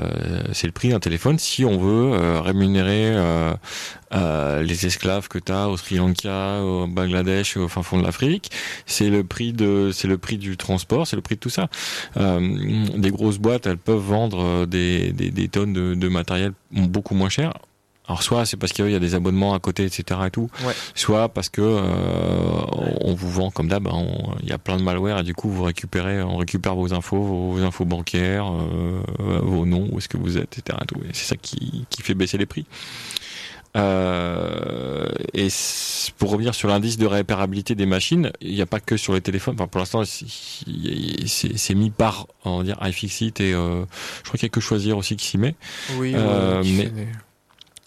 c'est 0.52 0.66
le 0.66 0.72
prix 0.72 0.88
d'un 0.88 0.98
téléphone 0.98 1.38
si 1.38 1.64
on 1.64 1.78
veut 1.78 2.40
rémunérer 2.40 3.14
euh, 4.12 4.18
euh, 4.18 4.62
les 4.62 4.86
esclaves 4.86 5.28
que 5.28 5.38
tu 5.38 5.52
as 5.52 5.68
au 5.68 5.76
Sri 5.76 5.96
Lanka, 5.96 6.60
au 6.62 6.86
Bangladesh, 6.86 7.56
au 7.56 7.68
fin 7.68 7.82
fond 7.82 7.98
de 7.98 8.04
l'Afrique. 8.04 8.50
C'est 8.86 9.08
le 9.10 9.22
prix 9.24 9.52
de, 9.52 9.90
c'est 9.92 10.08
le 10.08 10.18
prix 10.18 10.38
du 10.38 10.56
transport, 10.56 11.06
c'est 11.06 11.16
le 11.16 11.22
prix 11.22 11.34
de 11.36 11.40
tout 11.40 11.50
ça. 11.50 11.68
Euh, 12.16 12.40
des 12.96 13.10
grosses 13.10 13.38
boîtes, 13.38 13.66
elles 13.66 13.78
peuvent 13.78 13.98
vendre 13.98 14.42
euh, 14.42 14.66
des, 14.66 15.12
des, 15.12 15.30
des 15.30 15.48
tonnes 15.48 15.72
de, 15.72 15.94
de 15.94 16.08
matériel 16.08 16.52
beaucoup 16.72 17.14
moins 17.14 17.28
cher. 17.28 17.52
Alors 18.06 18.22
soit 18.22 18.46
c'est 18.46 18.56
parce 18.56 18.72
qu'il 18.72 18.88
y 18.90 18.94
a 18.94 18.98
des 18.98 19.14
abonnements 19.14 19.52
à 19.52 19.58
côté, 19.58 19.84
etc. 19.84 20.20
et 20.26 20.30
tout, 20.30 20.48
Ouais. 20.66 20.72
soit 20.94 21.28
parce 21.28 21.50
que 21.50 21.60
euh, 21.60 21.82
on 23.02 23.12
vous 23.14 23.30
vend 23.30 23.50
comme 23.50 23.68
d'hab, 23.68 23.86
hein, 23.88 24.06
il 24.42 24.48
y 24.48 24.52
a 24.52 24.56
plein 24.58 24.78
de 24.78 24.82
malware 24.82 25.18
et 25.18 25.22
du 25.24 25.34
coup 25.34 25.50
vous 25.50 25.64
récupérez, 25.64 26.22
on 26.22 26.38
récupère 26.38 26.74
vos 26.74 26.94
infos, 26.94 27.20
vos 27.22 27.60
infos 27.62 27.84
bancaires, 27.84 28.50
euh, 28.50 29.02
vos 29.42 29.66
noms, 29.66 29.88
où 29.92 29.98
est-ce 29.98 30.08
que 30.08 30.16
vous 30.16 30.38
êtes, 30.38 30.56
etc. 30.58 30.78
et 30.82 30.86
tout. 30.86 31.00
Et 31.04 31.10
c'est 31.12 31.26
ça 31.26 31.36
qui, 31.36 31.84
qui 31.90 32.00
fait 32.02 32.14
baisser 32.14 32.38
les 32.38 32.46
prix. 32.46 32.64
Euh, 33.78 35.06
et 35.34 35.48
pour 36.18 36.30
revenir 36.30 36.54
sur 36.54 36.68
l'indice 36.68 36.96
de 36.98 37.06
réparabilité 37.06 37.74
des 37.74 37.86
machines, 37.86 38.32
il 38.40 38.54
n'y 38.54 38.60
a 38.62 38.66
pas 38.66 38.80
que 38.80 38.96
sur 38.96 39.14
les 39.14 39.20
téléphones. 39.20 39.54
Enfin, 39.54 39.66
pour 39.66 39.78
l'instant, 39.78 40.02
c'est- 40.04 41.74
mis 41.74 41.90
par, 41.90 42.26
on 42.44 42.58
va 42.58 42.64
dire, 42.64 42.76
iFixit 42.82 43.40
et 43.40 43.52
euh, 43.54 43.84
je 44.18 44.28
crois 44.28 44.32
qu'il 44.38 44.42
y 44.42 44.46
a 44.46 44.48
que 44.50 44.60
choisir 44.60 44.96
aussi 44.98 45.16
qui 45.16 45.26
s'y 45.26 45.38
met. 45.38 45.54
Oui, 45.96 46.12
Euh, 46.16 46.62
mais- 46.64 46.90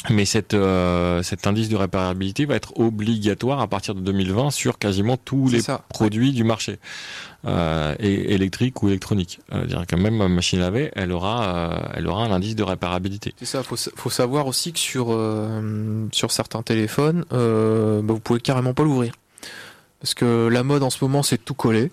Mais 0.09 0.25
cette, 0.25 0.55
euh, 0.55 1.21
cet 1.21 1.45
indice 1.45 1.69
de 1.69 1.75
réparabilité 1.75 2.45
va 2.45 2.55
être 2.55 2.79
obligatoire 2.79 3.59
à 3.59 3.67
partir 3.67 3.93
de 3.93 4.01
2020 4.01 4.49
sur 4.49 4.79
quasiment 4.79 5.15
tous 5.15 5.49
les 5.49 5.61
ça. 5.61 5.83
produits 5.89 6.31
du 6.31 6.43
marché, 6.43 6.79
euh, 7.45 7.95
et 7.99 8.33
électriques 8.33 8.81
ou 8.81 8.87
électroniques. 8.87 9.39
Euh, 9.53 9.65
dire 9.65 9.85
que 9.85 9.95
même 9.95 10.15
ma 10.15 10.27
machine 10.27 10.59
à 10.59 10.63
laver, 10.63 10.91
elle 10.95 11.11
aura, 11.11 11.43
euh, 11.43 11.93
elle 11.93 12.07
aura 12.07 12.25
un 12.25 12.31
indice 12.31 12.55
de 12.55 12.63
réparabilité. 12.63 13.35
C'est 13.37 13.45
ça, 13.45 13.61
faut, 13.61 13.75
faut 13.77 14.09
savoir 14.09 14.47
aussi 14.47 14.73
que 14.73 14.79
sur, 14.79 15.07
euh, 15.11 16.07
sur 16.11 16.31
certains 16.31 16.63
téléphones, 16.63 17.23
euh, 17.31 18.01
bah, 18.01 18.13
vous 18.13 18.19
pouvez 18.19 18.39
carrément 18.39 18.73
pas 18.73 18.83
l'ouvrir. 18.83 19.13
Parce 19.99 20.15
que 20.15 20.47
la 20.47 20.63
mode 20.63 20.81
en 20.81 20.89
ce 20.89 21.03
moment, 21.03 21.21
c'est 21.21 21.37
de 21.37 21.43
tout 21.43 21.53
coller. 21.53 21.91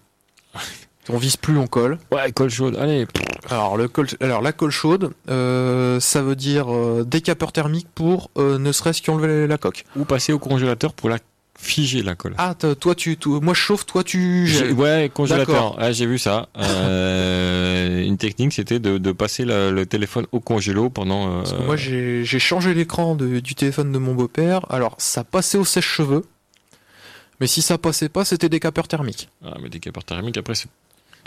On 1.10 1.16
vise 1.18 1.36
plus, 1.36 1.56
on 1.58 1.66
colle. 1.66 1.98
Ouais, 2.12 2.30
colle 2.32 2.50
chaude. 2.50 2.76
Allez. 2.76 3.06
Alors, 3.50 3.76
le 3.76 3.88
col- 3.88 4.06
alors 4.20 4.42
la 4.42 4.52
colle 4.52 4.70
chaude, 4.70 5.12
euh, 5.30 6.00
ça 6.00 6.22
veut 6.22 6.36
dire 6.36 6.72
euh, 6.72 7.04
décapeur 7.06 7.52
thermique 7.52 7.86
pour 7.94 8.30
euh, 8.36 8.58
ne 8.58 8.72
serait-ce 8.72 9.00
qu'enlever 9.02 9.46
la 9.46 9.56
coque. 9.58 9.84
Ou 9.96 10.04
passer 10.04 10.32
au 10.32 10.38
congélateur 10.38 10.92
pour 10.92 11.08
la 11.08 11.18
figer 11.58 12.02
la 12.02 12.14
colle. 12.14 12.34
Ah, 12.38 12.54
toi 12.54 12.94
tu, 12.94 13.16
toi- 13.16 13.40
moi 13.42 13.52
je 13.54 13.58
chauffe, 13.60 13.84
toi 13.86 14.04
tu 14.04 14.46
J'ai-. 14.46 14.70
Ouais, 14.70 15.10
congélateur. 15.12 15.74
Ah, 15.78 15.92
j'ai 15.92 16.06
vu 16.06 16.18
ça. 16.18 16.48
Euh, 16.58 18.02
une 18.04 18.16
technique, 18.18 18.52
c'était 18.52 18.78
de, 18.78 18.98
de 18.98 19.12
passer 19.12 19.44
la- 19.44 19.70
le 19.70 19.86
téléphone 19.86 20.26
au 20.32 20.40
congélo 20.40 20.90
pendant. 20.90 21.28
euh, 21.30 21.38
Parce 21.42 21.52
que 21.54 21.62
moi 21.62 21.76
j'ai 21.76 22.24
j'ai 22.24 22.38
changé 22.38 22.74
l'écran 22.74 23.14
de- 23.14 23.40
du 23.40 23.54
téléphone 23.54 23.92
de 23.92 23.98
mon 23.98 24.14
beau-père. 24.14 24.66
Alors 24.70 24.94
ça 24.98 25.24
passait 25.24 25.58
au 25.58 25.64
sèche-cheveux, 25.64 26.24
mais 27.40 27.46
si 27.46 27.62
ça 27.62 27.78
passait 27.78 28.08
pas, 28.08 28.24
c'était 28.24 28.48
décapeur 28.48 28.88
thermique. 28.88 29.28
Ah, 29.44 29.54
mais 29.62 29.68
des 29.68 29.80
capeurs 29.80 30.04
thermiques, 30.04 30.36
après, 30.36 30.54
c'est. 30.54 30.68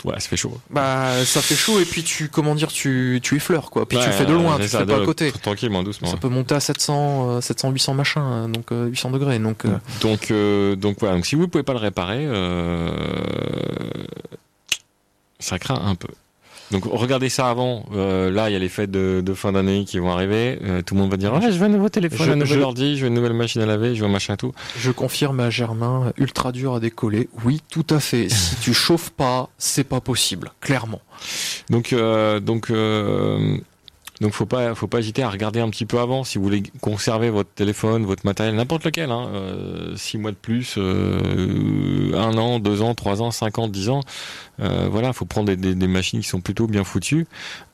Ouais, 0.04 0.14
ça 0.18 0.28
fait 0.28 0.36
chaud. 0.36 0.58
Bah 0.70 1.24
ça 1.24 1.40
fait 1.40 1.54
chaud 1.54 1.78
et 1.80 1.84
puis 1.84 2.02
tu 2.02 2.28
comment 2.28 2.54
dire 2.54 2.68
tu 2.68 3.20
tu 3.22 3.36
effleures 3.36 3.70
quoi. 3.70 3.86
Puis 3.86 3.98
tu 3.98 4.02
Ouais, 4.04 4.10
le 4.10 4.12
fais 4.16 4.26
de 4.26 4.32
loin, 4.32 4.58
tu 4.58 4.68
ça, 4.68 4.80
fais 4.80 4.86
pas 4.86 4.96
à 5.00 5.04
côté. 5.04 5.30
Tranquillement, 5.32 5.82
doucement. 5.82 6.08
Ça 6.08 6.16
peut 6.16 6.28
monter 6.28 6.54
à 6.54 6.60
700 6.60 7.30
euh, 7.36 7.40
700 7.40 7.70
800 7.70 7.94
machin 7.94 8.32
euh, 8.32 8.48
donc 8.48 8.72
euh, 8.72 8.86
800 8.86 9.10
degrés 9.10 9.38
donc 9.38 9.64
euh, 9.64 9.76
Donc, 10.00 10.30
euh, 10.30 10.74
donc 10.76 10.96
voilà. 11.00 11.14
Donc, 11.14 11.26
si 11.26 11.36
vous 11.36 11.46
pouvez 11.48 11.62
pas 11.64 11.72
le 11.72 11.78
réparer, 11.78 12.24
euh, 12.26 12.90
ça 15.38 15.58
craint 15.58 15.80
un 15.84 15.94
peu. 15.94 16.08
Donc, 16.72 16.84
regardez 16.90 17.28
ça 17.28 17.48
avant. 17.48 17.84
Euh, 17.94 18.30
là, 18.30 18.50
il 18.50 18.52
y 18.54 18.56
a 18.56 18.58
les 18.58 18.68
fêtes 18.68 18.90
de, 18.90 19.20
de 19.24 19.34
fin 19.34 19.52
d'année 19.52 19.84
qui 19.84 19.98
vont 19.98 20.10
arriver. 20.10 20.58
Euh, 20.64 20.82
tout 20.82 20.94
le 20.94 21.00
monde 21.00 21.10
va 21.10 21.16
dire 21.16 21.32
ouais, 21.34 21.52
je 21.52 21.58
veux 21.58 21.66
un 21.66 21.68
nouveau 21.68 21.88
téléphone, 21.88 22.26
Je- 22.26 22.32
un 22.32 22.36
nouvel 22.36 22.58
je- 22.58 22.62
ordi, 22.64 22.96
je 22.96 23.02
veux 23.02 23.08
une 23.08 23.14
nouvelle 23.14 23.34
machine 23.34 23.60
à 23.62 23.66
laver, 23.66 23.94
je 23.94 24.00
veux 24.00 24.06
un 24.08 24.12
machin 24.12 24.36
tout. 24.36 24.52
je 24.78 24.90
confirme 24.90 25.38
à 25.40 25.50
Germain 25.50 26.12
ultra 26.16 26.50
dur 26.50 26.74
à 26.74 26.80
décoller. 26.80 27.28
Oui, 27.44 27.60
tout 27.70 27.86
à 27.90 28.00
fait. 28.00 28.28
si 28.30 28.56
tu 28.56 28.74
chauffes 28.74 29.10
pas, 29.10 29.50
c'est 29.58 29.84
pas 29.84 30.00
possible, 30.00 30.50
clairement. 30.60 31.00
Donc, 31.70 31.92
euh, 31.92 32.40
donc, 32.40 32.70
euh, 32.70 33.56
donc, 34.22 34.32
faut 34.32 34.46
pas, 34.46 34.74
faut 34.74 34.86
pas 34.86 35.00
hésiter 35.00 35.22
à 35.22 35.28
regarder 35.28 35.60
un 35.60 35.68
petit 35.68 35.84
peu 35.84 35.98
avant 35.98 36.24
si 36.24 36.38
vous 36.38 36.44
voulez 36.44 36.62
conserver 36.80 37.28
votre 37.28 37.50
téléphone, 37.50 38.04
votre 38.06 38.24
matériel, 38.24 38.54
n'importe 38.54 38.84
lequel. 38.84 39.10
Hein, 39.10 39.28
euh, 39.34 39.96
six 39.96 40.16
mois 40.16 40.30
de 40.30 40.36
plus, 40.36 40.76
euh, 40.78 42.14
un 42.14 42.38
an, 42.38 42.58
deux 42.58 42.80
ans, 42.80 42.94
trois 42.94 43.20
ans, 43.20 43.30
cinq 43.30 43.58
ans, 43.58 43.68
dix 43.68 43.90
ans. 43.90 44.00
Euh, 44.60 44.88
voilà, 44.90 45.12
faut 45.12 45.24
prendre 45.24 45.46
des, 45.48 45.56
des, 45.56 45.74
des 45.74 45.86
machines 45.88 46.20
qui 46.20 46.28
sont 46.28 46.40
plutôt 46.40 46.66
bien 46.66 46.84
foutues. 46.84 47.26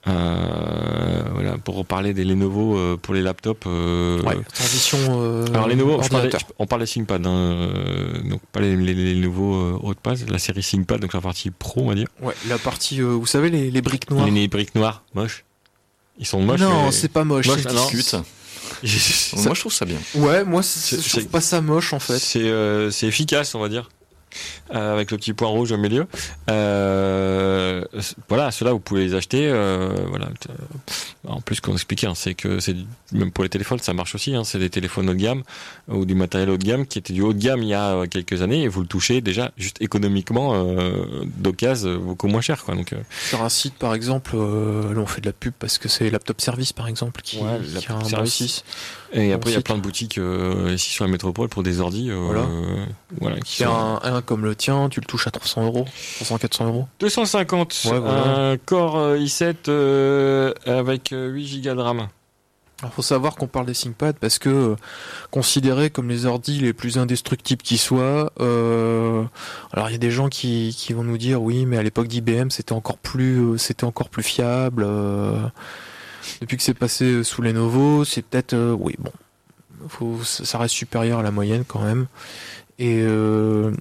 Euh, 0.07 1.23
voilà, 1.35 1.59
pour 1.59 1.77
reparler 1.77 2.15
des 2.15 2.25
Lenovo 2.25 2.79
euh, 2.79 2.97
pour 2.97 3.15
les 3.15 3.23
laptops. 3.23 3.67
Ouais, 3.67 4.37
transition 4.55 5.45
alors 5.53 5.69
Lenovo, 5.69 6.01
je 6.03 6.09
parlais- 6.09 6.15
ordinateur. 6.27 6.41
je- 6.41 6.55
on 6.59 6.67
parle 6.67 6.83
des 6.83 6.87
ThinkPad, 6.89 7.27
hein, 7.27 7.69
donc 8.25 8.41
pas 8.53 8.61
les, 8.61 8.77
les, 8.77 8.95
les 8.95 9.15
nouveaux 9.17 9.55
euh, 9.55 9.79
HotPads, 9.83 10.27
la 10.31 10.39
série 10.39 10.63
ThinkPad, 10.63 11.01
donc 11.01 11.13
la 11.13 11.21
partie 11.21 11.51
pro, 11.51 11.83
on 11.83 11.89
va 11.89 11.95
dire. 11.95 12.09
Ouais, 12.23 12.35
la 12.49 12.59
partie 12.59 13.01
vous 13.01 13.27
savez 13.27 13.51
les, 13.51 13.71
les 13.71 13.83
briques 13.83 14.11
noires. 14.11 14.25
Les, 14.27 14.33
les 14.33 14.49
briques 14.49 14.75
noires, 14.75 15.03
moches. 15.15 15.45
Ils 16.19 16.27
sont 16.27 16.41
moches. 16.41 16.61
non, 16.61 16.87
mais- 16.87 16.93
c'est 16.93 17.09
pas 17.09 17.25
moche. 17.25 17.47
Moche, 17.47 17.61
c'est- 17.63 17.69
ah. 17.69 17.73
Discute. 17.73 18.03
Ça- 18.85 19.37
Moi, 19.43 19.55
je 19.55 19.61
trouve 19.61 19.73
ça 19.73 19.85
bien. 19.87 19.99
Ouais, 20.15 20.45
moi 20.45 20.61
je 20.63 21.09
trouve 21.09 21.27
pas 21.27 21.41
ça 21.41 21.61
moche 21.61 21.93
en 21.93 21.99
fait. 21.99 22.19
C'est 22.19 22.43
euh, 22.43 22.91
c'est 22.91 23.07
efficace, 23.07 23.55
on 23.55 23.61
va 23.61 23.69
dire. 23.69 23.89
Euh, 24.75 24.93
avec 24.95 25.11
le 25.11 25.17
petit 25.17 25.33
point 25.33 25.49
rouge 25.49 25.73
au 25.73 25.79
milieu. 25.79 26.07
Euh, 26.51 27.85
voilà, 28.29 28.51
ceux-là 28.51 28.73
vous 28.73 28.81
pouvez 28.81 29.05
les 29.07 29.15
acheter. 29.15 29.49
euh, 29.51 29.91
voilà. 30.09 30.29
En 31.27 31.41
plus, 31.41 31.61
qu'on 31.61 31.73
expliquait, 31.73 32.07
hein, 32.07 32.15
c'est 32.15 32.35
que 32.35 32.61
c'est 32.61 32.77
même 33.13 33.31
pour 33.31 33.45
les 33.45 33.51
téléphones, 33.51 33.79
ça 33.79 33.93
marche 33.93 34.15
aussi. 34.15 34.35
hein, 34.35 34.45
c'est 34.45 34.59
des 34.59 34.71
téléphones 34.71 35.09
haut 35.11 35.15
de 35.15 35.19
gamme 35.19 35.43
ou 35.89 36.05
du 36.05 36.15
matériel 36.15 36.51
haut 36.51 36.57
de 36.57 36.65
gamme 36.65 36.87
qui 36.87 36.99
était 36.99 37.13
du 37.13 37.23
haut 37.23 37.33
de 37.33 37.39
gamme 37.39 37.63
il 37.63 37.69
y 37.69 37.75
a 37.75 37.95
euh, 37.95 38.07
quelques 38.07 38.43
années 38.43 38.63
et 38.63 38.69
vous 38.69 38.81
le 38.83 38.87
touchez 38.87 39.21
déjà 39.21 39.51
juste 39.57 39.81
économiquement 39.81 40.53
euh, 40.55 41.25
d'occasion 41.37 41.99
beaucoup 41.99 42.29
moins 42.29 42.41
cher. 42.41 42.65
Quoi. 42.65 42.75
Donc, 42.75 42.93
euh, 42.93 42.97
Sur 43.29 43.43
un 43.43 43.49
site 43.49 43.75
par 43.75 43.95
exemple, 43.95 44.33
euh, 44.35 44.95
là 44.95 45.01
on 45.01 45.07
fait 45.07 45.21
de 45.21 45.27
la 45.27 45.33
pub 45.33 45.53
parce 45.59 45.79
que 45.79 45.89
c'est 45.89 46.11
Laptop 46.11 46.41
Service 46.41 46.73
par 46.73 46.89
exemple 46.89 47.21
qui, 47.23 47.39
Ouais, 47.39 47.59
qui 47.67 47.75
Laptop 47.75 47.97
a 47.97 48.01
un 48.01 48.05
Service. 48.05 48.65
et 49.13 49.29
Bon 49.31 49.35
après, 49.35 49.51
il 49.51 49.55
y 49.55 49.57
a 49.57 49.63
plein 49.63 49.77
de 49.77 49.83
boutiques 49.83 50.19
euh, 50.19 50.73
ici 50.75 50.91
sur 50.91 51.05
la 51.05 51.11
métropole 51.11 51.49
pour 51.49 51.63
des 51.63 51.81
ordis. 51.81 52.11
euh, 52.11 52.17
Voilà. 52.17 52.41
euh, 52.43 52.85
voilà, 53.21 53.41
qui 53.41 53.61
Il 53.61 53.63
y 53.63 53.65
a 53.65 53.69
sont- 53.69 53.75
un, 54.03 54.15
un 54.15 54.23
comme 54.29 54.45
le 54.45 54.55
tien, 54.55 54.89
tu 54.91 55.01
le 55.01 55.07
touches 55.07 55.27
à 55.27 55.31
300 55.31 55.65
euros, 55.65 55.87
300-400 56.23 56.67
euros. 56.67 56.87
250, 57.01 57.81
Ouais, 57.87 57.99
voilà. 57.99 58.51
un 58.51 58.57
Core 58.59 58.99
euh, 58.99 59.17
i7 59.19 59.55
euh, 59.69 60.53
avec 60.67 61.13
euh, 61.13 61.31
8 61.31 61.63
Go 61.63 61.75
de 61.75 61.81
RAM. 61.81 62.09
Alors 62.81 62.93
faut 62.93 63.03
savoir 63.03 63.35
qu'on 63.37 63.49
parle 63.49 63.67
des 63.67 63.73
ThinkPad 63.75 64.17
parce 64.21 64.39
que 64.39 64.49
euh, 64.51 64.77
considérés 65.33 65.91
comme 65.91 66.09
les 66.09 66.27
ordis 66.27 66.61
les 66.61 66.73
plus 66.73 66.97
indestructibles 66.99 67.63
qui 67.63 67.77
soient, 67.79 68.31
euh, 68.39 69.25
alors 69.73 69.89
il 69.89 69.93
y 69.93 69.97
a 69.97 69.99
des 69.99 70.13
gens 70.13 70.29
qui, 70.29 70.73
qui 70.79 70.93
vont 70.93 71.03
nous 71.03 71.19
dire 71.19 71.43
oui 71.43 71.67
mais 71.67 71.77
à 71.77 71.83
l'époque 71.83 72.07
d'IBM 72.07 72.51
c'était 72.51 72.75
encore 72.75 72.99
plus 72.99 73.41
euh, 73.55 73.57
c'était 73.59 73.83
encore 73.85 74.11
plus 74.11 74.23
fiable. 74.23 74.85
euh, 74.87 75.33
depuis 76.41 76.57
que 76.57 76.63
c'est 76.63 76.73
passé 76.75 77.05
euh, 77.07 77.25
sous 77.25 77.43
Lenovo, 77.43 78.05
c'est 78.05 78.23
peut-être 78.23 78.53
euh, 78.55 78.77
oui 78.79 78.95
bon, 79.01 79.11
faut, 79.89 80.19
ça 80.23 80.59
reste 80.59 80.75
supérieur 80.75 81.19
à 81.19 81.23
la 81.25 81.33
moyenne 81.33 81.65
quand 81.67 81.81
même. 81.83 82.07
Et 82.79 83.01
euh, 83.03 83.73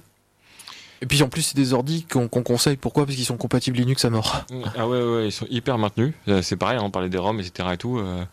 et 1.02 1.06
puis 1.06 1.22
en 1.22 1.28
plus 1.28 1.42
c'est 1.42 1.56
des 1.56 1.72
ordis 1.72 2.04
qu'on 2.04 2.28
conseille 2.28 2.76
pourquoi? 2.76 3.04
Parce 3.06 3.16
qu'ils 3.16 3.24
sont 3.26 3.36
compatibles 3.36 3.76
Linux 3.78 4.04
à 4.04 4.10
mort. 4.10 4.44
Ah 4.76 4.86
ouais, 4.88 5.02
ouais, 5.02 5.26
ils 5.28 5.32
sont 5.32 5.46
hyper 5.50 5.78
maintenus. 5.78 6.12
Euh, 6.28 6.42
C'est 6.42 6.56
pareil, 6.56 6.78
hein, 6.78 6.82
on 6.84 6.90
parlait 6.90 7.08
des 7.08 7.18
ROM, 7.18 7.38
etc. 7.40 7.68
et 7.72 7.76
tout. 7.76 7.98
euh, 7.98 8.24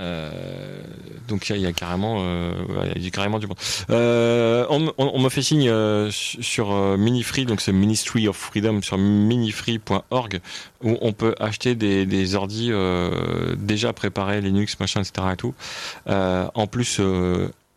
euh, 0.00 0.30
donc 1.28 1.50
il 1.50 1.58
y, 1.58 1.66
a- 1.66 1.72
carrément, 1.72 2.24
il 2.96 3.04
y 3.04 3.06
a 3.06 3.10
carrément 3.10 3.38
du 3.38 3.46
bon. 3.46 3.54
On, 3.90 4.92
on, 4.96 5.18
me 5.20 5.28
fait 5.28 5.42
signe 5.42 5.70
sur 6.10 6.72
Minifree, 6.96 7.44
donc 7.44 7.60
c'est 7.60 7.72
Ministry 7.72 8.26
of 8.26 8.36
Freedom 8.36 8.80
sur 8.82 8.96
minifree.org 8.96 10.40
où 10.82 10.96
on 11.02 11.12
peut 11.12 11.34
acheter 11.38 11.74
des, 11.74 12.06
des 12.06 12.34
ordis 12.34 12.72
déjà 13.58 13.92
préparés, 13.92 14.40
Linux, 14.40 14.80
machin, 14.80 15.02
etc. 15.02 15.28
et 15.34 15.36
tout. 15.36 15.54
En 16.06 16.66
plus 16.66 17.00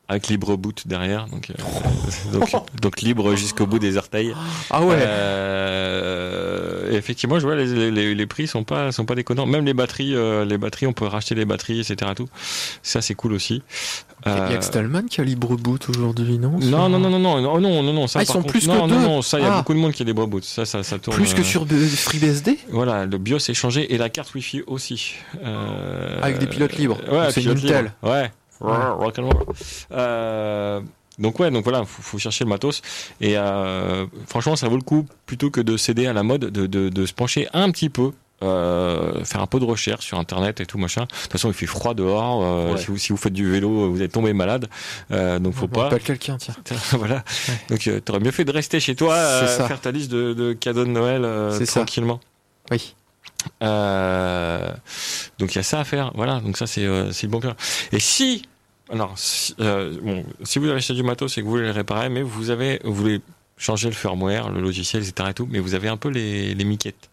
avec 0.09 0.27
libre 0.27 0.57
boot 0.57 0.85
derrière, 0.85 1.27
euh, 1.31 2.39
donc 2.81 3.01
libre 3.01 3.35
jusqu'au 3.35 3.65
bout 3.65 3.79
des 3.79 3.95
orteils. 3.95 4.33
Ah 4.69 4.83
ouais. 4.83 4.97
Euh, 4.99 6.91
effectivement, 6.91 7.39
je 7.39 7.45
vois 7.45 7.55
les, 7.55 8.25
prix 8.27 8.47
sont 8.47 8.65
pas 8.65 8.91
sont 8.91 9.05
pas 9.05 9.15
déconnants. 9.15 9.45
Même 9.45 9.65
les 9.65 9.73
batteries, 9.73 10.13
euh, 10.13 10.43
les 10.43 10.57
batteries, 10.57 10.87
on 10.87 10.93
peut 10.93 11.05
racheter 11.05 11.35
les 11.35 11.45
batteries, 11.45 11.79
etc. 11.79 12.11
Tout 12.15 12.27
ça, 12.81 13.01
c'est 13.01 13.15
cool 13.15 13.31
aussi. 13.31 13.61
Il 14.25 14.31
y 14.31 14.55
a 14.55 14.61
Stallman 14.61 15.03
qui 15.09 15.21
a 15.21 15.23
libre 15.23 15.55
boot 15.55 15.89
aujourd'hui, 15.89 16.37
non? 16.37 16.59
Non, 16.59 16.89
non 16.89 16.99
non, 16.99 17.09
non, 17.09 17.19
non, 17.19 17.41
non, 17.41 17.59
non, 17.59 17.83
non, 17.83 17.93
non, 17.93 18.07
ça. 18.07 18.19
Ah, 18.19 18.23
ils 18.23 18.25
sont 18.25 18.41
contre, 18.41 18.47
plus 18.47 18.67
non, 18.67 18.83
que 18.83 18.89
deux. 18.89 18.95
Non, 18.95 19.01
non, 19.01 19.21
ça, 19.21 19.39
il 19.39 19.43
y 19.43 19.45
a 19.45 19.53
ah. 19.53 19.57
beaucoup 19.57 19.73
de 19.73 19.79
monde 19.79 19.93
qui 19.93 20.01
a 20.01 20.05
libre 20.05 20.27
boot. 20.27 20.43
Ça, 20.43 20.65
ça, 20.65 20.83
tourne. 20.99 21.15
Plus 21.15 21.33
que 21.33 21.43
sur 21.43 21.65
FreeBSD? 21.65 22.57
Voilà, 22.71 23.05
le 23.05 23.17
BIOS 23.17 23.37
est 23.37 23.53
changé 23.53 23.93
et 23.93 23.97
la 23.97 24.09
carte 24.09 24.33
Wi-Fi 24.33 24.63
aussi. 24.67 25.15
Ah, 25.43 26.21
avec 26.21 26.39
des 26.39 26.47
pilotes 26.47 26.75
libres. 26.75 26.99
Ouais, 27.09 27.31
pilotes 27.31 27.61
libres. 27.61 27.91
Ouais. 28.01 28.31
Rock 28.61 29.19
and 29.19 29.29
roll. 29.29 29.45
Euh, 29.91 30.81
donc 31.19 31.39
ouais, 31.39 31.51
donc 31.51 31.63
voilà, 31.63 31.85
faut, 31.85 32.01
faut 32.01 32.17
chercher 32.17 32.43
le 32.43 32.49
matos. 32.49 32.81
Et 33.21 33.37
euh, 33.37 34.05
franchement, 34.27 34.55
ça 34.55 34.67
vaut 34.67 34.77
le 34.77 34.81
coup 34.83 35.05
plutôt 35.25 35.49
que 35.51 35.61
de 35.61 35.77
céder 35.77 36.07
à 36.07 36.13
la 36.13 36.23
mode, 36.23 36.45
de, 36.45 36.65
de, 36.67 36.89
de 36.89 37.05
se 37.05 37.13
pencher 37.13 37.47
un 37.53 37.69
petit 37.71 37.89
peu. 37.89 38.11
euh, 38.41 39.23
faire 39.23 39.41
un 39.41 39.47
peu 39.47 39.57
de 39.59 39.63
recherche 39.63 40.05
sur 40.05 40.17
internet 40.19 40.59
et 40.59 40.65
tout 40.65 40.77
machin. 40.77 41.03
De 41.03 41.07
toute 41.07 41.31
façon, 41.31 41.47
il 41.47 41.53
fait 41.53 41.65
froid 41.65 41.93
dehors. 41.93 42.43
euh, 42.43 42.73
Ouais. 42.73 42.77
si, 42.77 42.87
vous, 42.87 42.97
si 42.97 43.09
vous 43.13 43.17
faites 43.17 43.31
du 43.31 43.49
vélo, 43.49 43.89
vous 43.89 44.01
êtes 44.01 44.11
tombé 44.11 44.33
malade. 44.33 44.67
Euh, 45.11 45.39
donc 45.39 45.53
faut 45.53 45.67
pas. 45.69 45.85
appelle 45.87 46.01
quelqu'un, 46.01 46.35
tiens. 46.37 46.55
voilà. 46.93 47.23
Ouais. 47.47 47.53
Donc 47.69 47.87
euh, 47.87 48.01
t'aurais 48.01 48.19
mieux 48.19 48.31
fait 48.31 48.43
de 48.43 48.51
rester 48.51 48.81
chez 48.81 48.95
toi, 48.95 49.13
euh, 49.13 49.67
faire 49.67 49.79
ta 49.79 49.91
liste 49.91 50.11
de, 50.11 50.33
de 50.33 50.51
cadeaux 50.51 50.83
de 50.83 50.89
Noël 50.89 51.23
euh, 51.23 51.57
ça. 51.63 51.65
tranquillement. 51.81 52.19
Oui. 52.69 52.95
Euh, 53.61 54.71
Donc 55.39 55.53
il 55.53 55.55
y 55.55 55.59
a 55.59 55.63
ça 55.63 55.79
à 55.79 55.83
faire. 55.83 56.11
Voilà, 56.15 56.39
donc 56.39 56.57
ça 56.57 56.67
c'est 56.67 56.85
euh, 56.85 57.11
le 57.21 57.27
bon 57.27 57.39
cœur. 57.39 57.55
Et 57.91 57.99
si 57.99 58.43
alors 58.89 59.13
si, 59.17 59.55
euh, 59.59 59.97
bon, 60.01 60.25
si 60.43 60.59
vous 60.59 60.67
avez 60.67 60.77
acheté 60.77 60.93
du 60.93 61.03
matos 61.03 61.37
et 61.37 61.41
que 61.41 61.45
vous 61.45 61.51
voulez 61.51 61.65
le 61.65 61.71
réparer, 61.71 62.09
mais 62.09 62.21
vous 62.21 62.49
avez 62.49 62.79
vous 62.83 62.93
voulez 62.93 63.21
changer 63.57 63.87
le 63.87 63.95
firmware, 63.95 64.49
le 64.49 64.61
logiciel, 64.61 65.03
etc. 65.03 65.29
et 65.31 65.33
tout, 65.33 65.47
mais 65.49 65.59
vous 65.59 65.73
avez 65.73 65.87
un 65.87 65.97
peu 65.97 66.09
les 66.09 66.53
les 66.53 66.63
miquettes. 66.65 67.09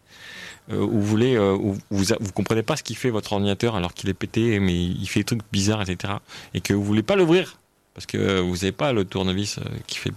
Euh, 0.71 0.77
où 0.79 0.99
vous 0.99 1.07
voulez, 1.07 1.39
où 1.39 1.75
vous, 1.89 2.03
vous 2.19 2.31
comprenez 2.33 2.61
pas 2.63 2.77
ce 2.77 2.83
qu'il 2.83 2.95
fait 2.95 3.09
votre 3.09 3.33
ordinateur 3.33 3.75
alors 3.75 3.93
qu'il 3.93 4.09
est 4.09 4.13
pété, 4.13 4.59
mais 4.59 4.75
il 4.75 5.07
fait 5.07 5.21
des 5.21 5.25
trucs 5.25 5.41
bizarres, 5.51 5.81
etc. 5.81 6.13
Et 6.53 6.61
que 6.61 6.73
vous 6.73 6.83
voulez 6.83 7.03
pas 7.03 7.15
l'ouvrir 7.15 7.57
parce 7.93 8.05
que 8.05 8.39
vous 8.39 8.55
n'avez 8.57 8.71
pas 8.71 8.93
le 8.93 9.03
tournevis 9.03 9.59
qui 9.87 9.97
fait 9.97 10.13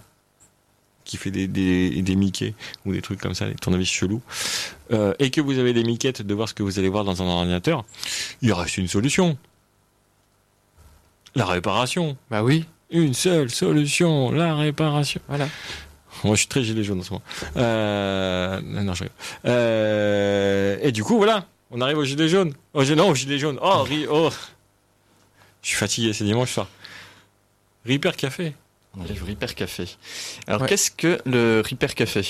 qui 1.05 1.17
fait 1.17 1.31
des, 1.31 1.47
des, 1.47 2.01
des 2.01 2.15
Mickey 2.15 2.53
ou 2.85 2.91
des 2.91 3.01
trucs 3.01 3.21
comme 3.21 3.35
ça, 3.35 3.47
des 3.47 3.55
tournevis 3.55 3.89
chelous, 3.89 4.21
euh, 4.91 5.13
et 5.19 5.29
que 5.29 5.39
vous 5.39 5.59
avez 5.59 5.71
des 5.71 5.83
miquettes 5.83 6.21
de 6.21 6.33
voir 6.33 6.49
ce 6.49 6.53
que 6.53 6.63
vous 6.63 6.79
allez 6.79 6.89
voir 6.89 7.05
dans 7.05 7.21
un 7.21 7.25
ordinateur, 7.25 7.85
il 8.41 8.51
reste 8.51 8.77
une 8.77 8.87
solution. 8.87 9.37
La 11.35 11.45
réparation. 11.45 12.17
Bah 12.29 12.43
oui. 12.43 12.65
Une 12.89 13.13
seule 13.13 13.49
solution, 13.49 14.31
la 14.31 14.55
réparation. 14.55 15.21
Voilà. 15.27 15.47
Moi, 16.23 16.35
je 16.35 16.39
suis 16.39 16.47
très 16.47 16.63
gilet 16.63 16.83
jaune 16.83 16.99
en 16.99 17.03
ce 17.03 17.11
moment. 17.11 17.23
Euh... 17.57 18.61
Non, 18.61 18.93
je 18.93 19.03
rigole. 19.03 19.17
Euh... 19.45 20.77
Et 20.81 20.91
du 20.91 21.03
coup, 21.03 21.17
voilà, 21.17 21.45
on 21.71 21.81
arrive 21.81 21.97
au 21.97 22.05
gilet 22.05 22.29
jaune. 22.29 22.53
Oh, 22.73 22.83
non, 22.83 23.09
au 23.09 23.15
gilet 23.15 23.37
jaune. 23.37 23.59
Oh, 23.61 23.83
ri... 23.83 24.05
oh. 24.09 24.29
Je 25.61 25.69
suis 25.69 25.77
fatigué, 25.77 26.13
c'est 26.13 26.23
dimanche 26.23 26.53
soir. 26.53 26.67
Reaper 27.85 28.15
Café. 28.15 28.53
On 28.97 29.01
arrive 29.03 29.23
au 29.23 29.25
Reaper 29.25 29.55
Café. 29.55 29.85
Alors, 30.47 30.61
Ouais. 30.61 30.67
qu'est-ce 30.69 30.91
que 30.91 31.19
le 31.25 31.61
Reaper 31.65 31.93
Café? 31.95 32.25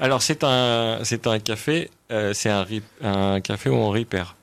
Alors, 0.00 0.22
c'est 0.22 0.44
un, 0.44 1.00
c'est 1.04 1.26
un 1.26 1.38
café, 1.40 1.90
euh, 2.10 2.32
c'est 2.32 2.50
un, 2.50 2.66
un 3.02 3.40
café 3.40 3.68
où 3.70 3.74
on 3.74 3.90
repair. 3.90 4.34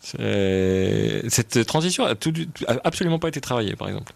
C'est- 0.00 1.22
Cette 1.28 1.64
transition 1.66 2.04
a, 2.04 2.14
tout, 2.14 2.30
du- 2.30 2.48
a 2.68 2.76
absolument 2.84 3.18
pas 3.18 3.28
été 3.28 3.40
travaillée, 3.40 3.74
par 3.76 3.88
exemple. 3.88 4.12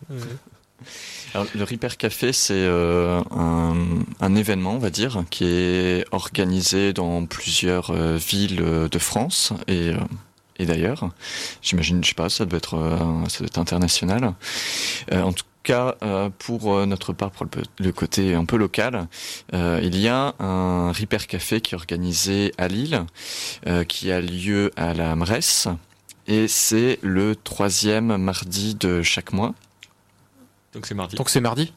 Alors, 1.35 1.47
le 1.55 1.65
Reaper 1.65 1.97
Café, 1.97 2.33
c'est 2.33 2.55
euh, 2.55 3.21
un, 3.31 3.77
un 4.21 4.35
événement, 4.37 4.75
on 4.75 4.79
va 4.79 4.91
dire, 4.91 5.25
qui 5.31 5.45
est 5.45 6.05
organisé 6.13 6.93
dans 6.93 7.25
plusieurs 7.27 7.91
euh, 7.91 8.17
villes 8.17 8.63
de 8.91 8.99
France 8.99 9.53
et, 9.67 9.89
euh, 9.91 9.97
et 10.59 10.67
d'ailleurs. 10.67 11.09
J'imagine, 11.63 12.03
je 12.03 12.09
sais 12.09 12.15
pas, 12.15 12.29
ça 12.29 12.45
doit 12.45 12.59
être, 12.59 12.75
euh, 12.75 12.99
ça 13.29 13.39
doit 13.39 13.47
être 13.47 13.59
international. 13.59 14.35
Euh, 15.13 15.23
en 15.23 15.33
tout 15.33 15.45
cas, 15.63 15.97
euh, 16.03 16.31
pour 16.39 16.87
notre 16.87 17.13
part, 17.13 17.31
pour 17.31 17.47
le, 17.79 17.93
côté 17.93 18.35
un 18.35 18.45
peu 18.45 18.57
local, 18.57 19.07
euh, 19.55 19.81
il 19.83 19.97
y 19.99 20.09
a 20.09 20.35
un 20.39 20.93
Reaper 20.93 21.27
Café 21.27 21.61
qui 21.61 21.75
est 21.75 21.77
organisé 21.77 22.53
à 22.59 22.69
Lille, 22.69 23.05
euh, 23.67 23.85
qui 23.85 24.11
a 24.11 24.21
lieu 24.21 24.71
à 24.77 24.95
la 24.95 25.15
Mresse, 25.17 25.69
et 26.27 26.49
c'est 26.49 26.99
le 27.03 27.37
troisième 27.37 28.17
mardi 28.17 28.75
de 28.75 29.03
chaque 29.03 29.33
mois. 29.33 29.55
Donc, 30.75 30.87
c'est 30.87 30.95
mardi. 30.95 31.17
Donc 31.17 31.29
c'est 31.31 31.41
mardi? 31.41 31.73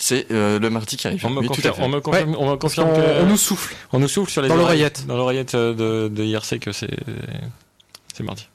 C'est 0.00 0.30
euh, 0.30 0.60
le 0.60 0.70
mardi 0.70 0.96
qui 0.96 1.06
arrive. 1.08 1.26
on 1.26 1.30
me 1.30 1.40
Oui, 1.40 1.48
confirme, 1.48 1.74
on 1.80 1.88
me 1.88 2.00
confirme, 2.00 2.36
on 2.38 2.50
me 2.50 2.56
Parce 2.56 2.74
confirme 2.76 2.94
qu'on- 2.94 3.00
que- 3.02 3.22
on 3.22 3.26
nous 3.26 3.36
souffle. 3.36 3.74
on 3.92 3.98
nous 3.98 4.06
souffle 4.06 4.30
sur 4.30 4.42
les 4.42 4.48
Dans 4.48 4.54
l'oreillette. 4.54 5.06
Dans 5.06 5.16
l'oreillette 5.16 5.56
de, 5.56 6.08
de 6.08 6.24
IRC 6.24 6.60
que 6.60 6.70
c'est, 6.70 6.90
mardi. 8.24 8.48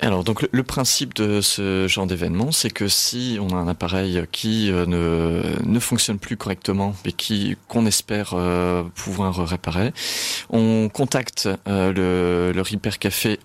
Alors 0.00 0.24
donc 0.24 0.46
le, 0.50 0.62
principe 0.62 1.14
de 1.14 1.40
ce 1.40 1.86
genre 1.88 2.06
d'événement, 2.06 2.52
c'est 2.52 2.70
que 2.70 2.88
si 2.88 3.38
on 3.40 3.48
a 3.50 3.54
un 3.56 3.68
appareil 3.68 4.24
qui 4.32 4.70
euh, 4.70 4.84
ne, 4.86 5.42
ne 5.64 5.78
fonctionne 5.80 6.18
plus 6.18 6.36
correctement 6.36 6.94
et 7.04 7.12
qui 7.12 7.56
qu'on 7.68 7.86
espère 7.86 8.30
euh, 8.34 8.82
pouvoir 8.94 9.36
réparer, 9.48 9.92
on 10.50 10.88
contacte 10.92 11.48
euh, 11.68 11.92
le, 11.92 12.52
le 12.52 12.62
Repair 12.62 12.98
Café 12.98 13.38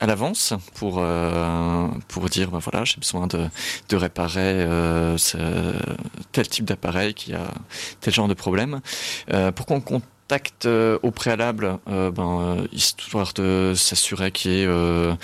à 0.00 0.06
l'avance 0.06 0.52
pour 0.74 0.96
euh, 0.98 1.88
pour 2.08 2.28
dire 2.28 2.50
ben 2.50 2.58
voilà 2.58 2.84
j'ai 2.84 2.98
besoin 2.98 3.26
de 3.26 3.46
de 3.88 3.96
réparer 3.96 4.66
ce- 5.16 5.72
tel 6.32 6.46
type 6.48 6.66
d'appareil 6.66 7.14
qui 7.14 7.32
a 7.32 7.46
tel 8.02 8.12
genre 8.12 8.28
de 8.28 8.34
problème 8.34 8.80
euh, 9.32 9.52
pour 9.52 9.64
qu'on 9.64 9.80
contacte 10.26 10.66
euh, 10.66 10.98
au 11.04 11.12
préalable 11.12 11.78
euh, 11.88 12.10
ben 12.10 12.40
euh, 12.40 12.66
histoire 12.72 13.32
de 13.34 13.74
s'assurer 13.76 14.32
qu'il 14.32 14.50
y 14.50 14.62
ait 14.62 14.66
euh, 14.66 15.14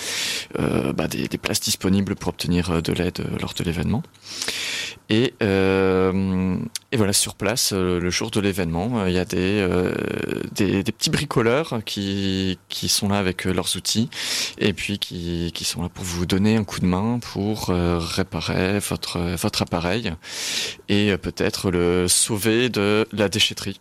euh, 0.60 0.92
bah, 0.92 1.08
des, 1.08 1.26
places 1.38 1.60
disponibles 1.60 2.14
pour 2.14 2.28
obtenir 2.28 2.80
de 2.80 2.92
l'aide 2.92 3.20
lors 3.40 3.52
de 3.52 3.64
l'événement 3.64 4.04
et 5.10 5.34
voilà 5.40 7.12
sur 7.12 7.34
place 7.34 7.72
le 7.72 8.10
jour 8.10 8.30
de 8.30 8.38
l'événement 8.38 9.04
il 9.06 9.12
y 9.12 9.18
a 9.18 9.24
des, 9.24 10.84
petits 10.84 11.10
bricoleurs 11.10 11.80
qui 11.84 12.58
sont 12.86 13.08
là 13.08 13.18
avec 13.18 13.44
leurs 13.44 13.76
outils 13.76 14.08
et 14.58 14.72
puis 14.72 15.00
qui, 15.00 15.64
sont 15.64 15.82
là 15.82 15.88
pour 15.88 16.04
vous 16.04 16.26
donner 16.26 16.56
un 16.56 16.64
coup 16.64 16.78
de 16.78 16.86
main 16.86 17.18
pour 17.18 17.66
réparer 17.68 18.78
votre, 18.78 19.18
votre 19.36 19.62
appareil 19.62 20.12
et 20.88 21.16
peut-être 21.16 21.72
le 21.72 22.06
sauver 22.06 22.68
de 22.68 23.06
la 23.12 23.28
déchetterie. 23.28 23.80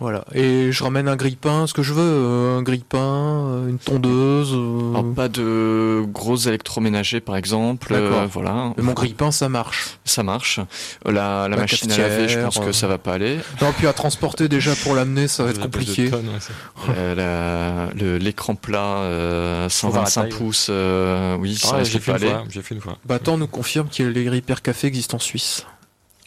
Voilà. 0.00 0.24
Et 0.34 0.72
je 0.72 0.82
ramène 0.82 1.08
un 1.08 1.16
grille-pain, 1.16 1.66
ce 1.66 1.74
que 1.74 1.82
je 1.82 1.92
veux, 1.92 2.00
euh, 2.02 2.58
un 2.58 2.62
grille-pain, 2.62 2.98
euh, 2.98 3.68
une 3.68 3.78
tondeuse. 3.78 4.52
euh, 4.54 4.90
Alors, 4.98 5.14
pas 5.14 5.28
de 5.28 6.02
gros 6.08 6.36
électroménagers 6.36 7.20
par 7.20 7.36
exemple, 7.36 7.92
D'accord. 7.92 8.20
euh, 8.22 8.26
voilà, 8.26 8.72
mais 8.78 8.82
mon 8.82 8.94
grille-pain, 8.94 9.30
ça 9.30 9.50
marche. 9.50 9.98
ça 10.06 10.22
marche. 10.22 10.58
La, 11.04 11.12
la 11.12 11.48
La 11.48 11.56
machine 11.58 11.92
à 11.92 11.98
laver, 11.98 12.28
je 12.28 12.38
pense 12.40 12.58
que 12.58 12.72
ça 12.72 12.86
va 12.86 12.96
pas 12.96 13.12
aller. 13.12 13.38
Non, 13.60 13.72
puis 13.76 13.86
à 13.86 13.92
transporter 13.92 14.48
déjà 14.48 14.74
pour 14.82 14.94
l'amener, 14.94 15.28
ça 15.28 15.44
va 15.44 15.50
être 15.50 15.60
compliqué. 15.60 16.10
tonnes, 16.10 16.28
ouais, 16.28 16.94
Euh, 16.96 18.18
L'écran 18.18 18.54
plat 18.54 19.00
euh, 19.02 19.68
Faut 19.68 19.88
voir 19.90 20.04
la 20.04 20.10
125 20.10 20.22
taille. 20.30 20.38
pouces, 20.38 20.66
euh, 20.70 21.36
oui, 21.38 21.56
ça 21.56 21.72
Ah, 21.74 21.76
risque 21.76 21.92
j'ai 21.92 22.00
fait 22.00 22.12
pas 22.12 22.18
une 22.18 22.24
aller. 22.24 22.32
fois. 22.34 22.44
J'ai 22.48 22.62
fait 22.62 22.74
une 22.74 22.80
fois. 22.80 22.96
Battant 23.04 23.36
nous 23.36 23.46
confirme 23.46 23.88
que 23.88 24.02
les 24.02 24.28
Repair 24.30 24.62
Café 24.62 24.86
existent 24.86 25.16
en 25.16 25.20
Suisse. 25.20 25.66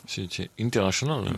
C'est 0.06 0.28
c'est 0.32 0.50
international. 0.62 1.24
là. 1.26 1.32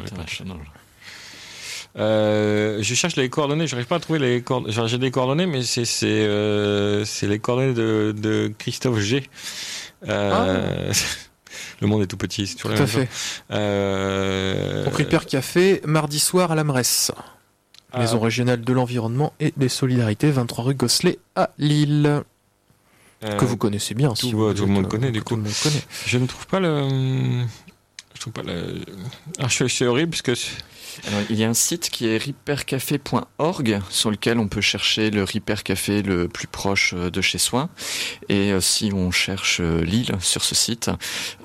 Euh, 1.98 2.80
je 2.82 2.94
cherche 2.94 3.16
les 3.16 3.30
coordonnées, 3.30 3.68
j'arrive 3.68 3.86
pas 3.88 3.96
à 3.96 4.00
trouver 4.00 4.20
les 4.20 4.42
coordonnées. 4.42 4.74
J'ai 4.88 4.98
des 4.98 5.12
coordonnées, 5.12 5.46
mais 5.46 5.64
c'est 5.64 5.86
c'est 5.86 6.08
euh, 6.08 7.06
c'est 7.06 7.28
les 7.28 7.40
coordonnées 7.40 7.74
de, 7.74 8.14
de 8.18 8.52
Christophe 8.58 9.00
G. 9.00 9.24
Euh, 10.08 10.92
Le 11.82 11.88
monde 11.88 12.02
est 12.04 12.08
tout 12.08 12.18
petit, 12.18 12.48
c'est 12.48 12.56
toujours 12.56 12.72
Ah. 12.72 12.76
Tout 12.78 12.84
la 12.84 12.84
à 12.84 12.98
même 13.00 13.08
fait. 13.08 13.14
chose. 13.14 13.42
Euh, 13.52 14.86
Donc 14.86 14.96
Repair 14.96 15.26
Café, 15.26 15.82
mardi 15.86 16.20
soir 16.20 16.52
à 16.52 16.56
la 16.56 16.64
Mresse. 16.64 17.12
ah, 17.92 18.00
Maison 18.00 18.20
régionale 18.20 18.62
de 18.62 18.74
l'environnement 18.74 19.34
et 19.40 19.54
des 19.58 19.70
solidarités, 19.70 20.32
23 20.32 20.64
rue 20.66 20.76
Gosselet 20.76 21.18
à 21.36 21.50
Lille. 21.58 22.24
que 23.22 23.46
vous 23.46 23.58
connaissez 23.58 23.94
bien. 23.94 24.14
tout- 24.14 24.30
vous 24.32 24.48
ouais, 24.48 24.54
tout 24.54 24.66
le 24.66 24.72
monde 24.72 24.88
connaît, 24.88 25.12
du 25.12 25.20
tout 25.20 25.26
coup. 25.26 25.36
le 25.38 25.44
monde 25.44 25.54
connaît. 25.64 25.82
Je 26.06 26.18
ne 26.18 26.28
trouve 26.28 26.46
pas 26.48 26.60
le. 26.60 27.44
Je 28.16 28.22
trouve 28.22 28.34
pas 28.34 28.44
le. 28.44 28.80
Ah, 29.40 29.48
je- 29.50 29.68
c'est 29.68 29.86
horrible 29.86 30.10
parce 30.12 30.22
que. 30.24 30.34
Alors, 31.08 31.20
il 31.30 31.36
y 31.38 31.44
a 31.44 31.50
un 31.50 31.54
site 31.54 31.90
qui 31.90 32.08
est 32.08 32.18
repaircafé.org 32.26 33.82
sur 33.90 34.12
lequel 34.12 34.40
on 34.40 34.48
peut 34.48 34.62
chercher 34.62 35.12
le 35.12 35.26
Repair 35.26 35.64
Café 35.64 36.02
le 36.02 36.30
plus 36.30 36.48
proche 36.48 36.94
euh, 36.96 37.10
de 37.12 37.20
chez 37.20 37.38
soi. 37.38 37.68
Et 38.30 38.54
euh, 38.54 38.62
si 38.62 38.92
on 38.94 39.12
cherche 39.12 39.60
euh, 39.60 39.82
Lille 39.84 40.16
sur 40.22 40.42
ce 40.46 40.56
site, 40.56 40.90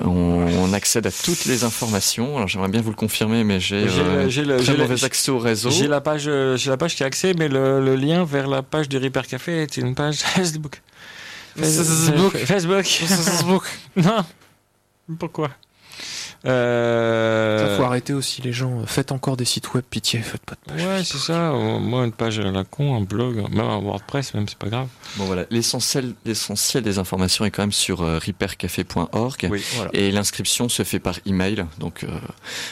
on, 0.00 0.06
on 0.08 0.72
accède 0.72 1.06
à 1.08 1.10
toutes 1.10 1.46
les 1.46 1.64
informations. 1.64 2.36
Alors 2.36 2.46
j'aimerais 2.46 2.68
bien 2.68 2.80
vous 2.80 2.90
le 2.90 2.96
confirmer, 2.96 3.42
mais 3.42 3.58
j'ai 3.58 3.86
euh, 3.88 4.28
très 4.28 4.44
le- 4.44 4.76
mauvais 4.78 5.04
accès 5.04 5.32
au 5.32 5.38
réseau. 5.40 5.70
J'ai 5.70 5.88
la 5.88 6.00
page, 6.00 6.28
euh, 6.28 6.56
j'ai 6.56 6.70
la 6.70 6.76
page 6.76 6.94
qui 6.94 7.02
a 7.02 7.06
accès, 7.06 7.34
mais 7.36 7.48
le, 7.48 7.84
le 7.84 7.96
lien 7.96 8.24
vers 8.24 8.46
la 8.46 8.62
page 8.62 8.88
du 8.88 8.98
Repair 8.98 9.26
Café 9.26 9.62
est 9.62 9.76
une 9.78 9.96
page 9.96 10.18
Facebook. 10.18 10.80
Facebook. 11.56 12.36
Facebook. 12.36 12.84
Facebook. 12.86 13.64
non. 13.96 14.24
Pourquoi? 15.18 15.50
Euh... 16.46 17.68
Ça, 17.68 17.76
faut 17.76 17.82
arrêter 17.82 18.12
aussi 18.12 18.40
les 18.42 18.52
gens. 18.52 18.84
Faites 18.86 19.12
encore 19.12 19.36
des 19.36 19.44
sites 19.44 19.74
web, 19.74 19.84
pitié, 19.88 20.20
faites 20.20 20.40
pas 20.40 20.54
de 20.54 20.72
page. 20.72 20.86
Ouais, 20.86 21.04
c'est 21.04 21.18
ça. 21.18 21.52
Moi, 21.52 22.04
une 22.04 22.12
page 22.12 22.38
à 22.40 22.50
la 22.50 22.64
con, 22.64 22.96
un 22.96 23.02
blog, 23.02 23.36
même 23.50 23.60
un 23.60 23.78
WordPress, 23.78 24.34
même, 24.34 24.48
c'est 24.48 24.58
pas 24.58 24.68
grave. 24.68 24.88
Bon 25.16 25.24
voilà, 25.24 25.44
l'essentiel, 25.50 26.14
l'essentiel 26.24 26.82
des 26.82 26.98
informations 26.98 27.44
est 27.44 27.50
quand 27.50 27.62
même 27.62 27.72
sur 27.72 28.02
euh, 28.02 28.18
repaircafé.org. 28.18 29.48
Oui. 29.50 29.62
Voilà. 29.74 29.90
Et 29.92 30.10
l'inscription 30.10 30.68
se 30.68 30.82
fait 30.82 30.98
par 30.98 31.18
email, 31.26 31.66
donc 31.78 32.04
euh, 32.04 32.08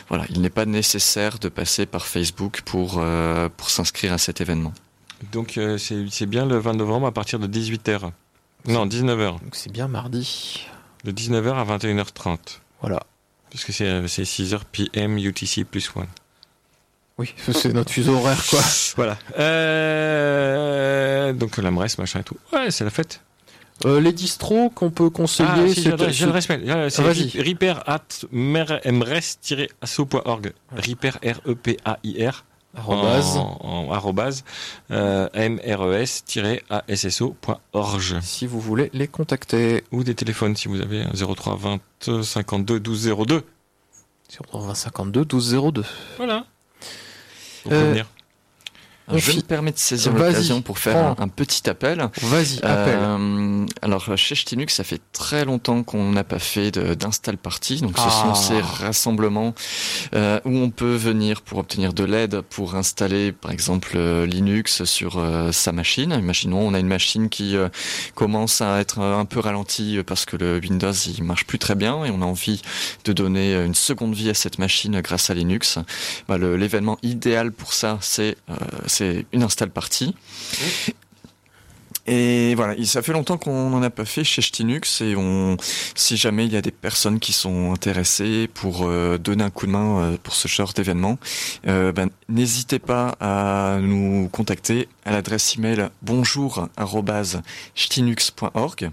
voilà, 0.09 0.25
il 0.31 0.41
n'est 0.41 0.51
pas 0.51 0.65
nécessaire 0.65 1.39
de 1.39 1.49
passer 1.49 1.87
par 1.87 2.07
Facebook 2.07 2.63
pour 2.65 2.97
euh, 2.99 3.49
pour 3.57 3.71
s'inscrire 3.71 4.13
à 4.13 4.19
cet 4.19 4.41
événement. 4.41 4.73
Donc, 5.33 5.59
euh, 5.59 5.79
c'est 5.79 6.07
c'est 6.11 6.27
bien 6.27 6.47
le 6.47 6.59
20 6.59 6.75
novembre 6.75 7.07
à 7.07 7.13
partir 7.13 7.39
de 7.39 7.47
18h. 7.47 8.11
Non, 8.67 8.87
19h. 8.87 9.41
Donc 9.41 9.55
c'est 9.55 9.73
bien 9.73 9.89
mardi. 9.89 10.67
De 11.05 11.13
19h 11.13 11.55
à 11.55 11.79
21h30. 11.79 12.39
Voilà. 12.81 13.03
Parce 13.51 13.65
que 13.65 13.73
c'est 13.73 13.87
euh, 13.87 14.07
c'est 14.09 14.23
6h 14.25 14.61
PM 14.73 15.17
UTC 15.19 15.65
plus 15.65 15.91
1. 15.97 16.07
Oui, 17.19 17.35
c'est 17.53 17.73
notre 17.73 17.91
fuseau 17.91 18.15
horaire, 18.17 18.45
quoi. 18.49 18.61
Voilà. 18.97 19.17
Euh, 19.39 21.33
donc 21.33 21.57
la 21.57 21.71
Mresse, 21.71 21.97
machin 21.99 22.21
et 22.21 22.25
tout. 22.25 22.37
Ouais, 22.53 22.71
c'est 22.71 22.85
la 22.85 22.91
fête. 22.91 23.21
Euh, 23.85 24.01
les 24.01 24.13
distros 24.13 24.71
qu'on 24.71 24.91
peut 24.91 25.09
conseiller, 25.11 25.49
Ah, 25.53 25.69
si, 25.69 25.75
c'est- 25.75 25.83
j'ai 25.83 25.91
l'adresse- 26.27 26.49
mail. 26.49 26.91
C'est 26.91 27.01
Ah, 27.01 27.05
vas-y. 27.05 27.31
repair 27.43 27.83
at 27.89 28.03
mres-asso.org. 28.33 30.53
Repair, 30.77 31.19
R-E-P-A-I-R, 31.23 32.45
Arrobase. 32.77 33.37
en, 33.37 33.59
en 33.63 33.91
arrobase, 33.93 34.45
euh, 34.91 35.29
mres-asso.org. 35.35 38.21
Si 38.23 38.47
vous 38.47 38.61
voulez 38.61 38.91
les 38.93 39.09
contacter. 39.09 39.85
Ou 39.93 40.05
des 40.05 40.15
téléphones 40.15 40.55
si 40.57 40.69
vous 40.69 40.81
avez 40.81 41.03
un 41.03 41.13
03 41.13 41.57
20 41.57 41.81
52 42.23 42.81
12 42.81 43.15
02. 43.27 43.43
Sur 44.29 44.45
20 44.53 44.75
52 44.75 45.25
12 45.25 45.57
02. 45.73 45.85
Voilà. 46.19 46.45
Pour 47.63 47.73
Euh. 47.73 48.03
Alors, 49.09 49.21
je 49.21 49.33
me 49.33 49.41
permets 49.41 49.73
de 49.73 49.79
saisir 49.79 50.13
l'occasion 50.13 50.61
pour 50.61 50.79
faire 50.79 51.15
un, 51.19 51.29
petit 51.29 51.69
appel. 51.71 52.09
Vas-y. 52.23 52.61
Euh, 52.65 53.65
alors 53.81 54.17
chez 54.17 54.35
Ch'tinux, 54.35 54.69
ça 54.69 54.85
fait 54.85 55.01
très 55.13 55.45
longtemps 55.47 55.83
qu'on 55.83 56.11
n'a 56.11 56.25
pas 56.25 56.39
fait 56.39 56.71
d'install 56.71 57.39
party. 57.39 57.81
Donc 57.81 57.97
ce 57.97 58.03
Ah. 58.07 58.11
sont 58.11 58.35
ces 58.35 58.61
rassemblements 58.61 59.55
euh, 60.15 60.41
où 60.45 60.57
on 60.59 60.71
peut 60.71 60.95
venir 60.95 61.41
pour 61.41 61.59
obtenir 61.59 61.93
de 61.95 62.05
l'aide 62.05 62.43
pour 62.43 62.75
installer 62.75 63.33
par 63.33 63.51
exemple 63.51 63.93
euh, 63.97 64.27
Linux 64.27 64.85
sur 64.85 65.25
sa 65.53 65.73
machine. 65.73 66.13
Imaginons 66.19 66.61
on 66.61 66.75
a 66.75 66.79
une 66.79 66.89
machine 66.89 67.29
qui 67.29 67.57
commence 68.15 68.61
à 68.61 68.79
être 68.81 68.99
un 69.01 69.25
peu 69.25 69.41
ralentie 69.41 70.01
parce 70.07 70.25
que 70.27 70.37
le 70.37 70.59
Windows 70.59 70.93
il 70.93 71.23
marche 71.25 71.47
plus 71.47 71.59
très 71.59 71.75
bien 71.75 72.05
et 72.05 72.11
on 72.11 72.21
a 72.21 72.27
envie 72.27 72.61
de 73.05 73.13
donner 73.13 73.55
une 73.55 73.75
seconde 73.75 74.15
vie 74.15 74.31
à 74.31 74.35
cette 74.35 74.59
machine 74.59 75.01
grâce 75.01 75.31
à 75.31 75.35
Linux. 75.35 75.79
Bah, 76.29 76.37
L'événement 76.39 76.99
idéal 77.03 77.53
pour 77.53 77.73
ça 77.73 77.99
c'est 78.01 78.37
c'est 78.99 79.25
une 79.33 79.43
install 79.43 79.71
party. 79.71 80.15
Et 82.11 82.55
voilà, 82.55 82.75
il- 82.77 82.87
ça 82.87 83.03
fait 83.03 83.13
longtemps 83.13 83.37
qu'on 83.37 83.69
n'en 83.69 83.83
a 83.83 83.91
pas 83.91 84.07
fait 84.07 84.25
chez 84.25 84.41
Ch'tinux 84.41 85.03
et 85.03 85.15
on, 85.15 85.59
si 85.95 86.17
jamais 86.17 86.47
il 86.47 86.53
y 86.53 86.57
a 86.57 86.63
des 86.63 86.71
personnes 86.71 87.21
qui 87.21 87.35
sont 87.35 87.71
intéressées 87.71 88.49
pour 88.55 88.87
euh, 88.89 89.19
donner 89.19 89.45
un 89.45 89.51
coup 89.51 89.67
de 89.67 89.73
main 89.73 90.01
euh, 90.01 90.17
pour 90.23 90.35
ce 90.35 90.49
genre 90.49 90.73
d'événement, 90.73 91.19
euh, 91.67 91.93
ben, 91.93 92.09
n'hésitez 92.31 92.79
pas 92.79 93.15
à 93.21 93.77
nous 93.83 94.31
contacter 94.33 94.89
à 95.05 95.11
l'adresse 95.13 95.55
email 95.59 95.91
bonjour@ch'tinux.org. 96.01 98.91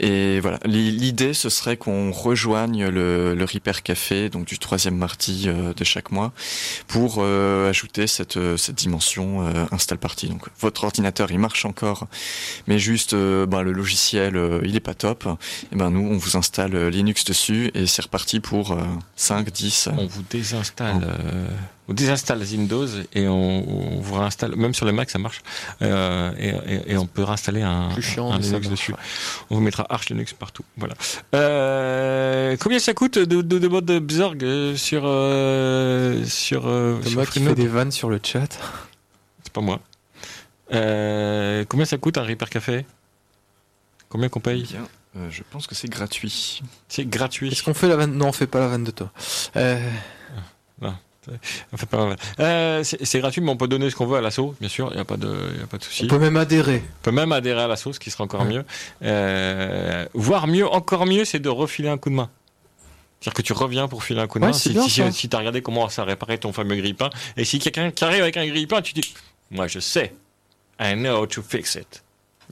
Et 0.00 0.40
voilà, 0.40 0.58
L'i- 0.64 0.90
l'idée 0.90 1.34
ce 1.34 1.48
serait 1.48 1.76
qu'on 1.76 2.10
rejoigne 2.12 2.86
le, 2.88 3.34
le 3.34 3.44
Repair 3.44 3.82
Café, 3.82 4.28
donc 4.28 4.46
du 4.46 4.58
troisième 4.58 4.96
mardi 4.96 5.44
euh, 5.46 5.72
de 5.74 5.84
chaque 5.84 6.10
mois, 6.10 6.32
pour 6.88 7.16
euh, 7.18 7.68
ajouter 7.70 8.06
cette, 8.06 8.36
euh, 8.36 8.56
cette 8.56 8.76
dimension 8.76 9.46
euh, 9.46 9.64
install 9.70 9.98
party. 9.98 10.28
Donc 10.28 10.42
votre 10.60 10.84
ordinateur 10.84 11.30
il 11.30 11.38
marche 11.38 11.64
encore, 11.64 12.06
mais 12.66 12.78
juste 12.78 13.14
euh, 13.14 13.46
ben, 13.46 13.62
le 13.62 13.72
logiciel 13.72 14.38
il 14.64 14.74
est 14.76 14.80
pas 14.80 14.94
top. 14.94 15.26
Et 15.72 15.76
ben 15.76 15.90
nous 15.90 16.08
on 16.08 16.16
vous 16.16 16.36
installe 16.36 16.88
Linux 16.88 17.24
dessus 17.24 17.70
et 17.74 17.86
c'est 17.86 18.02
reparti 18.02 18.40
pour 18.40 18.72
euh, 18.72 18.82
5, 19.16 19.50
10. 19.50 19.88
On 19.96 20.06
vous 20.06 20.22
désinstalle, 20.28 21.02
euh, 21.04 21.46
on 21.88 21.92
désinstalle 21.92 22.40
Windows 22.42 22.86
et 23.14 23.28
on, 23.28 23.96
on 23.96 24.00
vous 24.00 24.14
réinstalle, 24.14 24.56
même 24.56 24.72
sur 24.74 24.86
le 24.86 24.92
Mac 24.92 25.10
ça 25.10 25.18
marche, 25.18 25.42
euh, 25.82 26.32
et, 26.38 26.48
et- 26.74 26.92
et 26.92 26.96
on 26.96 27.06
peut 27.06 27.22
réinstaller 27.24 27.62
un, 27.62 27.90
Plus 27.92 28.02
chiant, 28.02 28.32
un 28.32 28.36
mais 28.38 28.42
ça 28.42 28.50
Linux 28.52 28.68
dessus. 28.70 28.92
ouais. 28.92 28.98
On 29.50 29.56
vous 29.56 29.60
mettra 29.60 29.84
Arch 29.90 30.08
Linux 30.08 30.32
partout. 30.32 30.64
Voilà. 30.76 30.94
Euh, 31.34 32.56
combien 32.58 32.78
ça 32.78 32.94
coûte 32.94 33.18
de, 33.18 33.42
de, 33.42 33.58
de 33.58 33.68
mode 33.68 33.90
Bzorg 33.90 34.42
euh, 34.42 34.76
sur 34.76 35.02
euh, 35.04 36.24
sur, 36.24 36.66
euh, 36.66 37.00
sur 37.02 37.10
Thomas 37.12 37.26
qui 37.26 37.40
fait 37.40 37.54
des 37.54 37.66
vannes 37.66 37.92
sur 37.92 38.08
le 38.08 38.18
chat. 38.22 38.58
C'est 39.42 39.52
pas 39.52 39.60
moi. 39.60 39.80
Euh, 40.72 41.64
combien 41.68 41.84
ça 41.86 41.98
coûte 41.98 42.16
un 42.18 42.22
Repair 42.24 42.48
Café? 42.48 42.86
Combien 44.08 44.28
qu'on 44.28 44.40
paye? 44.40 44.62
Bien, 44.62 44.86
euh, 45.16 45.28
je 45.30 45.42
pense 45.50 45.66
que 45.66 45.74
c'est 45.74 45.88
gratuit. 45.90 46.62
C'est 46.88 47.04
gratuit. 47.04 47.48
Est-ce 47.50 47.62
qu'on 47.62 47.74
fait 47.74 47.88
la 47.88 47.96
vanne? 47.96 48.14
Non, 48.14 48.28
on 48.28 48.32
fait 48.32 48.46
pas 48.46 48.60
la 48.60 48.68
vanne 48.68 48.84
de 48.84 48.90
toi. 48.90 49.10
Euh, 49.56 49.90
Euh, 52.40 52.82
c'est 52.84 53.18
gratuit, 53.20 53.40
mais 53.40 53.50
on 53.50 53.56
peut 53.56 53.68
donner 53.68 53.90
ce 53.90 53.96
qu'on 53.96 54.06
veut 54.06 54.18
à 54.18 54.20
l'assaut, 54.20 54.54
bien 54.60 54.68
sûr. 54.68 54.88
Il 54.90 54.94
n'y 54.96 55.00
a 55.00 55.04
pas 55.04 55.16
de, 55.16 55.26
y 55.58 55.62
a 55.62 55.66
pas 55.66 55.78
de 55.78 55.84
souci. 55.84 56.04
on 56.04 56.08
peut 56.08 56.18
même 56.18 56.36
adhérer. 56.36 56.82
On 57.00 57.02
peut 57.04 57.10
même 57.12 57.32
adhérer 57.32 57.62
à 57.62 57.66
l'assaut, 57.68 57.92
ce 57.92 58.00
qui 58.00 58.10
sera 58.10 58.24
encore 58.24 58.42
Ouais. 58.42 58.48
mieux. 58.48 58.64
Euh, 59.02 60.06
voire 60.14 60.46
mieux, 60.46 60.66
encore 60.66 61.06
mieux, 61.06 61.24
c'est 61.24 61.38
de 61.40 61.48
refiler 61.48 61.88
un 61.88 61.98
coup 61.98 62.10
de 62.10 62.14
main. 62.16 62.30
C'est-à-dire 63.20 63.34
que 63.36 63.42
tu 63.42 63.52
reviens 63.54 63.88
pour 63.88 64.04
filer 64.04 64.20
un 64.20 64.26
coup 64.26 64.38
de 64.38 64.44
Ouais, 64.44 64.50
main. 64.50 64.56
Si, 64.56 64.70
bien, 64.70 64.82
si, 64.82 65.00
ça. 65.00 65.10
si 65.10 65.28
t'as 65.28 65.38
regardé 65.38 65.62
comment 65.62 65.88
ça 65.88 66.04
réparait 66.04 66.38
ton 66.38 66.52
fameux 66.52 66.76
grille-pain, 66.76 67.08
et 67.36 67.44
si 67.44 67.58
quelqu'un 67.58 67.90
qui 67.90 68.04
arrive 68.04 68.22
avec 68.22 68.36
un 68.36 68.46
grille-pain, 68.46 68.82
tu 68.82 68.92
dis, 68.92 69.14
moi 69.50 69.66
je 69.66 69.78
sais, 69.78 70.12
I 70.80 70.94
know 70.94 71.16
how 71.22 71.26
to 71.26 71.40
fix 71.42 71.74
it. 71.76 72.02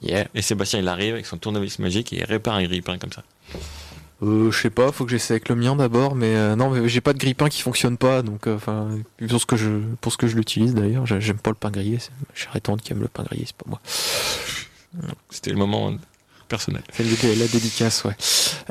Yeah. 0.01 0.25
Et 0.33 0.41
Sébastien, 0.41 0.79
il 0.79 0.87
arrive 0.87 1.13
avec 1.13 1.27
son 1.27 1.37
tournevis 1.37 1.77
magique 1.77 2.11
et 2.13 2.17
il 2.17 2.23
répare 2.23 2.55
un 2.55 2.63
grille-pain 2.63 2.97
comme 2.97 3.11
ça. 3.13 3.21
Euh, 4.23 4.51
je 4.51 4.57
sais 4.61 4.69
pas, 4.69 4.91
faut 4.91 5.03
que 5.05 5.11
j'essaie 5.11 5.33
avec 5.33 5.49
le 5.49 5.55
mien 5.55 5.75
d'abord, 5.75 6.15
mais 6.15 6.35
euh, 6.35 6.55
non, 6.55 6.69
mais 6.69 6.87
j'ai 6.87 7.01
pas 7.01 7.11
de 7.13 7.17
grille-pain 7.17 7.49
qui 7.49 7.61
fonctionne 7.61 7.97
pas, 7.97 8.21
donc 8.21 8.47
euh, 8.47 8.55
enfin 8.55 8.87
pour 9.27 9.41
ce 9.41 9.45
que 9.45 9.57
je 9.57 9.69
pour 10.01 10.11
ce 10.13 10.17
que 10.17 10.27
je 10.27 10.35
l'utilise 10.37 10.73
d'ailleurs, 10.73 11.05
j'ai- 11.05 11.19
j'aime 11.19 11.37
pas 11.39 11.49
le 11.49 11.55
pain 11.55 11.69
grillé. 11.71 11.97
c'est 11.99 12.11
ma 12.11 12.33
chère 12.35 12.55
étante 12.55 12.81
qui 12.81 12.93
aime 12.93 13.01
le 13.01 13.07
pain 13.09 13.23
grillé, 13.23 13.43
c'est 13.45 13.55
pas 13.57 13.65
moi. 13.67 13.81
C'était 15.29 15.49
le 15.49 15.57
moment 15.57 15.93
personnel. 16.47 16.83
C'est 16.93 17.03
le- 17.03 17.39
la 17.39 17.47
dédicace, 17.47 18.03
ouais. 18.05 18.15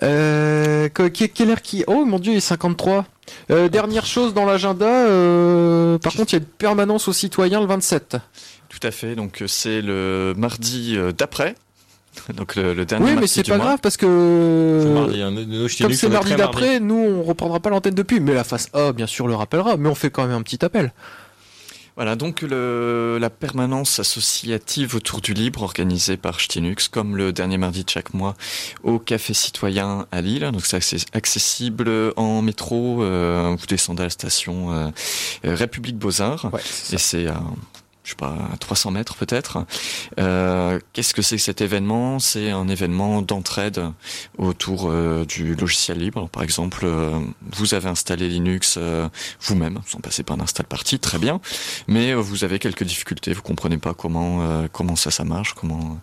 Euh, 0.02 0.88
que- 0.88 1.08
que- 1.08 1.24
quelle 1.24 1.50
heure 1.50 1.62
qui 1.62 1.84
Oh 1.86 2.04
mon 2.04 2.18
dieu, 2.18 2.32
il 2.32 2.36
est 2.36 2.40
53. 2.40 3.04
Euh, 3.50 3.68
dernière 3.68 4.06
chose 4.06 4.32
dans 4.34 4.44
l'agenda. 4.44 4.86
euh, 4.86 5.98
par 5.98 6.12
contre, 6.12 6.32
il 6.32 6.36
y 6.36 6.38
a 6.38 6.42
une 6.42 6.44
permanence 6.48 7.08
aux 7.08 7.12
citoyens 7.12 7.60
le 7.60 7.66
27. 7.66 8.16
Tout 8.68 8.86
à 8.86 8.90
fait, 8.90 9.14
donc 9.16 9.42
c'est 9.46 9.82
le 9.82 10.32
mardi 10.36 10.96
d'après. 11.18 11.56
Donc 12.36 12.56
le, 12.56 12.74
le 12.74 12.84
dernier 12.84 13.06
Oui, 13.12 13.16
mais 13.18 13.26
c'est 13.26 13.42
pas 13.46 13.56
mois. 13.56 13.66
grave 13.66 13.78
parce 13.82 13.96
que 13.96 14.84
mardi, 14.94 15.22
hein. 15.22 15.32
Comme 15.80 15.92
c'est 15.92 16.08
mardi 16.08 16.28
très 16.30 16.36
d'après, 16.36 16.80
nous 16.80 16.94
on 16.94 17.22
reprendra 17.22 17.58
pas 17.60 17.70
l'antenne 17.70 17.94
depuis, 17.94 18.20
mais 18.20 18.34
la 18.34 18.44
face 18.44 18.68
A, 18.74 18.92
bien 18.92 19.06
sûr, 19.06 19.26
le 19.28 19.34
rappellera. 19.34 19.76
Mais 19.76 19.88
on 19.88 19.94
fait 19.94 20.10
quand 20.10 20.26
même 20.26 20.36
un 20.36 20.42
petit 20.42 20.64
appel. 20.64 20.92
Voilà, 21.94 22.16
donc 22.16 22.40
le, 22.40 23.18
la 23.20 23.28
permanence 23.28 23.98
associative 23.98 24.94
autour 24.94 25.20
du 25.20 25.34
libre 25.34 25.62
organisée 25.62 26.16
par 26.16 26.38
Ch'tinux, 26.40 26.88
comme 26.90 27.18
le 27.18 27.34
dernier 27.34 27.58
mardi 27.58 27.84
de 27.84 27.90
chaque 27.90 28.14
mois, 28.14 28.34
au 28.82 28.98
Café 28.98 29.34
Citoyen 29.34 30.06
à 30.10 30.22
Lille. 30.22 30.48
Donc 30.52 30.64
c'est 30.64 30.78
access- 30.78 31.04
accessible 31.12 31.90
en 32.16 32.40
métro, 32.40 33.02
euh, 33.02 33.54
vous 33.58 33.66
descendez 33.66 34.00
à 34.00 34.04
la 34.06 34.10
station 34.10 34.72
euh, 34.72 34.88
euh, 35.44 35.54
République 35.54 35.98
Beaux-Arts, 35.98 36.48
Ouais, 36.50 36.60
et 36.94 36.96
c'est 36.98 37.26
à, 37.26 37.42
je 38.04 38.10
sais 38.10 38.16
pas, 38.16 38.34
à 38.52 38.56
300 38.56 38.90
mètres 38.90 39.14
peut-être. 39.14 39.64
Euh, 40.18 40.78
Qu'est-ce 40.92 41.14
que 41.14 41.22
c'est 41.22 41.38
cet 41.38 41.60
événement? 41.60 42.18
C'est 42.18 42.50
un 42.50 42.68
événement 42.68 43.22
d'entraide 43.22 43.80
autour 44.38 44.90
euh, 44.90 45.24
du 45.24 45.54
logiciel 45.54 45.98
libre. 45.98 46.28
Par 46.28 46.42
exemple, 46.42 46.80
euh, 46.84 47.20
vous 47.52 47.74
avez 47.74 47.88
installé 47.88 48.28
Linux 48.28 48.78
vous-même, 49.40 49.80
sans 49.86 50.00
passer 50.00 50.22
par 50.22 50.36
un 50.36 50.40
install 50.40 50.66
party, 50.66 50.98
très 50.98 51.18
bien 51.18 51.40
mais 51.88 52.14
vous 52.14 52.44
avez 52.44 52.58
quelques 52.58 52.84
difficultés, 52.84 53.32
vous 53.32 53.42
comprenez 53.42 53.78
pas 53.78 53.94
comment 53.94 54.66
comment 54.72 54.96
ça 54.96 55.10
ça 55.10 55.24
marche, 55.24 55.54
comment 55.54 55.98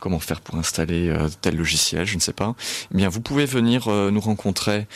comment 0.00 0.18
faire 0.18 0.40
pour 0.40 0.56
installer 0.56 1.14
tel 1.40 1.56
logiciel, 1.56 2.06
je 2.06 2.16
ne 2.16 2.20
sais 2.20 2.32
pas. 2.32 2.54
Eh 2.92 2.96
bien, 2.96 3.08
vous 3.08 3.20
pouvez 3.20 3.46
venir 3.46 3.88
nous 3.88 4.20
rencontrer 4.20 4.86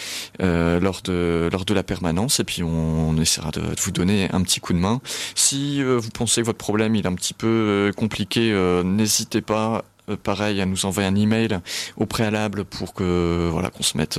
lors 0.41 1.03
de 1.03 1.49
lors 1.53 1.65
de 1.65 1.75
la 1.75 1.83
permanence 1.83 2.41
et 2.41 2.45
puis 2.45 2.63
on, 2.63 3.17
essaiera 3.19 3.51
de, 3.51 3.63
vous 3.81 3.91
donner 3.91 4.29
un 4.33 4.43
petit 4.43 4.61
coup 4.61 4.73
de 4.73 4.79
main. 4.79 5.01
Si 5.35 5.83
vous 5.83 6.11
pensez 6.11 6.43
que 6.43 6.48
votre 6.49 6.59
problème 6.59 6.95
il 6.97 7.05
est 7.05 7.09
un 7.09 7.15
petit 7.15 7.35
peu 7.35 7.47
euh, 7.47 7.93
compliqué, 7.93 8.51
euh, 8.53 8.83
n'hésitez 8.83 9.41
pas 9.43 9.85
euh, 10.09 10.17
pareil 10.17 10.61
à 10.61 10.67
nous 10.67 10.87
envoyer 10.87 11.07
un 11.09 11.15
email 11.15 11.59
au 11.99 12.07
préalable 12.07 12.65
pour 12.65 12.95
que 12.95 13.49
voilà 13.53 13.69
qu'on 13.71 13.83
se 13.83 13.97
mette 13.99 14.19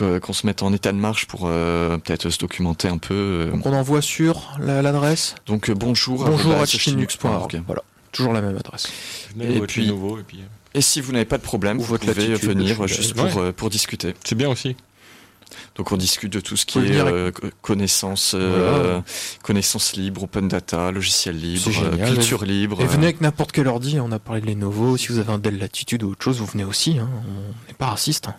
euh, 0.00 0.20
qu'on 0.20 0.32
se 0.32 0.46
mette 0.46 0.62
en 0.62 0.72
état 0.72 0.92
de 0.92 0.98
marche 0.98 1.26
pour 1.26 1.42
euh, 1.46 1.98
peut-être 1.98 2.30
se 2.30 2.38
documenter 2.38 2.86
un 2.88 2.98
peu 2.98 3.14
euh, 3.14 3.50
Donc 3.50 3.66
on 3.66 3.72
envoie 3.72 4.02
sur 4.02 4.52
la- 4.60 4.82
l'adresse 4.82 5.34
donc 5.46 5.68
euh, 5.70 5.74
bonjour, 5.74 6.24
bonjour 6.24 6.52
à 6.54 6.64
ch'tinux.org. 6.66 7.62
Voilà, 7.66 7.82
toujours 8.12 8.32
la 8.32 8.40
même 8.42 8.56
adresse. 8.56 8.86
Venez 9.36 9.56
Et 9.56 9.60
puis- 9.62 9.88
nouveau, 9.88 10.18
et 10.18 10.22
puis, 10.22 10.40
Et 10.74 10.80
si 10.80 11.00
vous 11.00 11.12
n'avez 11.12 11.24
pas 11.24 11.38
de 11.38 11.42
problème, 11.42 11.78
Ou 11.78 11.82
vous 11.82 11.98
pouvez 11.98 12.34
venir 12.36 12.86
juste 12.86 13.14
pour, 13.14 13.40
euh, 13.40 13.50
pour 13.52 13.68
discuter. 13.70 14.14
c'est 14.24 14.34
bien 14.36 14.48
aussi. 14.50 14.76
Donc 15.76 15.92
on 15.92 15.96
discute 15.96 16.32
de 16.32 16.40
tout 16.40 16.56
ce 16.56 16.66
qui 16.66 16.78
est 16.78 16.96
euh, 16.98 17.30
co- 17.30 17.46
connaissance, 17.62 18.32
euh, 18.34 19.00
connaissance 19.42 19.94
libre, 19.94 20.24
open 20.24 20.48
data, 20.48 20.90
logiciel 20.90 21.36
libre, 21.38 21.68
euh, 21.68 21.92
génial. 21.92 22.14
culture 22.14 22.44
libre. 22.44 22.80
Et 22.80 22.84
euh, 22.84 22.88
venez 22.88 23.06
avec 23.06 23.20
n'importe 23.20 23.52
quel 23.52 23.68
ordi, 23.68 23.98
on 24.00 24.10
a 24.12 24.18
parlé 24.18 24.40
de 24.40 24.46
Lenovo, 24.46 24.96
si 24.96 25.08
vous 25.08 25.18
avez 25.18 25.32
un 25.32 25.38
Dell 25.38 25.58
Latitude 25.58 26.02
ou 26.02 26.10
autre 26.12 26.24
chose, 26.24 26.38
vous 26.38 26.46
venez 26.46 26.64
aussi, 26.64 26.98
hein. 26.98 27.08
on 27.26 27.68
n'est 27.68 27.74
pas 27.74 27.86
raciste. 27.86 28.28
hein. 28.28 28.34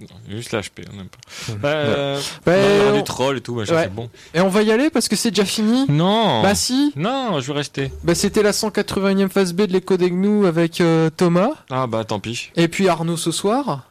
Non, 0.00 0.06
juste 0.28 0.52
l'HP, 0.52 0.84
on 0.92 0.96
n'aime 0.96 1.08
pas. 1.08 1.52
Ouais. 1.52 1.58
Euh, 1.64 2.20
Bah, 2.46 2.52
non, 2.56 2.62
il 2.68 2.76
y 2.76 2.80
aura 2.82 2.92
on- 2.92 2.96
du 2.98 3.02
troll 3.02 3.36
et 3.38 3.40
tout, 3.40 3.54
machin, 3.56 3.74
Ouais. 3.74 3.82
c'est 3.84 3.94
bon. 3.94 4.08
Et 4.32 4.40
on 4.40 4.48
va 4.48 4.62
y 4.62 4.70
aller 4.70 4.90
parce 4.90 5.08
que 5.08 5.16
c'est 5.16 5.30
déjà 5.32 5.44
fini? 5.44 5.86
Non 5.88 6.40
Bah 6.42 6.54
si 6.54 6.92
Non, 6.94 7.40
je 7.40 7.46
veux 7.48 7.52
rester. 7.52 7.90
Bah 8.04 8.14
c'était 8.14 8.44
la 8.44 8.52
181e 8.52 9.28
phase 9.28 9.52
B 9.52 9.62
de 9.62 9.72
l'écho 9.72 9.96
des 9.96 10.10
gnous 10.10 10.46
avec 10.46 10.80
euh, 10.80 11.10
Thomas, 11.10 11.50
Ah 11.68 11.88
bah 11.88 12.04
tant 12.04 12.20
pis. 12.20 12.50
et 12.54 12.68
puis 12.68 12.88
Arnaud 12.88 13.16
ce 13.16 13.32
soir. 13.32 13.87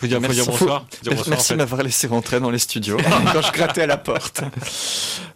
Faut 0.00 0.06
dire, 0.06 0.18
faut 0.18 0.22
Merci, 0.22 0.36
dire 0.36 0.46
bonsoir. 0.46 0.86
Dire 1.02 1.12
bonsoir, 1.12 1.26
en 1.26 1.30
Merci 1.30 1.48
fait. 1.48 1.54
de 1.54 1.58
m'avoir 1.58 1.82
laissé 1.82 2.06
rentrer 2.06 2.38
dans 2.38 2.50
les 2.50 2.58
studios 2.60 2.96
quand 3.32 3.42
je 3.42 3.52
grattais 3.52 3.82
à 3.82 3.86
la 3.86 3.96
porte. 3.96 4.42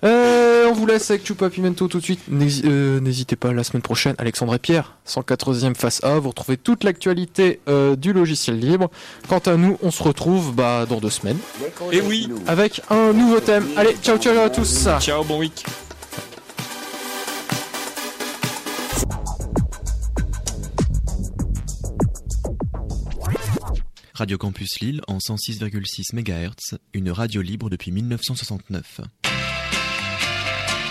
Euh, 0.04 0.68
on 0.70 0.72
vous 0.72 0.86
laisse 0.86 1.10
avec 1.10 1.26
Chupa 1.26 1.50
Pimento 1.50 1.88
tout 1.88 1.98
de 1.98 2.04
suite. 2.04 2.20
Euh, 2.64 3.00
N'hésitez 3.00 3.34
pas 3.34 3.52
la 3.52 3.64
semaine 3.64 3.82
prochaine, 3.82 4.14
Alexandre 4.18 4.54
et 4.54 4.60
Pierre, 4.60 4.94
180e 5.08 5.74
face 5.74 6.02
A. 6.04 6.20
Vous 6.20 6.28
retrouvez 6.28 6.56
toute 6.56 6.84
l'actualité 6.84 7.60
euh, 7.68 7.96
du 7.96 8.12
logiciel 8.12 8.58
libre. 8.60 8.88
Quant 9.28 9.38
à 9.38 9.56
nous, 9.56 9.78
on 9.82 9.90
se 9.90 10.02
retrouve 10.02 10.54
bah, 10.54 10.86
dans 10.88 10.98
deux 11.00 11.10
semaines 11.10 11.38
Et 11.90 12.00
oui. 12.00 12.28
avec 12.46 12.82
un 12.88 13.12
nouveau 13.12 13.40
thème. 13.40 13.66
Allez, 13.76 13.96
ciao 14.00 14.16
ciao 14.18 14.38
à 14.38 14.48
tous. 14.50 14.86
Ciao, 15.00 15.24
bon 15.24 15.38
week. 15.40 15.64
Radio 24.14 24.36
Campus 24.36 24.80
Lille 24.80 25.00
en 25.08 25.18
106,6 25.18 26.14
MHz, 26.14 26.78
une 26.92 27.10
radio 27.10 27.40
libre 27.40 27.70
depuis 27.70 27.90
1969. 27.92 29.00